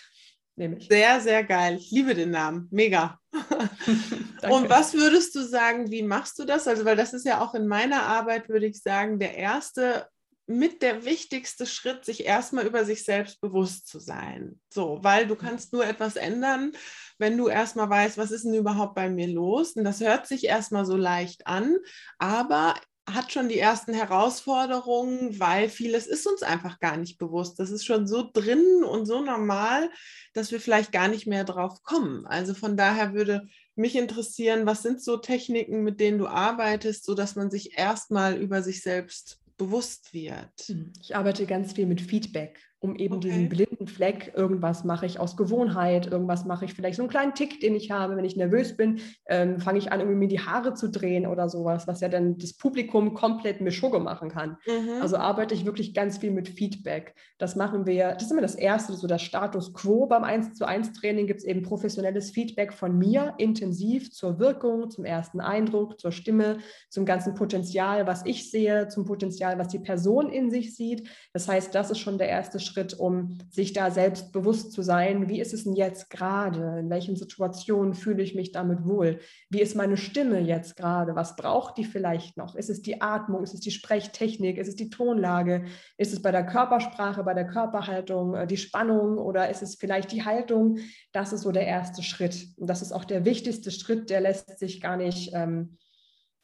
Nehme 0.56 0.76
ich. 0.76 0.88
Sehr, 0.88 1.20
sehr 1.20 1.44
geil. 1.44 1.76
Ich 1.76 1.90
liebe 1.90 2.14
den 2.14 2.30
Namen. 2.30 2.68
Mega. 2.70 3.18
Und 4.50 4.68
was 4.68 4.92
würdest 4.92 5.34
du 5.34 5.42
sagen, 5.42 5.90
wie 5.90 6.02
machst 6.02 6.38
du 6.38 6.44
das? 6.44 6.68
Also, 6.68 6.84
weil 6.84 6.96
das 6.96 7.14
ist 7.14 7.24
ja 7.24 7.40
auch 7.40 7.54
in 7.54 7.66
meiner 7.66 8.02
Arbeit, 8.02 8.48
würde 8.48 8.66
ich 8.66 8.82
sagen, 8.82 9.18
der 9.18 9.36
erste 9.36 10.06
mit 10.46 10.82
der 10.82 11.04
wichtigste 11.04 11.66
Schritt, 11.66 12.04
sich 12.04 12.26
erstmal 12.26 12.66
über 12.66 12.84
sich 12.84 13.04
selbst 13.04 13.40
bewusst 13.40 13.86
zu 13.86 13.98
sein. 13.98 14.60
So, 14.72 14.98
weil 15.02 15.26
du 15.26 15.36
kannst 15.36 15.72
nur 15.72 15.86
etwas 15.86 16.16
ändern, 16.16 16.72
wenn 17.18 17.38
du 17.38 17.48
erstmal 17.48 17.88
weißt, 17.88 18.18
was 18.18 18.32
ist 18.32 18.44
denn 18.44 18.54
überhaupt 18.54 18.94
bei 18.94 19.08
mir 19.08 19.28
los? 19.28 19.72
Und 19.72 19.84
das 19.84 20.00
hört 20.00 20.26
sich 20.26 20.44
erstmal 20.44 20.84
so 20.84 20.96
leicht 20.96 21.46
an, 21.46 21.76
aber 22.18 22.74
hat 23.08 23.32
schon 23.32 23.48
die 23.48 23.58
ersten 23.58 23.94
Herausforderungen, 23.94 25.38
weil 25.40 25.68
vieles 25.68 26.06
ist 26.06 26.26
uns 26.26 26.42
einfach 26.42 26.78
gar 26.78 26.96
nicht 26.96 27.18
bewusst. 27.18 27.58
Das 27.58 27.70
ist 27.70 27.84
schon 27.84 28.06
so 28.06 28.28
drin 28.32 28.84
und 28.84 29.06
so 29.06 29.20
normal, 29.20 29.90
dass 30.34 30.52
wir 30.52 30.60
vielleicht 30.60 30.92
gar 30.92 31.08
nicht 31.08 31.26
mehr 31.26 31.44
drauf 31.44 31.82
kommen. 31.82 32.26
Also 32.26 32.54
von 32.54 32.76
daher 32.76 33.12
würde 33.12 33.48
mich 33.74 33.96
interessieren, 33.96 34.66
was 34.66 34.82
sind 34.82 35.02
so 35.02 35.16
Techniken, 35.16 35.82
mit 35.82 35.98
denen 36.00 36.18
du 36.18 36.28
arbeitest, 36.28 37.04
sodass 37.04 37.34
man 37.34 37.50
sich 37.50 37.76
erstmal 37.76 38.36
über 38.36 38.62
sich 38.62 38.82
selbst 38.82 39.40
bewusst 39.56 40.12
wird? 40.14 40.52
Hm, 40.66 40.92
ich 41.00 41.16
arbeite 41.16 41.46
ganz 41.46 41.72
viel 41.72 41.86
mit 41.86 42.00
Feedback 42.00 42.60
um 42.83 42.97
eben 42.97 43.16
okay. 43.16 43.29
diesen 43.29 43.49
blinden 43.49 43.87
Fleck, 43.87 44.33
irgendwas 44.35 44.83
mache 44.83 45.07
ich 45.07 45.21
aus 45.21 45.37
Gewohnheit, 45.37 46.09
irgendwas 46.11 46.45
mache 46.45 46.64
ich 46.64 46.75
vielleicht 46.75 46.97
so 46.97 47.03
einen 47.03 47.11
kleinen 47.11 47.35
Tick, 47.35 47.61
den 47.61 47.77
ich 47.77 47.92
habe, 47.92 48.16
wenn 48.16 48.25
ich 48.25 48.35
nervös 48.35 48.77
bin, 48.77 48.99
ähm, 49.27 49.61
fange 49.61 49.79
ich 49.79 49.92
an, 49.92 50.01
irgendwie 50.01 50.18
mir 50.18 50.29
die 50.29 50.40
Haare 50.40 50.75
zu 50.75 50.90
drehen 50.90 51.25
oder 51.25 51.49
sowas, 51.49 51.87
was 51.87 52.01
ja 52.01 52.09
dann 52.09 52.38
das 52.38 52.55
Publikum 52.55 53.14
komplett 53.14 53.61
Mischugge 53.61 54.01
machen 54.01 54.31
kann. 54.31 54.57
Mhm. 54.66 55.01
Also 55.01 55.16
arbeite 55.16 55.55
ich 55.55 55.64
wirklich 55.64 55.95
ganz 55.95 56.18
viel 56.18 56.33
mit 56.33 56.49
Feedback. 56.49 57.14
Das 57.38 57.55
machen 57.55 57.87
wir, 57.87 58.14
das 58.14 58.25
ist 58.25 58.33
immer 58.33 58.42
das 58.42 58.57
Erste, 58.57 58.95
so 58.95 59.07
das 59.07 59.23
Status 59.23 59.73
Quo 59.75 60.07
beim 60.07 60.25
1 60.25 60.55
zu 60.55 60.66
1 60.66 60.92
Training 60.95 61.29
gibt 61.29 61.38
es 61.38 61.47
eben 61.47 61.62
professionelles 61.62 62.33
Feedback 62.33 62.73
von 62.73 62.99
mir, 62.99 63.35
intensiv 63.38 64.11
zur 64.11 64.40
Wirkung, 64.40 64.90
zum 64.90 65.05
ersten 65.05 65.40
Eindruck, 65.40 66.01
zur 66.01 66.11
Stimme, 66.11 66.59
zum 66.90 67.05
ganzen 67.07 67.35
Potenzial, 67.35 68.09
was 68.09 68.27
ich 68.27 68.51
sehe, 68.51 68.88
zum 68.88 69.05
Potenzial, 69.05 69.57
was 69.61 69.68
die 69.68 69.79
Person 69.79 70.29
in 70.29 70.51
sich 70.51 70.75
sieht. 70.75 71.09
Das 71.33 71.47
heißt, 71.47 71.73
das 71.77 71.92
ist 71.92 72.01
schon 72.01 72.18
der 72.18 72.29
erste 72.29 72.59
Schritt 72.59 72.71
Schritt, 72.72 72.94
um 72.98 73.38
sich 73.50 73.72
da 73.72 73.90
selbst 73.90 74.32
bewusst 74.32 74.72
zu 74.72 74.82
sein, 74.82 75.28
wie 75.28 75.40
ist 75.40 75.52
es 75.52 75.64
denn 75.64 75.74
jetzt 75.74 76.11
gerade? 76.11 76.78
In 76.80 76.90
welchen 76.90 77.16
Situationen 77.16 77.94
fühle 77.94 78.22
ich 78.22 78.35
mich 78.35 78.52
damit 78.52 78.85
wohl? 78.87 79.20
Wie 79.50 79.61
ist 79.61 79.76
meine 79.76 79.96
Stimme 79.96 80.40
jetzt 80.40 80.76
gerade? 80.76 81.14
Was 81.14 81.37
braucht 81.37 81.76
die 81.76 81.85
vielleicht 81.85 82.37
noch? 82.37 82.54
Ist 82.54 82.70
es 82.70 82.82
die 82.82 83.00
Atmung? 83.00 83.42
Ist 83.42 83.54
es 83.54 83.61
die 83.61 83.70
Sprechtechnik? 83.70 84.58
Ist 84.58 84.68
es 84.68 84.76
die 84.76 84.90
Tonlage? 84.90 85.64
Ist 85.98 86.12
es 86.12 86.22
bei 86.22 86.30
der 86.30 86.46
Körpersprache, 86.46 87.22
bei 87.24 87.35
der 87.35 87.46
Körperhaltung 87.46 88.35
äh, 88.35 88.46
die 88.46 88.56
Spannung 88.56 89.18
oder 89.18 89.50
ist 89.50 89.62
es 89.62 89.76
vielleicht 89.76 90.12
die 90.12 90.24
Haltung? 90.24 90.78
Das 91.12 91.32
ist 91.32 91.42
so 91.42 91.52
der 91.52 91.66
erste 91.66 92.02
Schritt. 92.02 92.48
Und 92.56 92.68
das 92.68 92.82
ist 92.82 92.92
auch 92.92 93.04
der 93.04 93.24
wichtigste 93.24 93.70
Schritt, 93.70 94.11
der 94.11 94.20
lässt 94.20 94.58
sich 94.58 94.80
gar 94.80 94.96
nicht, 94.96 95.32
ähm, 95.35 95.76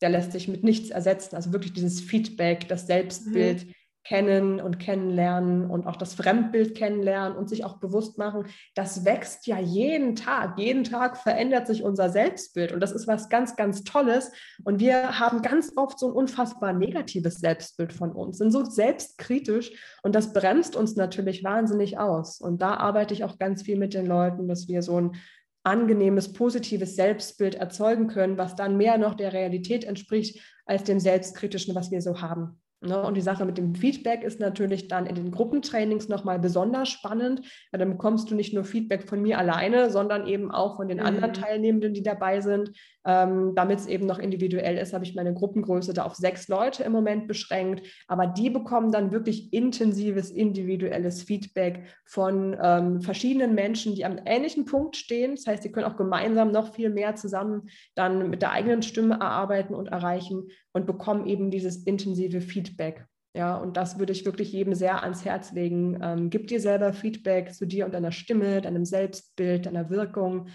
der 0.01 0.11
lässt 0.11 0.33
sich 0.33 0.47
mit 0.47 0.63
nichts 0.63 0.91
ersetzen. 0.91 1.37
Also 1.37 1.53
wirklich 1.53 1.73
dieses 1.73 2.01
Feedback, 2.01 2.69
das 2.69 2.87
Selbstbild. 2.87 3.67
Mhm 3.67 3.73
kennen 4.05 4.61
und 4.61 4.79
kennenlernen 4.79 5.71
und 5.71 5.87
auch 5.87 5.97
das 5.97 6.15
Fremdbild 6.15 6.75
kennenlernen 6.75 7.37
und 7.37 7.49
sich 7.49 7.65
auch 7.65 7.79
bewusst 7.79 8.17
machen, 8.17 8.47
das 8.75 9.05
wächst 9.05 9.47
ja 9.47 9.59
jeden 9.59 10.17
Tag. 10.17 10.59
Jeden 10.59 10.85
Tag 10.85 11.19
verändert 11.19 11.67
sich 11.67 11.83
unser 11.83 12.09
Selbstbild 12.09 12.73
und 12.73 12.81
das 12.81 12.93
ist 12.93 13.07
was 13.07 13.29
ganz, 13.29 13.57
ganz 13.57 13.85
Tolles. 13.85 14.33
Und 14.65 14.81
wir 14.81 15.19
haben 15.19 15.43
ganz 15.43 15.73
oft 15.77 15.99
so 15.99 16.09
ein 16.09 16.13
unfassbar 16.13 16.73
negatives 16.73 17.37
Selbstbild 17.37 17.93
von 17.93 18.13
uns, 18.13 18.39
sind 18.39 18.51
so 18.51 18.65
selbstkritisch 18.65 19.73
und 20.03 20.15
das 20.15 20.33
bremst 20.33 20.75
uns 20.75 20.97
natürlich 20.97 21.45
wahnsinnig 21.45 21.99
aus. 21.99 22.41
Und 22.41 22.63
da 22.63 22.75
arbeite 22.75 23.13
ich 23.15 23.25
auch 23.25 23.39
ganz 23.39 23.63
viel 23.63 23.79
mit 23.79 23.95
den 23.95 24.07
Leuten, 24.07 24.49
dass 24.49 24.69
wir 24.69 24.83
so 24.83 25.01
ein 25.01 25.17
angenehmes, 25.65 26.33
positives 26.33 26.97
Selbstbild 26.97 27.57
erzeugen 27.57 28.07
können, 28.09 28.39
was 28.39 28.57
dann 28.57 28.77
mehr 28.77 28.97
noch 28.97 29.15
der 29.15 29.33
Realität 29.33 29.85
entspricht 29.85 30.41
als 30.65 30.85
dem 30.85 30.99
Selbstkritischen, 30.99 31.75
was 31.75 31.91
wir 31.91 32.01
so 32.01 32.23
haben. 32.23 32.61
Ne? 32.81 33.03
Und 33.03 33.15
die 33.15 33.23
Sache 33.23 33.45
mit 33.45 33.59
dem 33.59 33.75
Feedback 33.75 34.23
ist 34.23 34.39
natürlich 34.39 34.89
dann 34.89 35.07
in 35.07 35.17
den 35.17 35.31
Gruppentrainings 35.31 36.09
nochmal 36.09 36.39
besonders 36.39 36.89
spannend. 36.89 37.41
Ja, 37.73 37.79
dann 37.79 37.91
bekommst 37.91 38.31
du 38.31 38.35
nicht 38.35 38.55
nur 38.55 38.65
Feedback 38.65 39.09
von 39.09 39.21
mir 39.21 39.39
alleine, 39.39 39.91
sondern 39.91 40.27
eben 40.27 40.51
auch 40.51 40.77
von 40.77 40.89
den 40.89 40.99
mhm. 40.99 41.07
anderen 41.07 41.33
Teilnehmenden, 41.33 41.95
die 41.95 42.03
dabei 42.03 42.41
sind. 42.41 42.71
Ähm, 43.09 43.55
Damit 43.55 43.79
es 43.79 43.87
eben 43.87 44.05
noch 44.05 44.19
individuell 44.19 44.77
ist, 44.77 44.93
habe 44.93 45.03
ich 45.03 45.15
meine 45.15 45.33
Gruppengröße 45.33 45.95
da 45.95 46.05
auf 46.05 46.15
sechs 46.15 46.47
Leute 46.47 46.85
im 46.85 46.93
Moment 46.93 47.27
beschränkt. 47.27 47.87
Aber 48.07 48.27
die 48.27 48.51
bekommen 48.51 48.93
dann 48.93 49.13
wirklich 49.13 49.51
intensives, 49.55 50.31
individuelles 50.31 51.23
Feedback 51.23 51.87
von 52.05 52.55
ähm, 52.63 53.01
verschiedenen 53.01 53.55
Menschen, 53.55 53.95
die 53.95 54.05
am 54.05 54.21
ähnlichen 54.27 54.67
Punkt 54.67 54.95
stehen. 54.97 55.37
Das 55.37 55.47
heißt, 55.47 55.63
sie 55.63 55.73
können 55.73 55.87
auch 55.87 55.97
gemeinsam 55.97 56.53
noch 56.53 56.75
viel 56.75 56.91
mehr 56.91 57.17
zusammen 57.17 57.71
dann 57.95 58.29
mit 58.29 58.43
der 58.43 58.53
eigenen 58.53 58.83
Stimme 58.83 59.15
erarbeiten 59.15 59.75
und 59.75 59.89
erreichen 59.89 60.51
und 60.73 60.85
bekommen 60.85 61.27
eben 61.27 61.51
dieses 61.51 61.85
intensive 61.85 62.43
Feedback. 62.43 63.07
Ja, 63.35 63.57
und 63.57 63.79
das 63.79 63.99
würde 63.99 64.13
ich 64.13 64.27
wirklich 64.27 64.53
jedem 64.53 64.75
sehr 64.75 65.03
ans 65.03 65.25
Herz 65.25 65.53
legen. 65.53 65.99
Ähm, 66.03 66.29
gib 66.29 66.49
dir 66.49 66.61
selber 66.61 66.93
Feedback 66.93 67.55
zu 67.55 67.67
dir 67.67 67.87
und 67.87 67.95
deiner 67.95 68.13
Stimme, 68.13 68.61
deinem 68.61 68.85
Selbstbild, 68.85 69.65
deiner 69.65 69.89
Wirkung. 69.89 70.49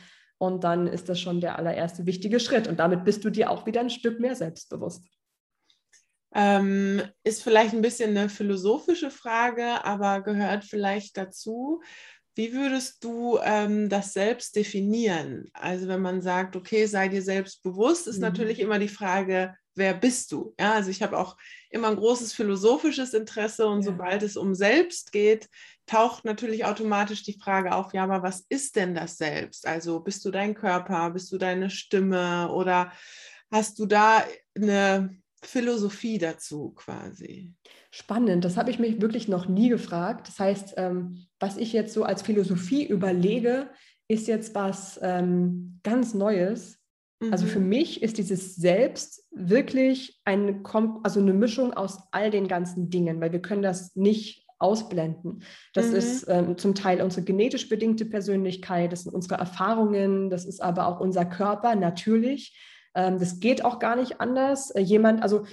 Und 0.44 0.66
dann 0.66 0.88
ist 0.88 1.08
das 1.08 1.22
schon 1.22 1.40
der 1.40 1.58
allererste 1.58 2.06
wichtige 2.06 2.38
Schritt. 2.38 2.68
Und 2.68 2.78
damit 2.78 3.06
bist 3.06 3.24
du 3.24 3.30
dir 3.30 3.50
auch 3.50 3.66
wieder 3.66 3.80
ein 3.80 3.90
Stück 3.90 4.20
mehr 4.20 4.36
selbstbewusst. 4.36 5.08
Ähm, 6.36 7.02
ist 7.24 7.44
vielleicht 7.44 7.74
ein 7.74 7.82
bisschen 7.82 8.10
eine 8.10 8.28
philosophische 8.28 9.10
Frage, 9.10 9.86
aber 9.86 10.22
gehört 10.22 10.66
vielleicht 10.66 11.16
dazu. 11.16 11.82
Wie 12.36 12.52
würdest 12.52 13.06
du 13.06 13.40
ähm, 13.42 13.88
das 13.88 14.12
selbst 14.12 14.58
definieren? 14.58 15.50
Also 15.54 15.88
wenn 15.88 16.02
man 16.02 16.22
sagt, 16.22 16.58
okay, 16.58 16.88
sei 16.88 17.08
dir 17.08 17.22
selbst 17.22 17.64
bewusst, 17.64 18.08
ist 18.08 18.18
mhm. 18.18 18.24
natürlich 18.24 18.60
immer 18.60 18.80
die 18.80 18.90
Frage, 18.90 19.56
wer 19.76 19.94
bist 19.94 20.32
du? 20.32 20.54
Ja, 20.60 20.74
also 20.74 20.90
ich 20.90 21.02
habe 21.02 21.18
auch 21.18 21.38
immer 21.70 21.90
ein 21.90 21.96
großes 21.96 22.34
philosophisches 22.34 23.14
Interesse 23.14 23.68
und 23.68 23.80
ja. 23.80 23.92
sobald 23.92 24.24
es 24.24 24.38
um 24.38 24.56
Selbst 24.56 25.12
geht, 25.12 25.50
taucht 25.86 26.26
natürlich 26.26 26.66
automatisch 26.66 27.24
die 27.24 27.40
Frage 27.40 27.74
auf, 27.74 27.94
ja, 27.94 28.04
aber 28.04 28.24
was 28.24 28.46
ist 28.50 28.76
denn 28.76 28.96
das 28.96 29.18
Selbst? 29.18 29.68
Also 29.68 30.00
bist 30.00 30.24
du 30.26 30.32
dein 30.32 30.54
Körper, 30.54 31.10
bist 31.12 31.32
du 31.32 31.38
deine 31.38 31.70
Stimme 31.70 32.52
oder 32.52 32.92
hast 33.52 33.80
du 33.80 33.86
da 33.86 34.24
eine 34.56 35.18
Philosophie 35.42 36.18
dazu 36.18 36.72
quasi? 36.72 37.54
Spannend, 37.92 38.46
das 38.46 38.58
habe 38.58 38.72
ich 38.72 38.80
mich 38.80 39.02
wirklich 39.02 39.28
noch 39.28 39.48
nie 39.48 39.70
gefragt. 39.70 40.28
Das 40.28 40.40
heißt, 40.40 40.76
ähm, 40.78 41.28
was 41.40 41.58
ich 41.58 41.74
jetzt 41.74 41.94
so 41.94 42.04
als 42.04 42.22
Philosophie 42.22 42.86
überlege, 42.86 43.70
ist 44.08 44.28
jetzt 44.28 44.56
was 44.56 45.00
ähm, 45.02 45.80
ganz 45.84 46.14
Neues. 46.14 46.80
Also 47.32 47.46
für 47.46 47.60
Mhm. 47.60 47.70
mich 47.70 48.04
ist 48.04 48.18
dieses 48.18 48.56
Selbst 48.56 49.26
wirklich 49.32 50.20
eine, 50.26 50.62
also 51.04 51.20
eine 51.20 51.34
Mischung 51.34 51.74
aus 51.74 52.00
all 52.12 52.30
den 52.32 52.48
ganzen 52.48 52.90
Dingen, 52.90 53.22
weil 53.22 53.32
wir 53.32 53.42
können 53.42 53.62
das 53.62 53.96
nicht 53.96 54.46
ausblenden. 54.60 55.44
Das 55.74 55.92
Mhm. 55.92 55.96
ist 55.98 56.26
ähm, 56.30 56.58
zum 56.58 56.76
Teil 56.76 57.02
unsere 57.02 57.24
genetisch 57.24 57.70
bedingte 57.70 58.06
Persönlichkeit, 58.06 58.92
das 58.92 59.04
sind 59.04 59.14
unsere 59.14 59.36
Erfahrungen, 59.36 60.30
das 60.30 60.46
ist 60.46 60.62
aber 60.62 60.88
auch 60.88 61.00
unser 61.00 61.26
Körper, 61.26 61.76
natürlich. 61.76 62.58
Ähm, 62.96 63.20
das 63.20 63.40
geht 63.40 63.66
auch 63.66 63.80
gar 63.80 63.96
nicht 63.96 64.22
anders. 64.22 64.72
Äh, 64.72 64.82
jemand, 64.82 65.22
also 65.22 65.46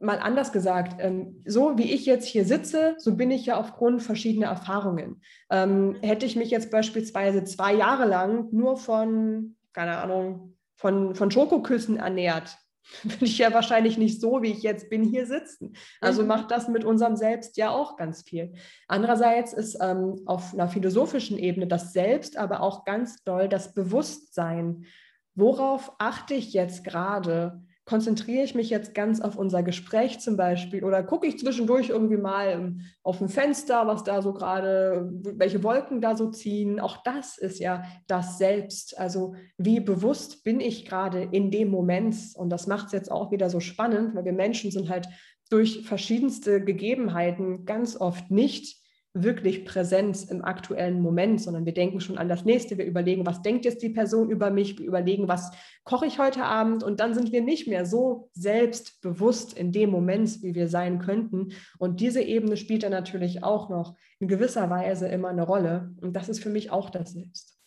mal 0.00 0.18
anders 0.18 0.52
gesagt, 0.52 0.96
ähm, 1.00 1.42
so 1.46 1.76
wie 1.76 1.92
ich 1.92 2.06
jetzt 2.06 2.26
hier 2.26 2.44
sitze, 2.44 2.94
so 2.98 3.16
bin 3.16 3.30
ich 3.30 3.46
ja 3.46 3.58
aufgrund 3.58 4.02
verschiedener 4.02 4.46
Erfahrungen. 4.46 5.22
Ähm, 5.50 5.96
hätte 6.02 6.26
ich 6.26 6.36
mich 6.36 6.50
jetzt 6.50 6.70
beispielsweise 6.70 7.44
zwei 7.44 7.74
Jahre 7.74 8.06
lang 8.06 8.48
nur 8.52 8.76
von, 8.76 9.56
keine 9.72 9.98
Ahnung, 9.98 10.57
von, 10.78 11.14
von 11.14 11.30
Schokoküssen 11.30 11.98
ernährt, 11.98 12.56
würde 13.02 13.26
ich 13.26 13.36
ja 13.36 13.52
wahrscheinlich 13.52 13.98
nicht 13.98 14.20
so, 14.20 14.40
wie 14.42 14.50
ich 14.50 14.62
jetzt 14.62 14.88
bin, 14.88 15.02
hier 15.04 15.26
sitzen. 15.26 15.74
Also 16.00 16.22
Mhm. 16.22 16.28
macht 16.28 16.50
das 16.50 16.68
mit 16.68 16.84
unserem 16.84 17.16
Selbst 17.16 17.58
ja 17.58 17.68
auch 17.70 17.96
ganz 17.96 18.22
viel. 18.22 18.54
Andererseits 18.86 19.52
ist 19.52 19.76
ähm, 19.82 20.22
auf 20.24 20.54
einer 20.54 20.68
philosophischen 20.68 21.36
Ebene 21.36 21.66
das 21.66 21.92
Selbst, 21.92 22.38
aber 22.38 22.62
auch 22.62 22.86
ganz 22.86 23.22
doll 23.24 23.48
das 23.50 23.74
Bewusstsein. 23.74 24.86
Worauf 25.34 25.92
achte 25.98 26.32
ich 26.34 26.54
jetzt 26.54 26.82
gerade? 26.82 27.62
Konzentriere 27.88 28.44
ich 28.44 28.54
mich 28.54 28.68
jetzt 28.68 28.94
ganz 28.94 29.22
auf 29.22 29.38
unser 29.38 29.62
Gespräch 29.62 30.20
zum 30.20 30.36
Beispiel 30.36 30.84
oder 30.84 31.02
gucke 31.02 31.26
ich 31.26 31.38
zwischendurch 31.38 31.88
irgendwie 31.88 32.18
mal 32.18 32.48
ähm, 32.48 32.80
auf 33.02 33.22
ein 33.22 33.30
Fenster, 33.30 33.86
was 33.86 34.04
da 34.04 34.20
so 34.20 34.34
gerade, 34.34 35.08
welche 35.22 35.62
Wolken 35.62 36.02
da 36.02 36.14
so 36.14 36.28
ziehen? 36.30 36.80
Auch 36.80 36.98
das 37.02 37.38
ist 37.38 37.60
ja 37.60 37.84
das 38.06 38.36
Selbst. 38.36 38.98
Also 38.98 39.36
wie 39.56 39.80
bewusst 39.80 40.44
bin 40.44 40.60
ich 40.60 40.84
gerade 40.84 41.22
in 41.22 41.50
dem 41.50 41.70
Moment? 41.70 42.14
Und 42.34 42.50
das 42.50 42.66
macht 42.66 42.88
es 42.88 42.92
jetzt 42.92 43.10
auch 43.10 43.32
wieder 43.32 43.48
so 43.48 43.58
spannend, 43.58 44.14
weil 44.14 44.26
wir 44.26 44.34
Menschen 44.34 44.70
sind 44.70 44.90
halt 44.90 45.08
durch 45.48 45.86
verschiedenste 45.86 46.62
Gegebenheiten 46.62 47.64
ganz 47.64 47.98
oft 47.98 48.30
nicht 48.30 48.77
wirklich 49.22 49.64
Präsenz 49.64 50.24
im 50.24 50.44
aktuellen 50.44 51.00
Moment, 51.00 51.40
sondern 51.40 51.66
wir 51.66 51.74
denken 51.74 52.00
schon 52.00 52.18
an 52.18 52.28
das 52.28 52.44
nächste. 52.44 52.78
Wir 52.78 52.84
überlegen, 52.84 53.26
was 53.26 53.42
denkt 53.42 53.64
jetzt 53.64 53.82
die 53.82 53.90
Person 53.90 54.30
über 54.30 54.50
mich? 54.50 54.78
Wir 54.78 54.86
überlegen, 54.86 55.28
was 55.28 55.50
koche 55.84 56.06
ich 56.06 56.18
heute 56.18 56.44
Abend? 56.44 56.82
Und 56.82 57.00
dann 57.00 57.14
sind 57.14 57.32
wir 57.32 57.42
nicht 57.42 57.66
mehr 57.66 57.86
so 57.86 58.30
selbstbewusst 58.32 59.52
in 59.52 59.72
dem 59.72 59.90
Moment, 59.90 60.42
wie 60.42 60.54
wir 60.54 60.68
sein 60.68 60.98
könnten. 60.98 61.48
Und 61.78 62.00
diese 62.00 62.22
Ebene 62.22 62.56
spielt 62.56 62.82
dann 62.82 62.92
natürlich 62.92 63.42
auch 63.42 63.68
noch 63.68 63.96
in 64.20 64.28
gewisser 64.28 64.70
Weise 64.70 65.08
immer 65.08 65.28
eine 65.28 65.44
Rolle. 65.44 65.94
Und 66.00 66.14
das 66.14 66.28
ist 66.28 66.42
für 66.42 66.50
mich 66.50 66.70
auch 66.70 66.90
das 66.90 67.12
Selbst. 67.12 67.58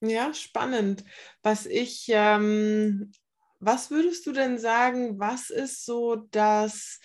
Ja, 0.00 0.34
spannend. 0.34 1.04
Was 1.42 1.64
ich, 1.64 2.06
ähm, 2.08 3.12
was 3.60 3.90
würdest 3.90 4.26
du 4.26 4.32
denn 4.32 4.58
sagen, 4.58 5.20
was 5.20 5.48
ist 5.50 5.86
so 5.86 6.16
das, 6.32 6.98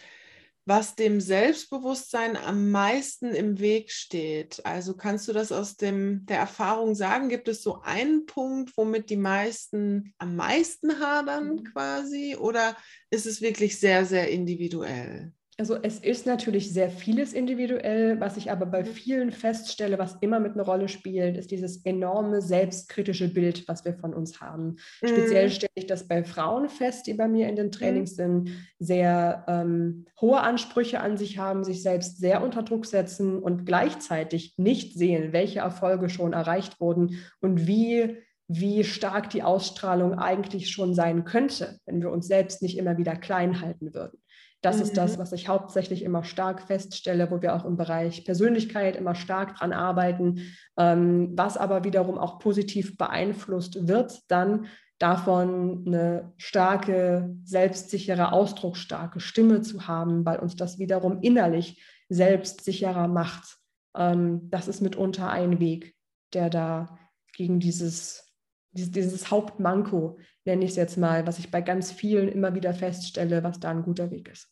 was 0.67 0.95
dem 0.95 1.21
Selbstbewusstsein 1.21 2.36
am 2.36 2.69
meisten 2.71 3.34
im 3.34 3.60
Weg 3.60 3.89
steht? 3.91 4.65
Also 4.65 4.95
kannst 4.95 5.27
du 5.27 5.34
das 5.34 5.51
aus 5.53 5.77
dem, 5.77 6.25
der 6.25 6.39
Erfahrung 6.39 6.93
sagen? 6.93 7.30
Gibt 7.30 7.47
es 7.47 7.63
so 7.63 7.82
einen 7.82 8.25
Punkt, 8.25 8.75
womit 8.75 9.10
die 9.10 9.17
meisten 9.17 10.13
am 10.17 10.36
meisten 10.36 10.99
hadern 10.99 11.56
Mhm. 11.56 11.63
quasi? 11.63 12.36
Oder 12.36 12.75
ist 13.10 13.25
es 13.25 13.41
wirklich 13.41 13.80
sehr, 13.80 14.06
sehr 14.06 14.30
individuell? 14.30 15.32
Also 15.60 15.76
es 15.82 15.98
ist 15.98 16.28
natürlich 16.28 16.72
sehr 16.72 16.91
vieles 16.91 17.34
individuell, 17.34 18.20
was 18.20 18.38
ich 18.38 18.52
aber 18.52 18.67
bei 18.67 18.84
vielen 18.84 19.32
feststelle, 19.32 19.98
was 19.98 20.17
immer 20.22 20.39
mit 20.39 20.54
einer 20.54 20.63
Rolle 20.63 20.88
spielt, 20.88 21.36
ist 21.36 21.50
dieses 21.50 21.84
enorme 21.84 22.41
selbstkritische 22.41 23.34
Bild, 23.34 23.67
was 23.67 23.84
wir 23.84 23.96
von 23.96 24.13
uns 24.13 24.39
haben. 24.39 24.76
Speziell 25.04 25.48
Mhm. 25.48 25.52
stelle 25.52 25.72
ich 25.74 25.88
das 25.88 26.08
bei 26.08 26.24
Frauen 26.24 26.70
fest, 26.70 27.08
die 27.08 27.15
bei 27.15 27.28
mir 27.28 27.50
in 27.50 27.56
den 27.56 27.72
Trainings 27.72 28.15
sind, 28.15 28.52
sehr 28.78 29.46
ähm, 29.48 30.06
hohe 30.22 30.41
Ansprüche 30.41 31.00
an 31.00 31.17
sich 31.17 31.39
haben, 31.39 31.63
sich 31.63 31.82
selbst 31.82 32.20
sehr 32.20 32.43
unter 32.43 32.62
Druck 32.62 32.86
setzen 32.86 33.39
und 33.39 33.65
gleichzeitig 33.65 34.54
nicht 34.58 34.93
sehen, 34.93 35.34
welche 35.34 35.60
Erfolge 35.60 36.10
schon 36.10 36.34
erreicht 36.34 36.80
wurden 36.80 37.17
und 37.41 37.65
wie 37.65 38.17
wie 38.50 38.86
stark 38.86 39.30
die 39.30 39.43
Ausstrahlung 39.43 40.17
eigentlich 40.17 40.70
schon 40.70 40.96
sein 40.96 41.26
könnte, 41.26 41.80
wenn 41.86 42.02
wir 42.02 42.10
uns 42.12 42.28
selbst 42.28 42.62
nicht 42.62 42.78
immer 42.78 42.98
wieder 42.98 43.17
klein 43.17 43.60
halten 43.60 43.93
würden. 43.93 44.20
Das 44.67 44.82
ist 44.82 44.97
das, 44.97 45.15
Mhm. 45.15 45.21
was 45.21 45.32
ich 45.32 45.47
hauptsächlich 45.47 46.03
immer 46.03 46.25
stark 46.25 46.62
feststelle, 46.62 47.32
wo 47.32 47.41
wir 47.41 47.56
auch 47.56 47.63
im 47.63 47.77
Bereich 47.77 48.25
Persönlichkeit 48.25 48.97
immer 48.97 49.15
stark 49.15 49.56
dran 49.56 49.71
arbeiten, 49.71 50.41
ähm, 50.75 51.32
was 51.38 51.56
aber 51.56 51.86
wiederum 51.86 52.17
auch 52.17 52.38
positiv 52.38 52.97
beeinflusst 52.97 53.88
wird, 53.88 54.30
dann 54.30 54.65
davon 54.99 55.86
eine 55.88 56.34
starke, 56.36 57.34
selbstsichere, 57.45 58.34
ausdrucksstarke 58.34 59.21
Stimme 59.21 59.62
zu 59.62 59.88
haben, 59.88 60.25
weil 60.25 60.39
uns 60.39 60.58
das 60.58 60.80
wiederum 60.80 61.21
innerlich 61.21 61.82
selbstsicherer 62.10 63.08
macht. 63.08 63.60
Ähm, 63.95 64.49
das 64.49 64.67
ist 64.67 64.82
mitunter 64.82 65.30
ein 65.30 65.62
Weg, 65.62 65.95
der 66.34 66.49
da 66.49 66.97
gegen 67.32 67.62
dieses 67.62 68.25
dieses, 68.73 68.91
dieses 68.91 69.32
Hauptmanko, 69.32 70.19
nenne 70.45 70.63
ich 70.65 70.71
es 70.71 70.75
jetzt 70.75 70.97
mal, 70.97 71.25
was 71.25 71.39
ich 71.39 71.49
bei 71.49 71.62
ganz 71.62 71.91
vielen 71.91 72.27
immer 72.27 72.53
wieder 72.53 72.73
feststelle, 72.73 73.43
was 73.43 73.60
da 73.60 73.71
ein 73.71 73.82
guter 73.82 74.12
Weg 74.12 74.30
ist. 74.30 74.49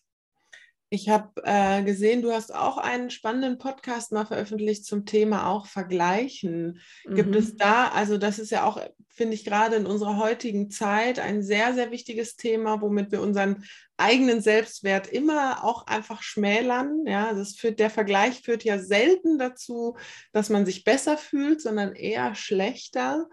Ich 0.90 1.10
habe 1.10 1.42
äh, 1.44 1.84
gesehen, 1.84 2.22
du 2.22 2.32
hast 2.32 2.54
auch 2.54 2.78
einen 2.78 3.10
spannenden 3.10 3.58
Podcast 3.58 4.12
mal 4.12 4.26
veröffentlicht 4.26 4.86
zum 4.86 5.06
Thema 5.06 5.48
auch 5.50 5.66
Vergleichen. 5.66 6.80
Gibt 7.06 7.32
Mhm. 7.32 7.38
es 7.38 7.56
da, 7.58 7.88
also 7.90 8.18
das 8.18 8.38
ist 8.38 8.52
ja 8.52 8.64
auch, 8.66 8.80
finde 9.10 9.34
ich, 9.34 9.44
gerade 9.46 9.78
in 9.78 9.88
unserer 9.88 10.18
heutigen 10.18 10.70
Zeit 10.70 11.20
ein 11.20 11.42
sehr, 11.42 11.74
sehr 11.74 11.90
wichtiges 11.92 12.36
Thema, 12.36 12.82
womit 12.82 13.12
wir 13.12 13.22
unseren 13.22 13.64
eigenen 13.98 14.42
Selbstwert 14.42 15.08
immer 15.08 15.64
auch 15.64 15.88
einfach 15.88 16.22
schmälern. 16.22 17.06
Ja, 17.08 17.34
das 17.34 17.56
führt, 17.56 17.80
der 17.80 17.90
Vergleich 17.90 18.42
führt 18.42 18.64
ja 18.64 18.78
selten 18.78 19.40
dazu, 19.40 19.98
dass 20.34 20.50
man 20.50 20.66
sich 20.66 20.84
besser 20.84 21.18
fühlt, 21.18 21.62
sondern 21.62 21.94
eher 21.96 22.36
schlechter. 22.36 23.28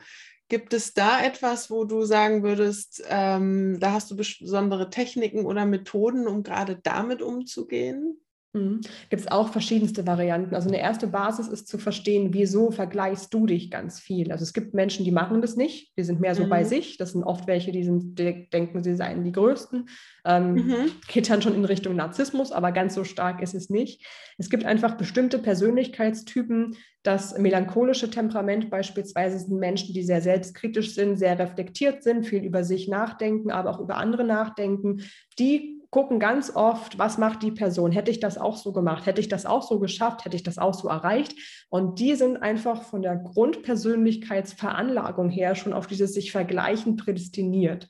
Gibt 0.52 0.74
es 0.74 0.92
da 0.92 1.24
etwas, 1.24 1.70
wo 1.70 1.84
du 1.84 2.04
sagen 2.04 2.42
würdest, 2.42 3.02
ähm, 3.08 3.80
da 3.80 3.92
hast 3.92 4.10
du 4.10 4.16
besondere 4.16 4.90
Techniken 4.90 5.46
oder 5.46 5.64
Methoden, 5.64 6.28
um 6.28 6.42
gerade 6.42 6.76
damit 6.76 7.22
umzugehen? 7.22 8.20
Mhm. 8.54 8.82
Gibt 9.08 9.22
es 9.22 9.30
auch 9.30 9.48
verschiedenste 9.48 10.06
Varianten. 10.06 10.54
Also 10.54 10.68
eine 10.68 10.78
erste 10.78 11.06
Basis 11.06 11.48
ist 11.48 11.68
zu 11.68 11.78
verstehen, 11.78 12.34
wieso 12.34 12.70
vergleichst 12.70 13.32
du 13.32 13.46
dich 13.46 13.70
ganz 13.70 13.98
viel. 13.98 14.30
Also 14.30 14.42
es 14.42 14.52
gibt 14.52 14.74
Menschen, 14.74 15.06
die 15.06 15.10
machen 15.10 15.40
das 15.40 15.56
nicht, 15.56 15.96
die 15.96 16.02
sind 16.02 16.20
mehr 16.20 16.34
so 16.34 16.46
bei 16.46 16.62
Mhm. 16.62 16.68
sich. 16.68 16.98
Das 16.98 17.12
sind 17.12 17.24
oft 17.24 17.46
welche, 17.46 17.72
die, 17.72 17.82
sind, 17.82 18.18
die 18.18 18.50
denken, 18.50 18.82
sie 18.82 18.94
seien 18.94 19.24
die 19.24 19.32
Größten. 19.32 19.88
Ähm, 20.26 20.54
Mhm. 20.54 20.90
Geht 21.08 21.30
dann 21.30 21.40
schon 21.40 21.54
in 21.54 21.64
Richtung 21.64 21.96
Narzissmus, 21.96 22.52
aber 22.52 22.72
ganz 22.72 22.94
so 22.94 23.04
stark 23.04 23.40
ist 23.42 23.54
es 23.54 23.70
nicht. 23.70 24.06
Es 24.36 24.50
gibt 24.50 24.64
einfach 24.66 24.96
bestimmte 24.98 25.38
Persönlichkeitstypen. 25.38 26.76
Das 27.02 27.36
melancholische 27.38 28.10
Temperament 28.10 28.68
beispielsweise 28.70 29.38
sind 29.38 29.58
Menschen, 29.58 29.94
die 29.94 30.02
sehr 30.02 30.20
selbstkritisch 30.20 30.94
sind, 30.94 31.16
sehr 31.16 31.38
reflektiert 31.38 32.02
sind, 32.02 32.26
viel 32.26 32.44
über 32.44 32.64
sich 32.64 32.86
nachdenken, 32.86 33.50
aber 33.50 33.70
auch 33.70 33.80
über 33.80 33.96
andere 33.96 34.24
nachdenken. 34.24 35.02
Die 35.38 35.81
gucken 35.92 36.18
ganz 36.18 36.50
oft, 36.56 36.98
was 36.98 37.18
macht 37.18 37.42
die 37.42 37.52
Person? 37.52 37.92
Hätte 37.92 38.10
ich 38.10 38.18
das 38.18 38.38
auch 38.38 38.56
so 38.56 38.72
gemacht? 38.72 39.04
Hätte 39.04 39.20
ich 39.20 39.28
das 39.28 39.44
auch 39.44 39.62
so 39.62 39.78
geschafft? 39.78 40.24
Hätte 40.24 40.36
ich 40.36 40.42
das 40.42 40.56
auch 40.56 40.72
so 40.72 40.88
erreicht? 40.88 41.34
Und 41.68 42.00
die 42.00 42.14
sind 42.14 42.38
einfach 42.38 42.82
von 42.82 43.02
der 43.02 43.16
Grundpersönlichkeitsveranlagung 43.16 45.28
her 45.28 45.54
schon 45.54 45.74
auf 45.74 45.86
dieses 45.86 46.14
sich 46.14 46.32
vergleichen 46.32 46.96
prädestiniert. 46.96 47.88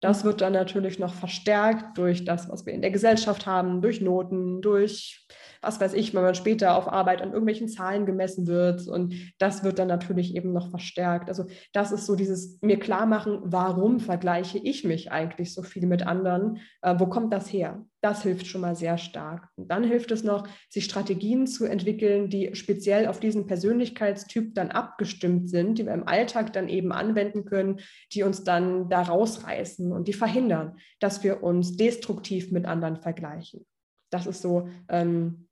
Das 0.00 0.24
wird 0.24 0.40
dann 0.40 0.52
natürlich 0.52 0.98
noch 0.98 1.14
verstärkt 1.14 1.96
durch 1.96 2.24
das, 2.24 2.50
was 2.50 2.66
wir 2.66 2.72
in 2.72 2.82
der 2.82 2.90
Gesellschaft 2.90 3.46
haben, 3.46 3.80
durch 3.80 4.00
Noten, 4.00 4.60
durch 4.60 5.24
was 5.64 5.80
weiß 5.80 5.94
ich, 5.94 6.14
wenn 6.14 6.22
man 6.22 6.34
später 6.34 6.76
auf 6.76 6.86
Arbeit 6.88 7.22
an 7.22 7.30
irgendwelchen 7.30 7.68
Zahlen 7.68 8.06
gemessen 8.06 8.46
wird. 8.46 8.86
Und 8.86 9.14
das 9.38 9.64
wird 9.64 9.78
dann 9.78 9.88
natürlich 9.88 10.36
eben 10.36 10.52
noch 10.52 10.70
verstärkt. 10.70 11.28
Also 11.28 11.46
das 11.72 11.92
ist 11.92 12.06
so 12.06 12.14
dieses 12.16 12.60
mir 12.62 12.78
klar 12.78 13.06
machen, 13.06 13.40
warum 13.42 14.00
vergleiche 14.00 14.58
ich 14.58 14.84
mich 14.84 15.10
eigentlich 15.10 15.54
so 15.54 15.62
viel 15.62 15.86
mit 15.86 16.06
anderen? 16.06 16.58
Äh, 16.82 16.94
wo 16.98 17.06
kommt 17.06 17.32
das 17.32 17.52
her? 17.52 17.84
Das 18.00 18.22
hilft 18.22 18.46
schon 18.46 18.60
mal 18.60 18.76
sehr 18.76 18.98
stark. 18.98 19.48
Und 19.56 19.70
dann 19.70 19.82
hilft 19.82 20.10
es 20.10 20.24
noch, 20.24 20.46
sich 20.68 20.84
Strategien 20.84 21.46
zu 21.46 21.64
entwickeln, 21.64 22.28
die 22.28 22.54
speziell 22.54 23.06
auf 23.06 23.18
diesen 23.18 23.46
Persönlichkeitstyp 23.46 24.54
dann 24.54 24.70
abgestimmt 24.70 25.48
sind, 25.48 25.78
die 25.78 25.86
wir 25.86 25.94
im 25.94 26.06
Alltag 26.06 26.52
dann 26.52 26.68
eben 26.68 26.92
anwenden 26.92 27.46
können, 27.46 27.80
die 28.12 28.22
uns 28.22 28.44
dann 28.44 28.90
da 28.90 29.00
rausreißen 29.00 29.90
und 29.90 30.06
die 30.06 30.12
verhindern, 30.12 30.76
dass 31.00 31.24
wir 31.24 31.42
uns 31.42 31.78
destruktiv 31.78 32.52
mit 32.52 32.66
anderen 32.66 32.96
vergleichen. 32.96 33.64
Das 34.10 34.26
ist 34.26 34.42
so 34.42 34.68
ähm, 34.88 35.43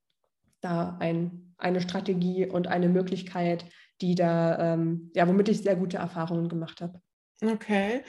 da 0.62 0.96
ein, 1.00 1.54
eine 1.58 1.80
Strategie 1.80 2.46
und 2.46 2.66
eine 2.66 2.88
Möglichkeit, 2.88 3.64
die 4.00 4.14
da, 4.14 4.74
ähm, 4.74 5.10
ja, 5.14 5.28
womit 5.28 5.48
ich 5.48 5.62
sehr 5.62 5.76
gute 5.76 5.98
Erfahrungen 5.98 6.48
gemacht 6.48 6.80
habe. 6.80 7.00
Okay. 7.42 8.02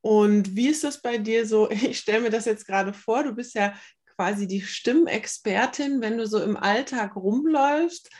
Und 0.00 0.54
wie 0.54 0.68
ist 0.68 0.84
das 0.84 1.00
bei 1.00 1.18
dir 1.18 1.46
so? 1.46 1.68
Ich 1.70 1.98
stelle 1.98 2.20
mir 2.20 2.30
das 2.30 2.44
jetzt 2.44 2.66
gerade 2.66 2.92
vor, 2.92 3.24
du 3.24 3.32
bist 3.32 3.54
ja 3.54 3.74
quasi 4.16 4.46
die 4.46 4.60
Stimmexpertin, 4.60 6.00
wenn 6.00 6.18
du 6.18 6.26
so 6.26 6.40
im 6.40 6.56
Alltag 6.56 7.16
rumläufst. 7.16 8.10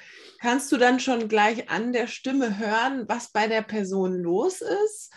kannst 0.40 0.72
du 0.72 0.76
dann 0.76 1.00
schon 1.00 1.28
gleich 1.28 1.70
an 1.70 1.92
der 1.92 2.06
Stimme 2.06 2.58
hören, 2.58 3.04
was 3.08 3.30
bei 3.30 3.46
der 3.46 3.62
Person 3.62 4.14
los 4.14 4.60
ist? 4.60 5.12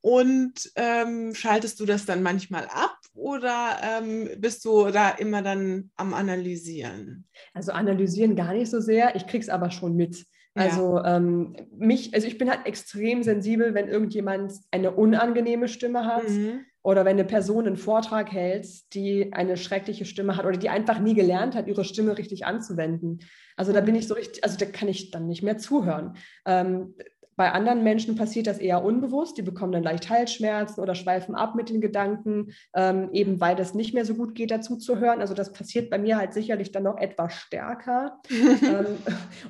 Und 0.00 0.70
ähm, 0.76 1.34
schaltest 1.34 1.80
du 1.80 1.86
das 1.86 2.04
dann 2.04 2.22
manchmal 2.22 2.66
ab 2.68 2.97
oder 3.18 3.78
ähm, 3.82 4.28
bist 4.38 4.64
du 4.64 4.90
da 4.90 5.10
immer 5.10 5.42
dann 5.42 5.90
am 5.96 6.14
Analysieren? 6.14 7.26
Also 7.52 7.72
analysieren 7.72 8.36
gar 8.36 8.54
nicht 8.54 8.70
so 8.70 8.80
sehr, 8.80 9.16
ich 9.16 9.26
krieg's 9.26 9.48
aber 9.48 9.70
schon 9.70 9.96
mit. 9.96 10.24
Also 10.54 10.96
ja. 10.96 11.16
ähm, 11.16 11.54
mich, 11.76 12.14
also 12.14 12.26
ich 12.26 12.38
bin 12.38 12.50
halt 12.50 12.66
extrem 12.66 13.22
sensibel, 13.22 13.74
wenn 13.74 13.88
irgendjemand 13.88 14.52
eine 14.70 14.92
unangenehme 14.92 15.68
Stimme 15.68 16.04
hat 16.04 16.28
mhm. 16.28 16.64
oder 16.82 17.04
wenn 17.04 17.16
eine 17.16 17.24
Person 17.24 17.66
einen 17.66 17.76
Vortrag 17.76 18.32
hält, 18.32 18.66
die 18.94 19.32
eine 19.32 19.56
schreckliche 19.56 20.04
Stimme 20.04 20.36
hat 20.36 20.46
oder 20.46 20.56
die 20.56 20.68
einfach 20.68 20.98
nie 21.00 21.14
gelernt 21.14 21.54
hat, 21.54 21.68
ihre 21.68 21.84
Stimme 21.84 22.18
richtig 22.18 22.46
anzuwenden. 22.46 23.20
Also 23.56 23.72
da 23.72 23.80
bin 23.80 23.94
ich 23.94 24.08
so 24.08 24.14
richtig, 24.14 24.42
also 24.42 24.56
da 24.58 24.66
kann 24.66 24.88
ich 24.88 25.10
dann 25.10 25.26
nicht 25.26 25.42
mehr 25.42 25.58
zuhören. 25.58 26.16
Ähm, 26.44 26.94
bei 27.38 27.52
anderen 27.52 27.84
Menschen 27.84 28.16
passiert 28.16 28.48
das 28.48 28.58
eher 28.58 28.82
unbewusst. 28.82 29.38
Die 29.38 29.42
bekommen 29.42 29.70
dann 29.70 29.84
leicht 29.84 30.10
Halsschmerzen 30.10 30.80
oder 30.80 30.96
schweifen 30.96 31.36
ab 31.36 31.54
mit 31.54 31.70
den 31.70 31.80
Gedanken, 31.80 32.48
ähm, 32.74 33.10
eben 33.12 33.40
weil 33.40 33.54
das 33.54 33.74
nicht 33.74 33.94
mehr 33.94 34.04
so 34.04 34.16
gut 34.16 34.34
geht, 34.34 34.50
dazu 34.50 34.76
zu 34.76 34.98
hören. 34.98 35.20
Also 35.20 35.34
das 35.34 35.52
passiert 35.52 35.88
bei 35.88 35.98
mir 35.98 36.16
halt 36.16 36.32
sicherlich 36.32 36.72
dann 36.72 36.82
noch 36.82 36.98
etwas 36.98 37.34
stärker. 37.34 38.18
ähm, 38.30 38.86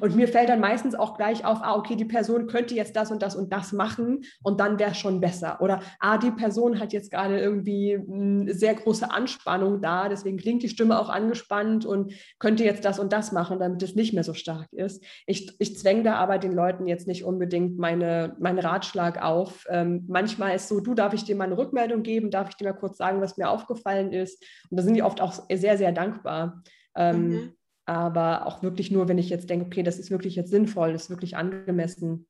und 0.01 0.14
mir 0.14 0.28
fällt 0.28 0.51
dann 0.51 0.61
meistens 0.61 0.95
auch 0.95 1.16
gleich 1.16 1.47
auf, 1.47 1.61
ah, 1.62 1.76
okay, 1.76 1.97
die 1.97 2.05
Person 2.05 2.47
könnte 2.47 2.74
jetzt 2.74 2.95
das 2.95 3.11
und 3.11 3.22
das 3.22 3.34
und 3.34 3.55
das 3.55 3.72
machen 3.72 4.20
und 4.43 4.61
dann 4.61 4.78
wäre 4.78 4.91
es 4.91 4.99
schon 4.99 5.22
besser. 5.22 5.62
Oder, 5.62 5.80
ah, 5.99 6.18
die 6.18 6.30
Person 6.30 6.78
hat 6.80 6.93
jetzt 6.93 7.11
gerade 7.11 7.41
irgendwie 7.41 7.95
eine 7.95 8.53
sehr 8.53 8.74
große 8.74 9.11
Anspannung 9.11 9.80
da, 9.80 10.11
deswegen 10.11 10.36
klingt 10.36 10.62
die 10.62 10.68
Stimme 10.68 11.01
auch 11.01 11.09
angespannt 11.09 11.86
und 11.86 12.12
könnte 12.39 12.64
jetzt 12.64 12.84
das 12.84 12.99
und 12.99 13.14
das 13.14 13.32
machen, 13.32 13.59
damit 13.61 13.82
es 13.82 13.95
nicht 13.95 14.12
mehr 14.12 14.24
so 14.24 14.34
stark 14.34 14.70
ist. 14.72 15.03
Ich, 15.26 15.51
ich 15.59 15.78
zwänge 15.78 16.03
da 16.03 16.16
aber 16.16 16.36
den 16.36 16.53
Leuten 16.53 16.86
jetzt 16.86 17.07
nicht 17.07 17.24
unbedingt 17.24 17.78
meine, 17.79 18.37
meinen 18.39 18.59
Ratschlag 18.59 19.22
auf. 19.22 19.66
Ähm, 19.70 20.05
manchmal 20.09 20.57
ist 20.57 20.68
so, 20.68 20.81
du, 20.81 20.95
darf 20.95 21.14
ich 21.14 21.24
dir 21.24 21.37
mal 21.37 21.45
eine 21.45 21.57
Rückmeldung 21.57 22.03
geben, 22.03 22.31
darf 22.31 22.51
ich 22.51 22.57
dir 22.57 22.68
mal 22.68 22.79
kurz 22.79 22.99
sagen, 22.99 23.20
was 23.20 23.37
mir 23.37 23.49
aufgefallen 23.49 24.12
ist. 24.12 24.45
Und 24.70 24.79
da 24.79 24.83
sind 24.83 24.95
die 24.95 25.03
oft 25.03 25.20
auch 25.20 25.33
sehr, 25.51 25.79
sehr 25.79 25.93
dankbar. 25.93 26.62
Ähm, 26.95 27.29
mhm. 27.29 27.53
Aber 27.87 28.47
auch 28.47 28.62
wirklich 28.62 28.91
nur, 28.91 29.09
wenn 29.09 29.18
ich 29.18 29.31
jetzt 29.31 29.49
denke, 29.49 29.66
okay, 29.66 29.83
das 29.83 29.99
ist 29.99 30.11
wirklich 30.11 30.37
jetzt 30.37 30.51
sinnvoll, 30.51 30.93
das 30.93 31.05
ist 31.05 31.11
wirklich 31.11 31.37
angemessen. 31.37 32.26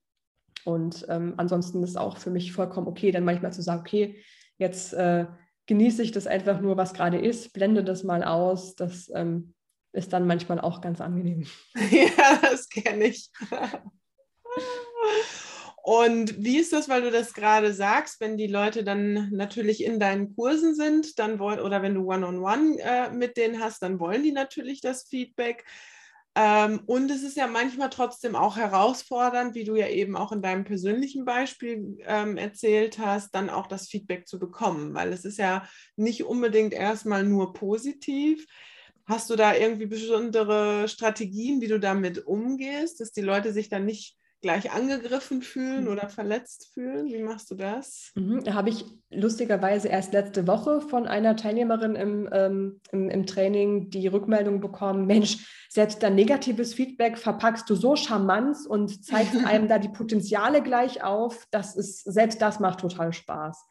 Und 0.65 1.07
ähm, 1.09 1.35
ansonsten 1.37 1.83
ist 1.83 1.99
auch 1.99 2.19
für 2.19 2.31
mich 2.31 2.53
vollkommen 2.53 2.87
okay, 2.87 3.11
dann 3.11 3.25
manchmal 3.25 3.53
zu 3.53 3.63
sagen, 3.63 3.81
okay, 3.81 4.17
jetzt 4.59 4.93
äh, 4.93 5.27
genieße 5.67 6.03
ich 6.03 6.13
das 6.13 6.27
einfach 6.27 6.61
nur, 6.61 6.77
was 6.77 6.95
gerade 6.95 7.19
ist, 7.19 7.53
blende 7.53 7.83
das 7.83 8.05
mal 8.05 8.23
aus. 8.23 8.77
Das 8.77 9.11
ähm, 9.15 9.55
ist 9.93 10.13
dann 10.13 10.27
manchmal 10.27 10.61
auch 10.61 10.81
ganz 10.81 11.01
angenehm. 11.01 11.47
Ja, 11.91 12.39
das 12.43 12.69
kenne 12.69 13.07
ich. 13.07 13.31
Und 15.83 16.45
wie 16.45 16.59
ist 16.59 16.75
das, 16.75 16.89
weil 16.91 17.01
du 17.01 17.11
das 17.11 17.33
gerade 17.33 17.73
sagst, 17.73 18.21
wenn 18.21 18.37
die 18.37 18.47
Leute 18.47 18.85
dann 18.85 19.31
natürlich 19.31 19.83
in 19.83 19.99
deinen 19.99 20.35
Kursen 20.35 20.75
sind, 20.75 21.19
dann 21.19 21.39
wollen, 21.39 21.61
oder 21.61 21.81
wenn 21.81 21.95
du 21.95 22.03
One-on-One 22.03 22.43
-on 22.43 22.77
-one, 22.77 22.79
äh, 22.79 23.11
mit 23.11 23.39
denen 23.39 23.59
hast, 23.59 23.83
dann 23.83 23.99
wollen 23.99 24.23
die 24.23 24.33
natürlich 24.33 24.83
das 24.83 25.05
Feedback. 25.05 25.65
Ähm, 26.35 26.83
und 26.85 27.11
es 27.11 27.23
ist 27.23 27.37
ja 27.37 27.47
manchmal 27.47 27.89
trotzdem 27.89 28.37
auch 28.37 28.57
herausfordernd, 28.57 29.55
wie 29.55 29.65
du 29.65 29.77
ja 29.77 29.89
eben 29.89 30.15
auch 30.15 30.31
in 30.31 30.43
deinem 30.43 30.65
persönlichen 30.65 31.25
Beispiel 31.25 31.97
ähm, 32.07 32.37
erzählt 32.37 32.99
hast, 32.99 33.35
dann 33.35 33.49
auch 33.49 33.67
das 33.67 33.89
Feedback 33.89 34.29
zu 34.29 34.39
bekommen, 34.39 34.93
weil 34.93 35.13
es 35.13 35.25
ist 35.25 35.39
ja 35.39 35.67
nicht 35.97 36.25
unbedingt 36.25 36.75
erstmal 36.75 37.25
nur 37.25 37.55
positiv. 37.55 38.47
Hast 39.07 39.31
du 39.31 39.37
da 39.37 39.55
irgendwie 39.57 39.87
besondere 39.87 40.87
Strategien, 40.87 41.63
wie 41.63 41.69
du 41.69 41.81
damit 41.81 42.27
umgehst, 42.27 43.01
dass 43.01 43.11
die 43.11 43.23
Leute 43.23 43.55
sich 43.55 43.71
dann 43.71 43.87
nicht 43.87 44.18
gleich 44.41 44.71
angegriffen 44.71 45.43
fühlen 45.43 45.85
mhm. 45.85 45.91
oder 45.91 46.09
verletzt 46.09 46.71
fühlen? 46.73 47.07
Wie 47.07 47.23
machst 47.23 47.51
du 47.51 47.55
das? 47.55 48.13
Mhm, 48.15 48.45
da 48.45 48.55
habe 48.55 48.69
ich 48.69 48.85
lustigerweise 49.11 49.89
erst 49.89 50.13
letzte 50.13 50.47
Woche 50.47 50.81
von 50.81 51.07
einer 51.07 51.37
Teilnehmerin 51.37 51.97
im, 51.97 52.29
ähm, 52.33 52.81
im, 52.93 53.11
im, 53.11 53.27
Training 53.27 53.91
die 53.91 54.07
Rückmeldung 54.07 54.61
bekommen, 54.61 55.07
Mensch, 55.07 55.67
selbst 55.69 56.03
dein 56.03 56.15
negatives 56.15 56.75
Feedback 56.75 57.19
verpackst 57.19 57.69
du 57.69 57.75
so 57.75 57.97
charmant 57.97 58.57
und 58.69 59.05
zeigst 59.05 59.35
einem 59.45 59.69
da 59.69 59.79
die 59.79 59.89
Potenziale 59.89 60.63
gleich 60.63 61.03
auf, 61.03 61.47
das 61.51 61.75
ist, 61.77 62.05
selbst 62.05 62.41
das 62.41 62.61
macht 62.61 62.81
total 62.81 63.13
Spaß. 63.13 63.67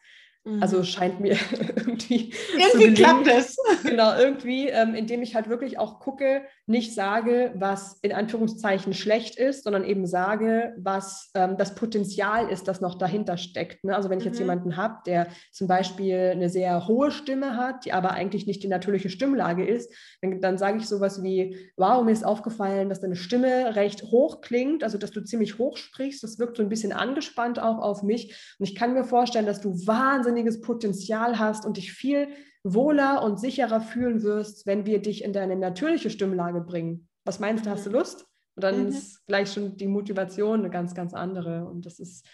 Also 0.60 0.78
mhm. 0.78 0.84
scheint 0.84 1.20
mir 1.20 1.36
irgendwie. 1.76 2.32
Irgendwie 2.56 2.94
klappt 2.94 3.26
es. 3.26 3.56
Genau, 3.82 4.16
irgendwie, 4.16 4.68
ähm, 4.68 4.94
indem 4.94 5.22
ich 5.22 5.34
halt 5.34 5.48
wirklich 5.48 5.78
auch 5.78 6.00
gucke, 6.00 6.42
nicht 6.66 6.94
sage, 6.94 7.52
was 7.54 7.98
in 8.02 8.12
Anführungszeichen 8.12 8.94
schlecht 8.94 9.38
ist, 9.38 9.64
sondern 9.64 9.84
eben 9.84 10.06
sage, 10.06 10.74
was 10.78 11.30
ähm, 11.34 11.56
das 11.58 11.74
Potenzial 11.74 12.48
ist, 12.48 12.66
das 12.66 12.80
noch 12.80 12.96
dahinter 12.96 13.36
steckt. 13.36 13.84
Ne? 13.84 13.94
Also 13.94 14.08
wenn 14.08 14.18
ich 14.18 14.24
mhm. 14.24 14.30
jetzt 14.30 14.38
jemanden 14.38 14.76
habe, 14.76 14.98
der 15.06 15.28
zum 15.52 15.66
Beispiel 15.66 16.30
eine 16.32 16.48
sehr 16.48 16.88
hohe 16.88 17.10
Stimme 17.10 17.56
hat, 17.56 17.84
die 17.84 17.92
aber 17.92 18.12
eigentlich 18.12 18.46
nicht 18.46 18.62
die 18.62 18.68
natürliche 18.68 19.10
Stimmlage 19.10 19.66
ist, 19.66 19.92
dann, 20.22 20.40
dann 20.40 20.56
sage 20.56 20.78
ich 20.78 20.86
sowas 20.86 21.22
wie, 21.22 21.56
wow, 21.76 22.02
mir 22.04 22.12
ist 22.12 22.24
aufgefallen, 22.24 22.88
dass 22.88 23.00
deine 23.00 23.16
Stimme 23.16 23.76
recht 23.76 24.04
hoch 24.04 24.40
klingt, 24.40 24.82
also 24.82 24.96
dass 24.96 25.10
du 25.10 25.22
ziemlich 25.22 25.58
hoch 25.58 25.76
sprichst. 25.76 26.22
Das 26.22 26.38
wirkt 26.38 26.56
so 26.56 26.62
ein 26.62 26.68
bisschen 26.68 26.92
angespannt 26.92 27.58
auch 27.58 27.78
auf 27.78 28.02
mich. 28.02 28.56
Und 28.58 28.68
ich 28.68 28.74
kann 28.74 28.94
mir 28.94 29.04
vorstellen, 29.04 29.46
dass 29.46 29.60
du 29.60 29.74
wahnsinnig 29.86 30.27
wahnsinniges 30.28 30.60
Potenzial 30.60 31.38
hast 31.38 31.64
und 31.64 31.76
dich 31.76 31.92
viel 31.92 32.28
wohler 32.64 33.22
und 33.22 33.40
sicherer 33.40 33.80
fühlen 33.80 34.22
wirst, 34.22 34.66
wenn 34.66 34.84
wir 34.84 35.00
dich 35.00 35.24
in 35.24 35.32
deine 35.32 35.56
natürliche 35.56 36.10
Stimmlage 36.10 36.60
bringen. 36.60 37.08
Was 37.24 37.40
meinst 37.40 37.66
du, 37.66 37.70
hast 37.70 37.86
du 37.86 37.90
mhm. 37.90 37.96
Lust? 37.96 38.26
Und 38.56 38.64
dann 38.64 38.82
mhm. 38.82 38.88
ist 38.88 39.26
gleich 39.26 39.52
schon 39.52 39.76
die 39.76 39.86
Motivation 39.86 40.60
eine 40.60 40.70
ganz, 40.70 40.94
ganz 40.94 41.14
andere. 41.14 41.66
Und 41.66 41.86
das 41.86 41.98
ist 41.98 42.26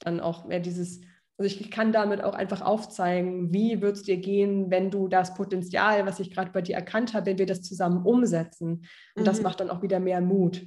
dann 0.00 0.20
auch 0.20 0.46
mehr 0.46 0.60
dieses, 0.60 1.00
also 1.38 1.46
ich 1.46 1.70
kann 1.70 1.92
damit 1.92 2.22
auch 2.22 2.34
einfach 2.34 2.60
aufzeigen, 2.60 3.52
wie 3.52 3.80
wird 3.80 3.96
es 3.96 4.02
dir 4.02 4.16
gehen, 4.18 4.70
wenn 4.70 4.90
du 4.90 5.08
das 5.08 5.34
Potenzial, 5.34 6.04
was 6.06 6.20
ich 6.20 6.30
gerade 6.30 6.50
bei 6.50 6.62
dir 6.62 6.74
erkannt 6.74 7.14
habe, 7.14 7.26
wenn 7.26 7.38
wir 7.38 7.46
das 7.46 7.62
zusammen 7.62 8.04
umsetzen. 8.04 8.86
Und 9.14 9.22
mhm. 9.22 9.24
das 9.24 9.40
macht 9.40 9.60
dann 9.60 9.70
auch 9.70 9.82
wieder 9.82 10.00
mehr 10.00 10.20
Mut. 10.20 10.66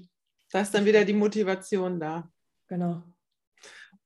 Da 0.51 0.61
ist 0.61 0.73
dann 0.73 0.85
wieder 0.85 1.03
die 1.03 1.13
Motivation 1.13 1.99
da. 1.99 2.29
Genau. 2.67 3.03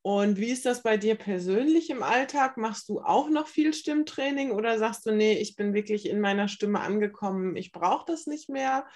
Und 0.08 0.38
wie 0.38 0.48
ist 0.48 0.64
das 0.64 0.82
bei 0.82 0.96
dir 0.96 1.16
persönlich 1.16 1.90
im 1.90 2.02
Alltag? 2.02 2.56
Machst 2.56 2.88
du 2.88 3.00
auch 3.02 3.28
noch 3.28 3.46
viel 3.46 3.74
Stimmtraining 3.74 4.52
oder 4.52 4.78
sagst 4.78 5.04
du, 5.04 5.12
nee, 5.12 5.34
ich 5.34 5.54
bin 5.54 5.74
wirklich 5.74 6.08
in 6.08 6.18
meiner 6.18 6.48
Stimme 6.48 6.80
angekommen, 6.80 7.56
ich 7.56 7.72
brauche 7.72 8.06
das 8.06 8.26
nicht 8.26 8.48
mehr? 8.48 8.86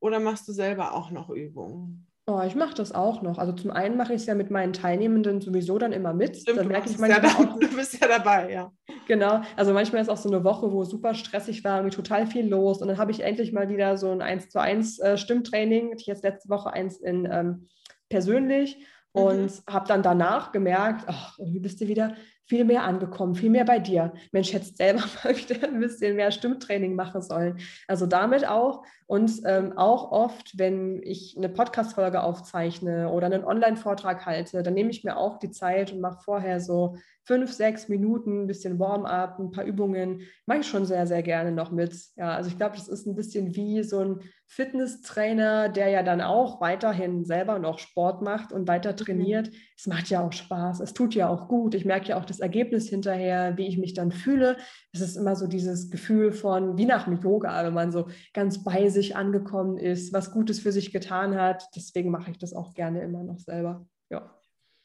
Oder 0.00 0.20
machst 0.20 0.48
du 0.48 0.52
selber 0.52 0.94
auch 0.94 1.10
noch 1.10 1.28
Übungen? 1.28 2.06
Oh, 2.26 2.40
ich 2.46 2.54
mache 2.54 2.72
das 2.72 2.92
auch 2.92 3.20
noch. 3.20 3.36
Also 3.36 3.52
zum 3.52 3.72
einen 3.72 3.98
mache 3.98 4.14
ich 4.14 4.22
es 4.22 4.26
ja 4.26 4.34
mit 4.34 4.50
meinen 4.50 4.72
Teilnehmenden 4.72 5.42
sowieso 5.42 5.76
dann 5.76 5.92
immer 5.92 6.14
mit. 6.14 6.34
Stimmt, 6.34 6.60
dann 6.60 6.68
merke 6.68 6.88
ich 6.88 6.96
manchmal 6.96 7.22
ja 7.22 7.36
auch, 7.36 7.58
du 7.60 7.76
bist 7.76 8.00
ja 8.00 8.08
dabei, 8.08 8.50
ja. 8.50 8.72
Genau. 9.06 9.42
Also 9.56 9.74
manchmal 9.74 10.00
ist 10.00 10.08
auch 10.08 10.16
so 10.16 10.30
eine 10.30 10.44
Woche, 10.44 10.72
wo 10.72 10.84
super 10.84 11.12
stressig 11.12 11.62
war, 11.62 11.76
irgendwie 11.76 11.96
total 11.96 12.26
viel 12.26 12.48
los. 12.48 12.80
Und 12.80 12.88
dann 12.88 12.96
habe 12.96 13.10
ich 13.10 13.20
endlich 13.20 13.52
mal 13.52 13.68
wieder 13.68 13.98
so 13.98 14.10
ein 14.10 14.22
1 14.22 14.48
zu 14.48 14.62
1 14.62 14.98
äh, 15.00 15.18
Stimmtraining. 15.18 15.92
Ich 15.98 16.06
jetzt 16.06 16.24
letzte 16.24 16.48
Woche 16.48 16.72
eins 16.72 16.96
in 17.02 17.28
ähm, 17.30 17.68
persönlich 18.08 18.78
und 19.14 19.44
mhm. 19.44 19.72
habe 19.72 19.86
dann 19.86 20.02
danach 20.02 20.50
gemerkt, 20.50 21.04
ach, 21.06 21.38
irgendwie 21.38 21.60
bist 21.60 21.80
du 21.80 21.86
wieder 21.86 22.16
viel 22.46 22.64
mehr 22.64 22.82
angekommen, 22.82 23.36
viel 23.36 23.48
mehr 23.48 23.64
bei 23.64 23.78
dir. 23.78 24.12
Mensch, 24.32 24.52
hättest 24.52 24.76
selber 24.76 25.04
mal 25.24 25.36
wieder 25.36 25.66
ein 25.66 25.78
bisschen 25.80 26.16
mehr 26.16 26.32
Stimmtraining 26.32 26.94
machen 26.94 27.22
sollen. 27.22 27.58
Also 27.86 28.06
damit 28.06 28.46
auch 28.46 28.82
und 29.06 29.30
ähm, 29.46 29.78
auch 29.78 30.10
oft, 30.10 30.58
wenn 30.58 31.00
ich 31.02 31.36
eine 31.36 31.48
Podcast-Folge 31.48 32.22
aufzeichne 32.22 33.08
oder 33.10 33.26
einen 33.26 33.44
Online-Vortrag 33.44 34.26
halte, 34.26 34.62
dann 34.62 34.74
nehme 34.74 34.90
ich 34.90 35.04
mir 35.04 35.16
auch 35.16 35.38
die 35.38 35.50
Zeit 35.52 35.92
und 35.92 36.00
mache 36.00 36.22
vorher 36.24 36.60
so 36.60 36.96
fünf, 37.24 37.52
sechs 37.52 37.88
Minuten, 37.88 38.42
ein 38.42 38.46
bisschen 38.46 38.78
Warm-up, 38.78 39.38
ein 39.38 39.50
paar 39.50 39.64
Übungen, 39.64 40.20
mache 40.46 40.60
ich 40.60 40.66
schon 40.66 40.84
sehr, 40.84 41.06
sehr 41.06 41.22
gerne 41.22 41.52
noch 41.52 41.70
mit. 41.70 41.96
Ja, 42.16 42.34
also 42.34 42.50
ich 42.50 42.58
glaube, 42.58 42.76
das 42.76 42.88
ist 42.88 43.06
ein 43.06 43.14
bisschen 43.14 43.54
wie 43.56 43.82
so 43.82 44.00
ein 44.00 44.20
Fitnesstrainer, 44.46 45.70
der 45.70 45.88
ja 45.88 46.02
dann 46.02 46.20
auch 46.20 46.60
weiterhin 46.60 47.24
selber 47.24 47.58
noch 47.58 47.78
Sport 47.78 48.20
macht 48.20 48.52
und 48.52 48.68
weiter 48.68 48.94
trainiert. 48.94 49.48
Mhm. 49.48 49.56
Es 49.76 49.86
macht 49.86 50.10
ja 50.10 50.24
auch 50.24 50.32
Spaß, 50.32 50.80
es 50.80 50.92
tut 50.92 51.14
ja 51.14 51.28
auch 51.28 51.48
gut. 51.48 51.74
Ich 51.74 51.86
merke 51.86 52.08
ja 52.08 52.18
auch 52.18 52.26
das 52.26 52.40
Ergebnis 52.40 52.88
hinterher, 52.90 53.56
wie 53.56 53.66
ich 53.66 53.78
mich 53.78 53.94
dann 53.94 54.12
fühle. 54.12 54.58
Es 54.92 55.00
ist 55.00 55.16
immer 55.16 55.34
so 55.34 55.46
dieses 55.46 55.90
Gefühl 55.90 56.30
von, 56.30 56.76
wie 56.76 56.84
nach 56.86 57.04
dem 57.06 57.20
Yoga, 57.20 57.64
wenn 57.64 57.74
man 57.74 57.90
so 57.90 58.06
ganz 58.34 58.62
bei 58.62 58.88
sich 58.90 59.16
angekommen 59.16 59.78
ist, 59.78 60.12
was 60.12 60.30
Gutes 60.30 60.60
für 60.60 60.72
sich 60.72 60.92
getan 60.92 61.34
hat. 61.36 61.68
Deswegen 61.74 62.10
mache 62.10 62.30
ich 62.30 62.38
das 62.38 62.52
auch 62.52 62.74
gerne 62.74 63.02
immer 63.02 63.24
noch 63.24 63.38
selber. 63.38 63.86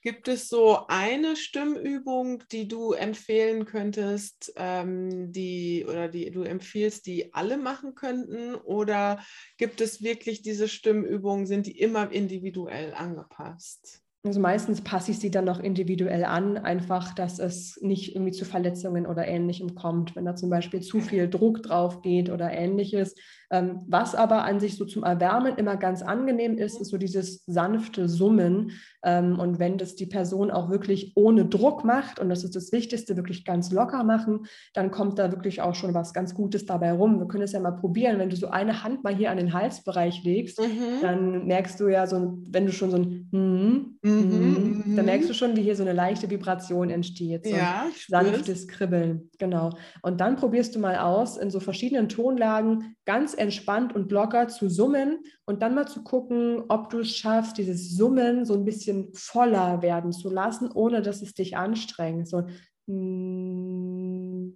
Gibt 0.01 0.29
es 0.29 0.47
so 0.47 0.87
eine 0.87 1.35
Stimmübung, 1.35 2.43
die 2.53 2.69
du 2.69 2.93
empfehlen 2.93 3.65
könntest, 3.65 4.53
ähm, 4.55 5.33
die 5.33 5.85
oder 5.85 6.07
die 6.07 6.31
du 6.31 6.43
empfiehlst, 6.43 7.05
die 7.05 7.33
alle 7.33 7.57
machen 7.57 7.95
könnten? 7.95 8.55
Oder 8.55 9.21
gibt 9.57 9.81
es 9.81 10.01
wirklich 10.01 10.41
diese 10.41 10.69
Stimmübungen, 10.69 11.47
sind 11.47 11.67
die 11.67 11.77
immer 11.77 12.11
individuell 12.11 12.93
angepasst? 12.93 14.01
Also 14.25 14.41
meistens 14.41 14.81
passe 14.81 15.11
ich 15.11 15.19
sie 15.19 15.31
dann 15.31 15.45
noch 15.45 15.61
individuell 15.61 16.25
an, 16.25 16.57
einfach, 16.57 17.15
dass 17.15 17.39
es 17.39 17.79
nicht 17.81 18.15
irgendwie 18.15 18.33
zu 18.33 18.43
Verletzungen 18.43 19.05
oder 19.05 19.25
ähnlichem 19.25 19.75
kommt, 19.75 20.13
wenn 20.17 20.25
da 20.25 20.35
zum 20.35 20.49
Beispiel 20.49 20.81
zu 20.81 20.99
viel 20.99 21.29
Druck 21.29 21.63
drauf 21.63 22.01
geht 22.01 22.29
oder 22.29 22.51
ähnliches. 22.51 23.15
Ähm, 23.51 23.79
was 23.87 24.13
aber 24.13 24.43
an 24.43 24.59
sich 24.59 24.77
so 24.77 24.85
zum 24.85 25.03
Erwärmen 25.03 25.55
immer 25.55 25.75
ganz 25.75 26.03
angenehm 26.03 26.57
ist, 26.57 26.79
ist 26.79 26.89
so 26.89 26.97
dieses 26.97 27.43
sanfte 27.47 28.07
Summen. 28.07 28.71
Ähm, 29.03 29.39
und 29.39 29.57
wenn 29.57 29.77
das 29.77 29.95
die 29.95 30.05
Person 30.05 30.51
auch 30.51 30.69
wirklich 30.69 31.13
ohne 31.15 31.45
Druck 31.45 31.83
macht, 31.83 32.19
und 32.19 32.29
das 32.29 32.43
ist 32.43 32.55
das 32.55 32.71
Wichtigste, 32.71 33.15
wirklich 33.15 33.45
ganz 33.45 33.71
locker 33.71 34.03
machen, 34.03 34.45
dann 34.73 34.91
kommt 34.91 35.17
da 35.17 35.31
wirklich 35.31 35.61
auch 35.61 35.73
schon 35.73 35.93
was 35.93 36.13
ganz 36.13 36.35
Gutes 36.35 36.65
dabei 36.65 36.91
rum. 36.91 37.19
Wir 37.19 37.27
können 37.27 37.43
es 37.43 37.53
ja 37.53 37.59
mal 37.59 37.71
probieren. 37.71 38.19
Wenn 38.19 38.29
du 38.29 38.35
so 38.35 38.49
eine 38.49 38.83
Hand 38.83 39.03
mal 39.03 39.15
hier 39.15 39.31
an 39.31 39.37
den 39.37 39.53
Halsbereich 39.53 40.23
legst, 40.23 40.59
mhm. 40.59 41.01
dann 41.01 41.47
merkst 41.47 41.79
du 41.79 41.87
ja 41.87 42.05
so, 42.05 42.37
wenn 42.49 42.67
du 42.67 42.71
schon 42.71 42.91
so 42.91 42.97
ein 42.97 43.29
mm, 43.31 43.99
Mhm, 44.09 44.83
mhm. 44.85 44.95
Da 44.95 45.03
merkst 45.03 45.29
du 45.29 45.33
schon, 45.33 45.55
wie 45.55 45.61
hier 45.61 45.75
so 45.75 45.83
eine 45.83 45.93
leichte 45.93 46.29
Vibration 46.29 46.89
entsteht. 46.89 47.45
So 47.45 47.55
ja, 47.55 47.85
sanftes 48.07 48.67
Kribbeln. 48.67 49.29
Genau. 49.37 49.71
Und 50.01 50.19
dann 50.19 50.35
probierst 50.35 50.75
du 50.75 50.79
mal 50.79 50.97
aus, 50.97 51.37
in 51.37 51.51
so 51.51 51.59
verschiedenen 51.59 52.09
Tonlagen 52.09 52.95
ganz 53.05 53.33
entspannt 53.33 53.93
und 53.95 54.11
locker 54.11 54.47
zu 54.47 54.69
summen 54.69 55.19
und 55.45 55.61
dann 55.61 55.75
mal 55.75 55.87
zu 55.87 56.03
gucken, 56.03 56.63
ob 56.69 56.89
du 56.89 56.99
es 56.99 57.15
schaffst, 57.15 57.57
dieses 57.57 57.95
Summen 57.95 58.45
so 58.45 58.55
ein 58.55 58.65
bisschen 58.65 59.09
voller 59.13 59.81
werden 59.81 60.11
zu 60.11 60.29
lassen, 60.29 60.71
ohne 60.73 61.01
dass 61.01 61.21
es 61.21 61.33
dich 61.33 61.55
anstrengt. 61.55 62.27
So. 62.27 62.43
Mm. 62.87 64.53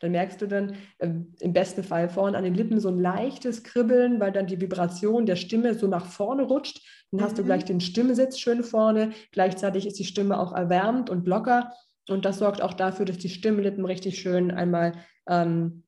Dann 0.00 0.12
merkst 0.12 0.40
du 0.40 0.46
dann 0.46 0.76
äh, 0.98 1.10
im 1.40 1.52
besten 1.52 1.82
Fall 1.82 2.08
vorne 2.08 2.36
an 2.36 2.44
den 2.44 2.54
Lippen 2.54 2.80
so 2.80 2.88
ein 2.88 2.98
leichtes 2.98 3.62
Kribbeln, 3.62 4.20
weil 4.20 4.32
dann 4.32 4.46
die 4.46 4.60
Vibration 4.60 5.26
der 5.26 5.36
Stimme 5.36 5.74
so 5.74 5.86
nach 5.86 6.06
vorne 6.06 6.42
rutscht. 6.44 6.80
Dann 7.10 7.22
hast 7.22 7.32
mhm. 7.32 7.36
du 7.36 7.44
gleich 7.44 7.64
den 7.64 7.80
Stimmsitz 7.80 8.38
schön 8.38 8.62
vorne. 8.62 9.12
Gleichzeitig 9.32 9.86
ist 9.86 9.98
die 9.98 10.04
Stimme 10.04 10.38
auch 10.38 10.52
erwärmt 10.52 11.10
und 11.10 11.26
locker. 11.26 11.72
Und 12.08 12.24
das 12.24 12.38
sorgt 12.38 12.62
auch 12.62 12.74
dafür, 12.74 13.04
dass 13.04 13.18
die 13.18 13.28
Stimmlippen 13.28 13.84
richtig 13.84 14.18
schön 14.18 14.50
einmal 14.50 14.92
ähm, 15.28 15.84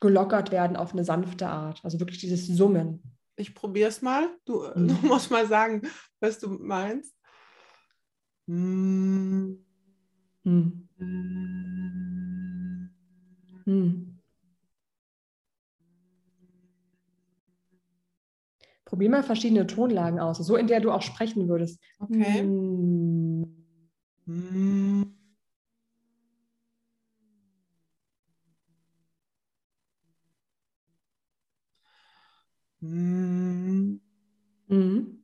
gelockert 0.00 0.50
werden 0.50 0.76
auf 0.76 0.92
eine 0.92 1.04
sanfte 1.04 1.48
Art. 1.48 1.80
Also 1.82 2.00
wirklich 2.00 2.18
dieses 2.18 2.46
Summen. 2.46 3.02
Ich 3.36 3.54
probiere 3.54 3.88
es 3.88 4.02
mal. 4.02 4.28
Du, 4.44 4.62
mhm. 4.74 4.88
du, 5.02 5.06
musst 5.06 5.30
mal 5.30 5.46
sagen, 5.46 5.82
was 6.20 6.38
du 6.38 6.48
meinst. 6.48 7.14
Mhm. 8.46 9.07
Probier 18.98 19.10
mal 19.10 19.22
verschiedene 19.22 19.64
Tonlagen 19.64 20.18
aus, 20.18 20.38
so 20.38 20.56
in 20.56 20.66
der 20.66 20.80
du 20.80 20.90
auch 20.90 21.02
sprechen 21.02 21.48
würdest. 21.48 21.80
Okay. 22.00 22.40
Hm. 22.40 23.46
Hm. 32.82 34.00
Hm. 34.68 35.22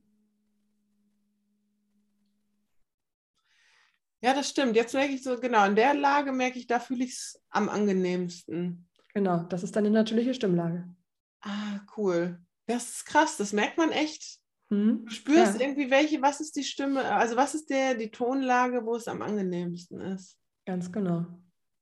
Ja, 4.21 4.33
das 4.33 4.51
stimmt. 4.51 4.77
Jetzt 4.77 4.93
merke 4.93 5.13
ich 5.13 5.21
so, 5.21 5.37
genau, 5.37 5.65
in 5.65 5.75
der 5.75 5.93
Lage 5.93 6.31
merke 6.31 6.57
ich, 6.59 6.65
da 6.65 6.79
fühle 6.79 7.03
ich 7.03 7.11
es 7.11 7.43
am 7.49 7.67
angenehmsten. 7.67 8.87
Genau, 9.13 9.43
das 9.49 9.63
ist 9.63 9.75
deine 9.75 9.89
natürliche 9.89 10.33
Stimmlage. 10.33 10.87
Ah, 11.41 11.81
cool. 11.97 12.39
Das 12.67 12.89
ist 12.89 13.05
krass, 13.05 13.37
das 13.37 13.53
merkt 13.53 13.77
man 13.77 13.91
echt. 13.91 14.39
Hm? 14.69 15.05
Du 15.05 15.11
spürst 15.11 15.59
ja. 15.59 15.65
irgendwie, 15.65 15.91
welche, 15.91 16.21
was 16.21 16.41
ist 16.41 16.55
die 16.55 16.63
Stimme, 16.63 17.03
also 17.05 17.35
was 17.35 17.53
ist 17.53 17.69
der, 17.69 17.95
die 17.95 18.09
Tonlage, 18.09 18.85
wo 18.85 18.95
es 18.95 19.07
am 19.07 19.21
angenehmsten 19.21 20.01
ist. 20.01 20.37
Ganz 20.65 20.91
genau. 20.91 21.25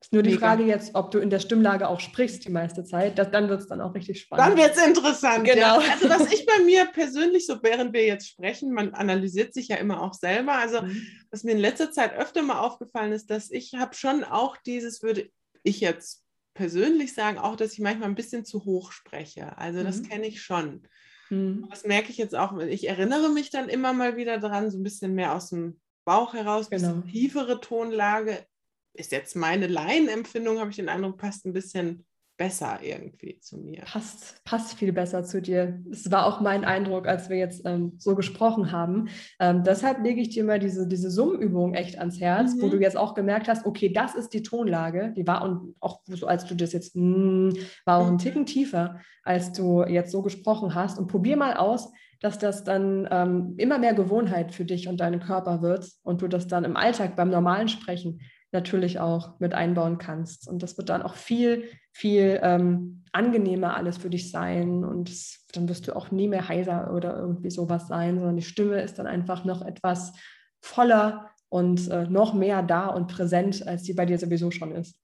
Ist 0.01 0.11
nur 0.11 0.21
die 0.21 0.31
Mega. 0.31 0.47
Frage 0.47 0.65
jetzt, 0.65 0.95
ob 0.95 1.11
du 1.11 1.19
in 1.19 1.29
der 1.29 1.39
Stimmlage 1.39 1.87
auch 1.87 2.01
sprichst 2.01 2.43
die 2.43 2.51
meiste 2.51 2.83
Zeit. 2.83 3.17
Das, 3.17 3.31
dann 3.31 3.47
wird 3.47 3.61
es 3.61 3.67
dann 3.67 3.79
auch 3.79 3.95
richtig 3.95 4.19
spannend. 4.19 4.45
Dann 4.45 4.57
wird 4.57 4.75
es 4.75 4.85
interessant. 4.85 5.45
Genau. 5.45 5.79
Ja. 5.79 5.93
Also 5.93 6.09
was 6.09 6.29
ich 6.33 6.45
bei 6.45 6.61
mir 6.65 6.85
persönlich, 6.87 7.47
so 7.47 7.63
während 7.63 7.93
wir 7.93 8.05
jetzt 8.05 8.27
sprechen, 8.27 8.73
man 8.73 8.93
analysiert 8.93 9.53
sich 9.53 9.69
ja 9.69 9.77
immer 9.77 10.01
auch 10.01 10.13
selber. 10.13 10.55
Also 10.55 10.81
mhm. 10.81 11.07
was 11.31 11.45
mir 11.45 11.53
in 11.53 11.59
letzter 11.59 11.89
Zeit 11.93 12.17
öfter 12.17 12.41
mal 12.41 12.59
aufgefallen 12.59 13.13
ist, 13.13 13.29
dass 13.29 13.49
ich 13.49 13.75
habe 13.75 13.95
schon 13.95 14.25
auch 14.25 14.57
dieses, 14.57 15.01
würde 15.03 15.29
ich 15.63 15.79
jetzt 15.79 16.22
persönlich 16.53 17.13
sagen, 17.13 17.37
auch, 17.37 17.55
dass 17.55 17.73
ich 17.73 17.79
manchmal 17.79 18.09
ein 18.09 18.15
bisschen 18.15 18.45
zu 18.45 18.65
hoch 18.65 18.91
spreche. 18.91 19.57
Also 19.57 19.79
mhm. 19.79 19.85
das 19.85 20.03
kenne 20.03 20.27
ich 20.27 20.41
schon. 20.41 20.83
Mhm. 21.29 21.67
Das 21.69 21.85
merke 21.85 22.11
ich 22.11 22.17
jetzt 22.17 22.35
auch. 22.35 22.57
Ich 22.59 22.87
erinnere 22.87 23.29
mich 23.29 23.49
dann 23.49 23.69
immer 23.69 23.93
mal 23.93 24.15
wieder 24.17 24.39
dran, 24.39 24.69
so 24.69 24.77
ein 24.77 24.83
bisschen 24.83 25.15
mehr 25.15 25.33
aus 25.33 25.49
dem 25.49 25.79
Bauch 26.05 26.33
heraus, 26.33 26.69
genau. 26.69 26.95
bisschen 26.95 27.11
tiefere 27.11 27.61
Tonlage 27.61 28.45
ist 28.93 29.11
jetzt 29.11 29.35
meine 29.35 29.67
Laienempfindung, 29.67 30.59
habe 30.59 30.69
ich 30.69 30.75
den 30.75 30.89
Eindruck, 30.89 31.17
passt 31.17 31.45
ein 31.45 31.53
bisschen 31.53 32.05
besser 32.37 32.79
irgendwie 32.81 33.39
zu 33.39 33.57
mir. 33.57 33.83
Passt, 33.85 34.43
passt 34.43 34.73
viel 34.77 34.91
besser 34.91 35.23
zu 35.23 35.41
dir. 35.41 35.79
Es 35.91 36.09
war 36.11 36.25
auch 36.25 36.41
mein 36.41 36.65
Eindruck, 36.65 37.07
als 37.07 37.29
wir 37.29 37.37
jetzt 37.37 37.61
ähm, 37.65 37.93
so 37.97 38.15
gesprochen 38.15 38.71
haben. 38.71 39.09
Ähm, 39.39 39.63
deshalb 39.63 40.03
lege 40.03 40.21
ich 40.21 40.29
dir 40.29 40.43
mal 40.43 40.59
diese, 40.59 40.87
diese 40.87 41.11
Summübung 41.11 41.75
echt 41.75 41.99
ans 41.99 42.19
Herz, 42.19 42.55
mhm. 42.55 42.61
wo 42.61 42.69
du 42.69 42.79
jetzt 42.79 42.97
auch 42.97 43.13
gemerkt 43.13 43.47
hast, 43.47 43.65
okay, 43.65 43.93
das 43.93 44.15
ist 44.15 44.29
die 44.33 44.41
Tonlage. 44.41 45.13
Die 45.15 45.27
war 45.27 45.43
und 45.43 45.75
auch 45.79 46.01
so, 46.05 46.25
als 46.25 46.45
du 46.45 46.55
das 46.55 46.73
jetzt, 46.73 46.95
mm, 46.95 47.51
war 47.85 47.99
auch 47.99 48.07
ein 48.07 48.13
mhm. 48.13 48.19
Ticken 48.19 48.45
tiefer, 48.45 48.99
als 49.23 49.53
du 49.53 49.83
jetzt 49.83 50.11
so 50.11 50.21
gesprochen 50.23 50.73
hast. 50.73 50.97
Und 50.97 51.07
probier 51.07 51.37
mal 51.37 51.55
aus, 51.55 51.91
dass 52.19 52.39
das 52.39 52.63
dann 52.63 53.07
ähm, 53.11 53.53
immer 53.57 53.77
mehr 53.77 53.93
Gewohnheit 53.93 54.53
für 54.53 54.65
dich 54.65 54.87
und 54.87 54.97
deinen 55.01 55.19
Körper 55.19 55.61
wird 55.61 55.87
und 56.03 56.21
du 56.21 56.27
das 56.27 56.47
dann 56.47 56.63
im 56.63 56.77
Alltag 56.77 57.15
beim 57.15 57.29
normalen 57.29 57.67
Sprechen 57.67 58.21
natürlich 58.53 58.99
auch 58.99 59.39
mit 59.39 59.53
einbauen 59.53 59.97
kannst. 59.97 60.47
Und 60.47 60.63
das 60.63 60.77
wird 60.77 60.89
dann 60.89 61.01
auch 61.01 61.15
viel, 61.15 61.65
viel 61.93 62.39
ähm, 62.41 63.03
angenehmer 63.11 63.77
alles 63.77 63.97
für 63.97 64.09
dich 64.09 64.31
sein. 64.31 64.83
Und 64.83 65.11
dann 65.55 65.69
wirst 65.69 65.87
du 65.87 65.95
auch 65.95 66.11
nie 66.11 66.27
mehr 66.27 66.49
heiser 66.49 66.93
oder 66.93 67.17
irgendwie 67.17 67.51
sowas 67.51 67.87
sein, 67.87 68.15
sondern 68.15 68.35
die 68.35 68.43
Stimme 68.43 68.81
ist 68.81 68.99
dann 68.99 69.07
einfach 69.07 69.45
noch 69.45 69.61
etwas 69.61 70.13
voller 70.59 71.29
und 71.49 71.89
äh, 71.89 72.07
noch 72.07 72.33
mehr 72.33 72.63
da 72.63 72.87
und 72.87 73.07
präsent, 73.07 73.65
als 73.67 73.83
die 73.83 73.93
bei 73.93 74.05
dir 74.05 74.17
sowieso 74.17 74.49
schon 74.49 74.71
ist. 74.71 74.95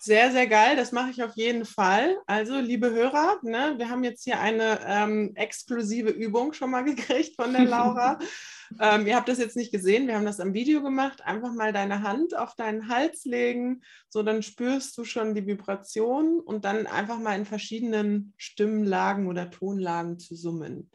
Sehr, 0.00 0.30
sehr 0.30 0.46
geil. 0.46 0.76
Das 0.76 0.92
mache 0.92 1.10
ich 1.10 1.22
auf 1.22 1.36
jeden 1.36 1.64
Fall. 1.64 2.18
Also, 2.26 2.58
liebe 2.58 2.90
Hörer, 2.90 3.38
ne, 3.42 3.74
wir 3.76 3.88
haben 3.88 4.04
jetzt 4.04 4.24
hier 4.24 4.40
eine 4.40 4.80
ähm, 4.86 5.32
exklusive 5.34 6.10
Übung 6.10 6.52
schon 6.52 6.70
mal 6.70 6.84
gekriegt 6.84 7.36
von 7.36 7.52
der 7.52 7.64
Laura. 7.64 8.18
ähm, 8.80 9.06
ihr 9.06 9.16
habt 9.16 9.28
das 9.28 9.38
jetzt 9.38 9.56
nicht 9.56 9.72
gesehen, 9.72 10.06
wir 10.06 10.16
haben 10.16 10.24
das 10.24 10.40
am 10.40 10.54
Video 10.54 10.82
gemacht. 10.82 11.22
Einfach 11.24 11.52
mal 11.52 11.72
deine 11.72 12.02
Hand 12.02 12.36
auf 12.36 12.54
deinen 12.54 12.88
Hals 12.88 13.24
legen, 13.24 13.82
so 14.08 14.22
dann 14.22 14.42
spürst 14.42 14.96
du 14.98 15.04
schon 15.04 15.34
die 15.34 15.46
Vibration 15.46 16.40
und 16.40 16.64
dann 16.64 16.86
einfach 16.86 17.18
mal 17.18 17.36
in 17.36 17.44
verschiedenen 17.44 18.32
Stimmlagen 18.36 19.26
oder 19.28 19.50
Tonlagen 19.50 20.18
zu 20.18 20.34
summen. 20.34 20.90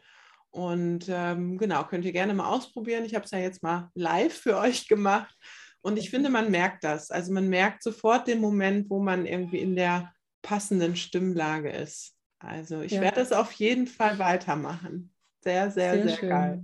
Und 0.52 1.06
ähm, 1.10 1.58
genau, 1.58 1.86
könnt 1.86 2.06
ihr 2.06 2.12
gerne 2.12 2.34
mal 2.34 2.50
ausprobieren. 2.50 3.06
Ich 3.06 3.16
habe 3.16 3.26
es 3.26 3.32
ja 3.32 3.40
jetzt 3.40 3.64
mal 3.64 3.90
live 3.96 4.34
für 4.34 4.58
euch 4.58 4.88
gemacht. 4.88 5.34
Und 5.82 5.98
ich 5.98 6.10
finde, 6.10 6.30
man 6.30 6.52
merkt 6.52 6.84
das. 6.84 7.10
Also 7.10 7.32
man 7.32 7.48
merkt 7.48 7.84
sofort 7.84 8.28
den 8.28 8.40
Moment, 8.40 8.90
wo 8.90 9.00
man 9.00 9.26
irgendwie 9.26 9.60
in 9.60 9.76
der 9.76 10.14
passenden 10.42 10.96
Stimmlage 10.96 11.70
ist. 11.70 12.16
Also 12.40 12.82
ich 12.82 12.94
ja. 12.94 13.02
werde 13.02 13.20
das 13.20 13.32
auf 13.32 13.52
jeden 13.54 13.88
Fall 13.88 14.20
weitermachen. 14.20 15.14
Sehr, 15.44 15.72
sehr, 15.72 15.94
sehr, 15.94 16.18
sehr 16.18 16.30
geil. 16.30 16.64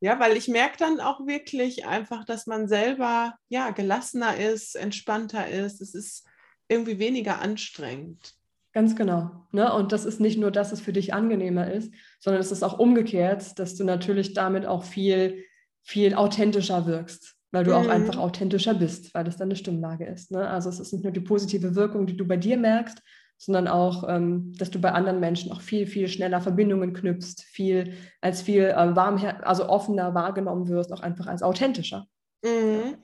Ja, 0.00 0.20
weil 0.20 0.36
ich 0.36 0.48
merke 0.48 0.76
dann 0.78 1.00
auch 1.00 1.26
wirklich 1.26 1.86
einfach, 1.86 2.24
dass 2.24 2.46
man 2.46 2.68
selber 2.68 3.34
ja 3.48 3.70
gelassener 3.70 4.36
ist, 4.36 4.76
entspannter 4.76 5.48
ist. 5.48 5.80
Es 5.80 5.94
ist 5.94 6.26
irgendwie 6.68 6.98
weniger 6.98 7.40
anstrengend. 7.40 8.34
Ganz 8.72 8.94
genau. 8.94 9.46
Ne? 9.52 9.72
Und 9.72 9.92
das 9.92 10.04
ist 10.04 10.20
nicht 10.20 10.38
nur, 10.38 10.50
dass 10.50 10.72
es 10.72 10.82
für 10.82 10.92
dich 10.92 11.14
angenehmer 11.14 11.72
ist, 11.72 11.92
sondern 12.20 12.40
es 12.40 12.52
ist 12.52 12.62
auch 12.62 12.78
umgekehrt, 12.78 13.58
dass 13.58 13.74
du 13.74 13.84
natürlich 13.84 14.34
damit 14.34 14.66
auch 14.66 14.84
viel, 14.84 15.44
viel 15.82 16.14
authentischer 16.14 16.86
wirkst 16.86 17.36
weil 17.56 17.64
du 17.64 17.70
mhm. 17.70 17.76
auch 17.76 17.88
einfach 17.88 18.18
authentischer 18.18 18.74
bist, 18.74 19.14
weil 19.14 19.24
das 19.24 19.38
deine 19.38 19.56
Stimmlage 19.56 20.04
ist. 20.04 20.30
Ne? 20.30 20.46
Also 20.46 20.68
es 20.68 20.78
ist 20.78 20.92
nicht 20.92 21.04
nur 21.04 21.12
die 21.12 21.20
positive 21.20 21.74
Wirkung, 21.74 22.06
die 22.06 22.16
du 22.16 22.26
bei 22.26 22.36
dir 22.36 22.58
merkst, 22.58 23.00
sondern 23.38 23.68
auch, 23.68 24.04
ähm, 24.08 24.52
dass 24.56 24.70
du 24.70 24.80
bei 24.80 24.92
anderen 24.92 25.20
Menschen 25.20 25.52
auch 25.52 25.60
viel, 25.60 25.86
viel 25.86 26.08
schneller 26.08 26.40
Verbindungen 26.40 26.94
knüpfst, 26.94 27.42
viel 27.42 27.94
als 28.20 28.42
viel 28.42 28.64
äh, 28.64 28.96
warm, 28.96 29.16
also 29.42 29.68
offener 29.68 30.14
wahrgenommen 30.14 30.68
wirst, 30.68 30.92
auch 30.92 31.00
einfach 31.00 31.26
als 31.26 31.42
authentischer. 31.42 32.06
Mhm. 32.42 32.96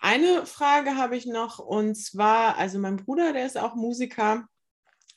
Eine 0.00 0.46
Frage 0.46 0.96
habe 0.96 1.16
ich 1.16 1.26
noch 1.26 1.58
und 1.58 1.96
zwar, 1.96 2.56
also 2.56 2.78
mein 2.78 2.96
Bruder, 2.96 3.32
der 3.32 3.46
ist 3.46 3.58
auch 3.58 3.74
Musiker. 3.74 4.46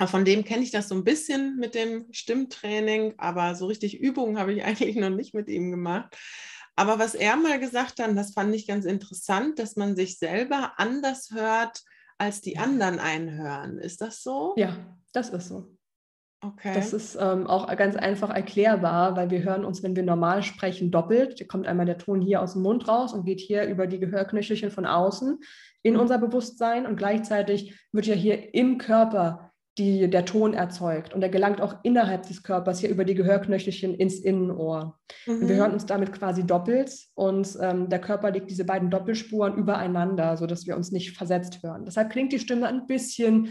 Von 0.04 0.26
dem 0.26 0.44
kenne 0.44 0.64
ich 0.64 0.72
das 0.72 0.88
so 0.88 0.96
ein 0.96 1.04
bisschen 1.04 1.58
mit 1.58 1.76
dem 1.76 2.08
Stimmtraining, 2.12 3.14
aber 3.18 3.54
so 3.54 3.68
richtig 3.68 4.00
Übungen 4.00 4.40
habe 4.40 4.54
ich 4.54 4.64
eigentlich 4.64 4.96
noch 4.96 5.10
nicht 5.10 5.34
mit 5.34 5.48
ihm 5.50 5.72
gemacht. 5.72 6.16
Aber 6.76 7.00
was 7.00 7.16
er 7.16 7.36
mal 7.36 7.60
gesagt 7.60 8.00
hat, 8.00 8.18
das 8.18 8.34
fand 8.34 8.56
ich 8.56 8.68
ganz 8.68 8.86
interessant, 8.86 9.60
dass 9.60 9.76
man 9.76 9.96
sich 9.96 10.18
selber 10.18 10.74
anders 10.78 11.32
hört 11.32 11.84
als 12.22 12.42
die 12.42 12.60
anderen 12.60 13.00
einhören. 13.00 13.80
Ist 13.80 14.00
das 14.00 14.22
so? 14.22 14.54
Ja, 14.56 14.78
das 15.12 15.30
ist 15.32 15.48
so. 15.48 15.76
Okay. 16.44 16.72
Das 16.74 16.94
ist 16.94 17.18
ähm, 17.20 17.48
auch 17.48 17.68
ganz 17.76 17.96
einfach 17.96 18.30
erklärbar, 18.30 19.16
weil 19.16 19.32
wir 19.32 19.44
hören 19.44 19.66
uns, 19.66 19.82
wenn 19.82 19.96
wir 19.96 20.04
normal 20.04 20.44
sprechen, 20.44 20.92
doppelt. 20.92 21.40
Da 21.42 21.46
kommt 21.46 21.68
einmal 21.68 21.88
der 21.88 21.98
Ton 21.98 22.22
hier 22.22 22.42
aus 22.42 22.54
dem 22.54 22.62
Mund 22.62 22.88
raus 22.88 23.14
und 23.14 23.26
geht 23.26 23.40
hier 23.40 23.66
über 23.66 23.88
die 23.88 24.00
Gehörknöchelchen 24.00 24.70
von 24.70 24.86
außen 24.86 25.40
in 25.84 25.98
unser 25.98 26.20
Bewusstsein 26.20 26.86
und 26.86 26.96
gleichzeitig 26.96 27.76
wird 27.92 28.06
ja 28.06 28.16
hier 28.16 28.54
im 28.54 28.78
Körper 28.78 29.51
die, 29.78 30.10
der 30.10 30.26
Ton 30.26 30.54
erzeugt 30.54 31.14
und 31.14 31.22
er 31.22 31.30
gelangt 31.30 31.62
auch 31.62 31.76
innerhalb 31.84 32.24
des 32.24 32.44
Körpers 32.44 32.80
hier 32.80 32.90
über 32.90 33.06
die 33.06 33.16
Gehörknöchelchen 33.16 33.96
ins 33.96 34.20
Innenohr. 34.20 35.00
Mhm. 35.26 35.48
Wir 35.48 35.56
hören 35.56 35.72
uns 35.72 35.86
damit 35.86 36.12
quasi 36.12 36.46
doppelt 36.46 36.92
und 37.14 37.58
ähm, 37.62 37.88
der 37.90 38.00
Körper 38.00 38.32
legt 38.32 38.50
diese 38.50 38.66
beiden 38.66 38.90
Doppelspuren 38.90 39.56
übereinander, 39.56 40.36
sodass 40.36 40.68
wir 40.68 40.76
uns 40.76 40.92
nicht 40.92 41.16
versetzt 41.18 41.64
hören. 41.64 41.86
Deshalb 41.86 42.12
klingt 42.12 42.34
die 42.34 42.40
Stimme 42.40 42.68
ein 42.68 42.86
bisschen 42.86 43.50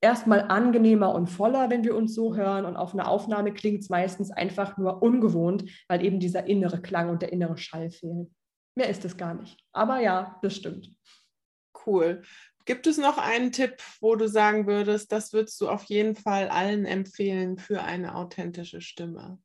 erstmal 0.00 0.42
angenehmer 0.42 1.14
und 1.14 1.28
voller, 1.28 1.70
wenn 1.70 1.84
wir 1.84 1.96
uns 1.96 2.14
so 2.14 2.36
hören. 2.36 2.64
Und 2.64 2.76
auf 2.76 2.94
einer 2.94 3.08
Aufnahme 3.08 3.52
klingt 3.52 3.80
es 3.80 3.88
meistens 3.88 4.30
einfach 4.30 4.76
nur 4.76 5.02
ungewohnt, 5.02 5.64
weil 5.88 6.04
eben 6.04 6.20
dieser 6.20 6.46
innere 6.46 6.80
Klang 6.80 7.10
und 7.10 7.22
der 7.22 7.32
innere 7.32 7.56
Schall 7.56 7.90
fehlen. 7.90 8.34
Mehr 8.76 8.88
ist 8.88 9.04
es 9.04 9.16
gar 9.16 9.34
nicht. 9.34 9.58
Aber 9.72 10.00
ja, 10.00 10.38
das 10.42 10.54
stimmt. 10.54 10.94
Cool. 11.86 12.22
Gibt 12.66 12.86
es 12.86 12.98
noch 12.98 13.16
einen 13.16 13.52
Tipp, 13.52 13.76
wo 14.00 14.16
du 14.16 14.28
sagen 14.28 14.66
würdest, 14.66 15.12
das 15.12 15.32
würdest 15.32 15.60
du 15.60 15.68
auf 15.68 15.84
jeden 15.84 16.16
Fall 16.16 16.48
allen 16.48 16.84
empfehlen 16.84 17.58
für 17.58 17.82
eine 17.82 18.16
authentische 18.16 18.80
Stimme? 18.80 19.38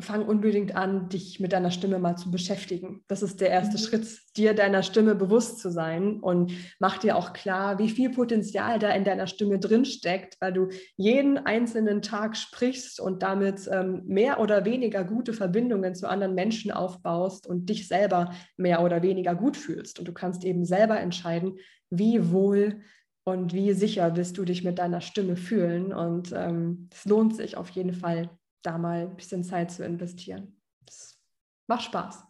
fang 0.00 0.26
unbedingt 0.26 0.74
an, 0.74 1.08
dich 1.08 1.38
mit 1.38 1.52
deiner 1.52 1.70
Stimme 1.70 2.00
mal 2.00 2.16
zu 2.16 2.30
beschäftigen. 2.30 3.04
Das 3.06 3.22
ist 3.22 3.40
der 3.40 3.50
erste 3.50 3.78
mhm. 3.78 3.82
Schritt, 3.82 4.18
dir 4.36 4.52
deiner 4.52 4.82
Stimme 4.82 5.14
bewusst 5.14 5.60
zu 5.60 5.70
sein 5.70 6.18
und 6.18 6.52
mach 6.80 6.98
dir 6.98 7.16
auch 7.16 7.32
klar, 7.32 7.78
wie 7.78 7.88
viel 7.88 8.10
Potenzial 8.10 8.80
da 8.80 8.90
in 8.90 9.04
deiner 9.04 9.28
Stimme 9.28 9.60
drin 9.60 9.84
steckt, 9.84 10.36
weil 10.40 10.52
du 10.52 10.68
jeden 10.96 11.38
einzelnen 11.38 12.02
Tag 12.02 12.36
sprichst 12.36 12.98
und 12.98 13.22
damit 13.22 13.68
ähm, 13.70 14.02
mehr 14.04 14.40
oder 14.40 14.64
weniger 14.64 15.04
gute 15.04 15.32
Verbindungen 15.32 15.94
zu 15.94 16.08
anderen 16.08 16.34
Menschen 16.34 16.72
aufbaust 16.72 17.46
und 17.46 17.68
dich 17.68 17.86
selber 17.86 18.34
mehr 18.56 18.82
oder 18.82 19.02
weniger 19.02 19.36
gut 19.36 19.56
fühlst. 19.56 20.00
Und 20.00 20.08
du 20.08 20.12
kannst 20.12 20.44
eben 20.44 20.64
selber 20.64 20.98
entscheiden, 20.98 21.58
wie 21.98 22.30
wohl 22.30 22.82
und 23.24 23.54
wie 23.54 23.72
sicher 23.72 24.16
willst 24.16 24.36
du 24.36 24.44
dich 24.44 24.64
mit 24.64 24.78
deiner 24.78 25.00
Stimme 25.00 25.36
fühlen. 25.36 25.92
Und 25.92 26.32
ähm, 26.32 26.88
es 26.92 27.04
lohnt 27.04 27.34
sich 27.34 27.56
auf 27.56 27.70
jeden 27.70 27.94
Fall, 27.94 28.30
da 28.62 28.78
mal 28.78 29.02
ein 29.02 29.16
bisschen 29.16 29.44
Zeit 29.44 29.70
zu 29.70 29.84
investieren. 29.84 30.60
Das 30.84 31.18
macht 31.66 31.84
Spaß. 31.84 32.22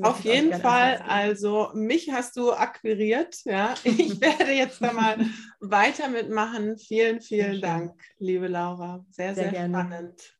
Auf 0.00 0.20
jeden 0.20 0.58
Fall, 0.58 1.02
also 1.06 1.70
mich 1.74 2.10
hast 2.10 2.36
du 2.36 2.52
akquiriert, 2.52 3.44
ja. 3.44 3.74
Ich 3.84 4.18
werde 4.20 4.52
jetzt 4.52 4.80
da 4.80 4.92
mal 4.92 5.18
weiter 5.60 6.08
mitmachen. 6.08 6.78
Vielen, 6.78 7.20
vielen 7.20 7.60
Dank, 7.60 7.92
liebe 8.18 8.48
Laura. 8.48 9.04
Sehr, 9.10 9.34
sehr, 9.34 9.50
sehr 9.50 9.68
spannend. 9.68 10.34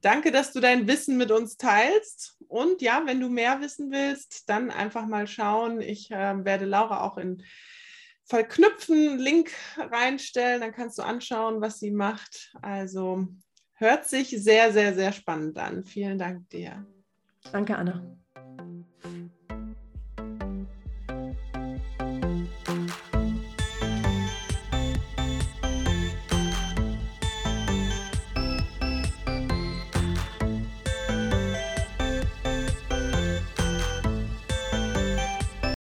Danke, 0.00 0.30
dass 0.30 0.52
du 0.52 0.60
dein 0.60 0.86
Wissen 0.86 1.16
mit 1.16 1.32
uns 1.32 1.56
teilst. 1.56 2.36
Und 2.46 2.82
ja, 2.82 3.02
wenn 3.04 3.20
du 3.20 3.28
mehr 3.28 3.60
wissen 3.60 3.90
willst, 3.90 4.48
dann 4.48 4.70
einfach 4.70 5.06
mal 5.06 5.26
schauen. 5.26 5.80
Ich 5.80 6.10
äh, 6.10 6.44
werde 6.44 6.64
Laura 6.64 7.02
auch 7.02 7.18
in 7.18 7.42
verknüpfen, 8.32 9.18
Link 9.18 9.50
reinstellen, 9.76 10.62
dann 10.62 10.72
kannst 10.72 10.98
du 10.98 11.02
anschauen, 11.02 11.60
was 11.60 11.78
sie 11.78 11.90
macht. 11.90 12.52
Also 12.62 13.28
Hört 13.82 14.08
sich 14.08 14.28
sehr, 14.28 14.72
sehr, 14.72 14.94
sehr 14.94 15.10
spannend 15.10 15.58
an. 15.58 15.82
Vielen 15.82 16.16
Dank 16.16 16.48
dir. 16.50 16.86
Danke, 17.50 17.76
Anna. 17.76 18.16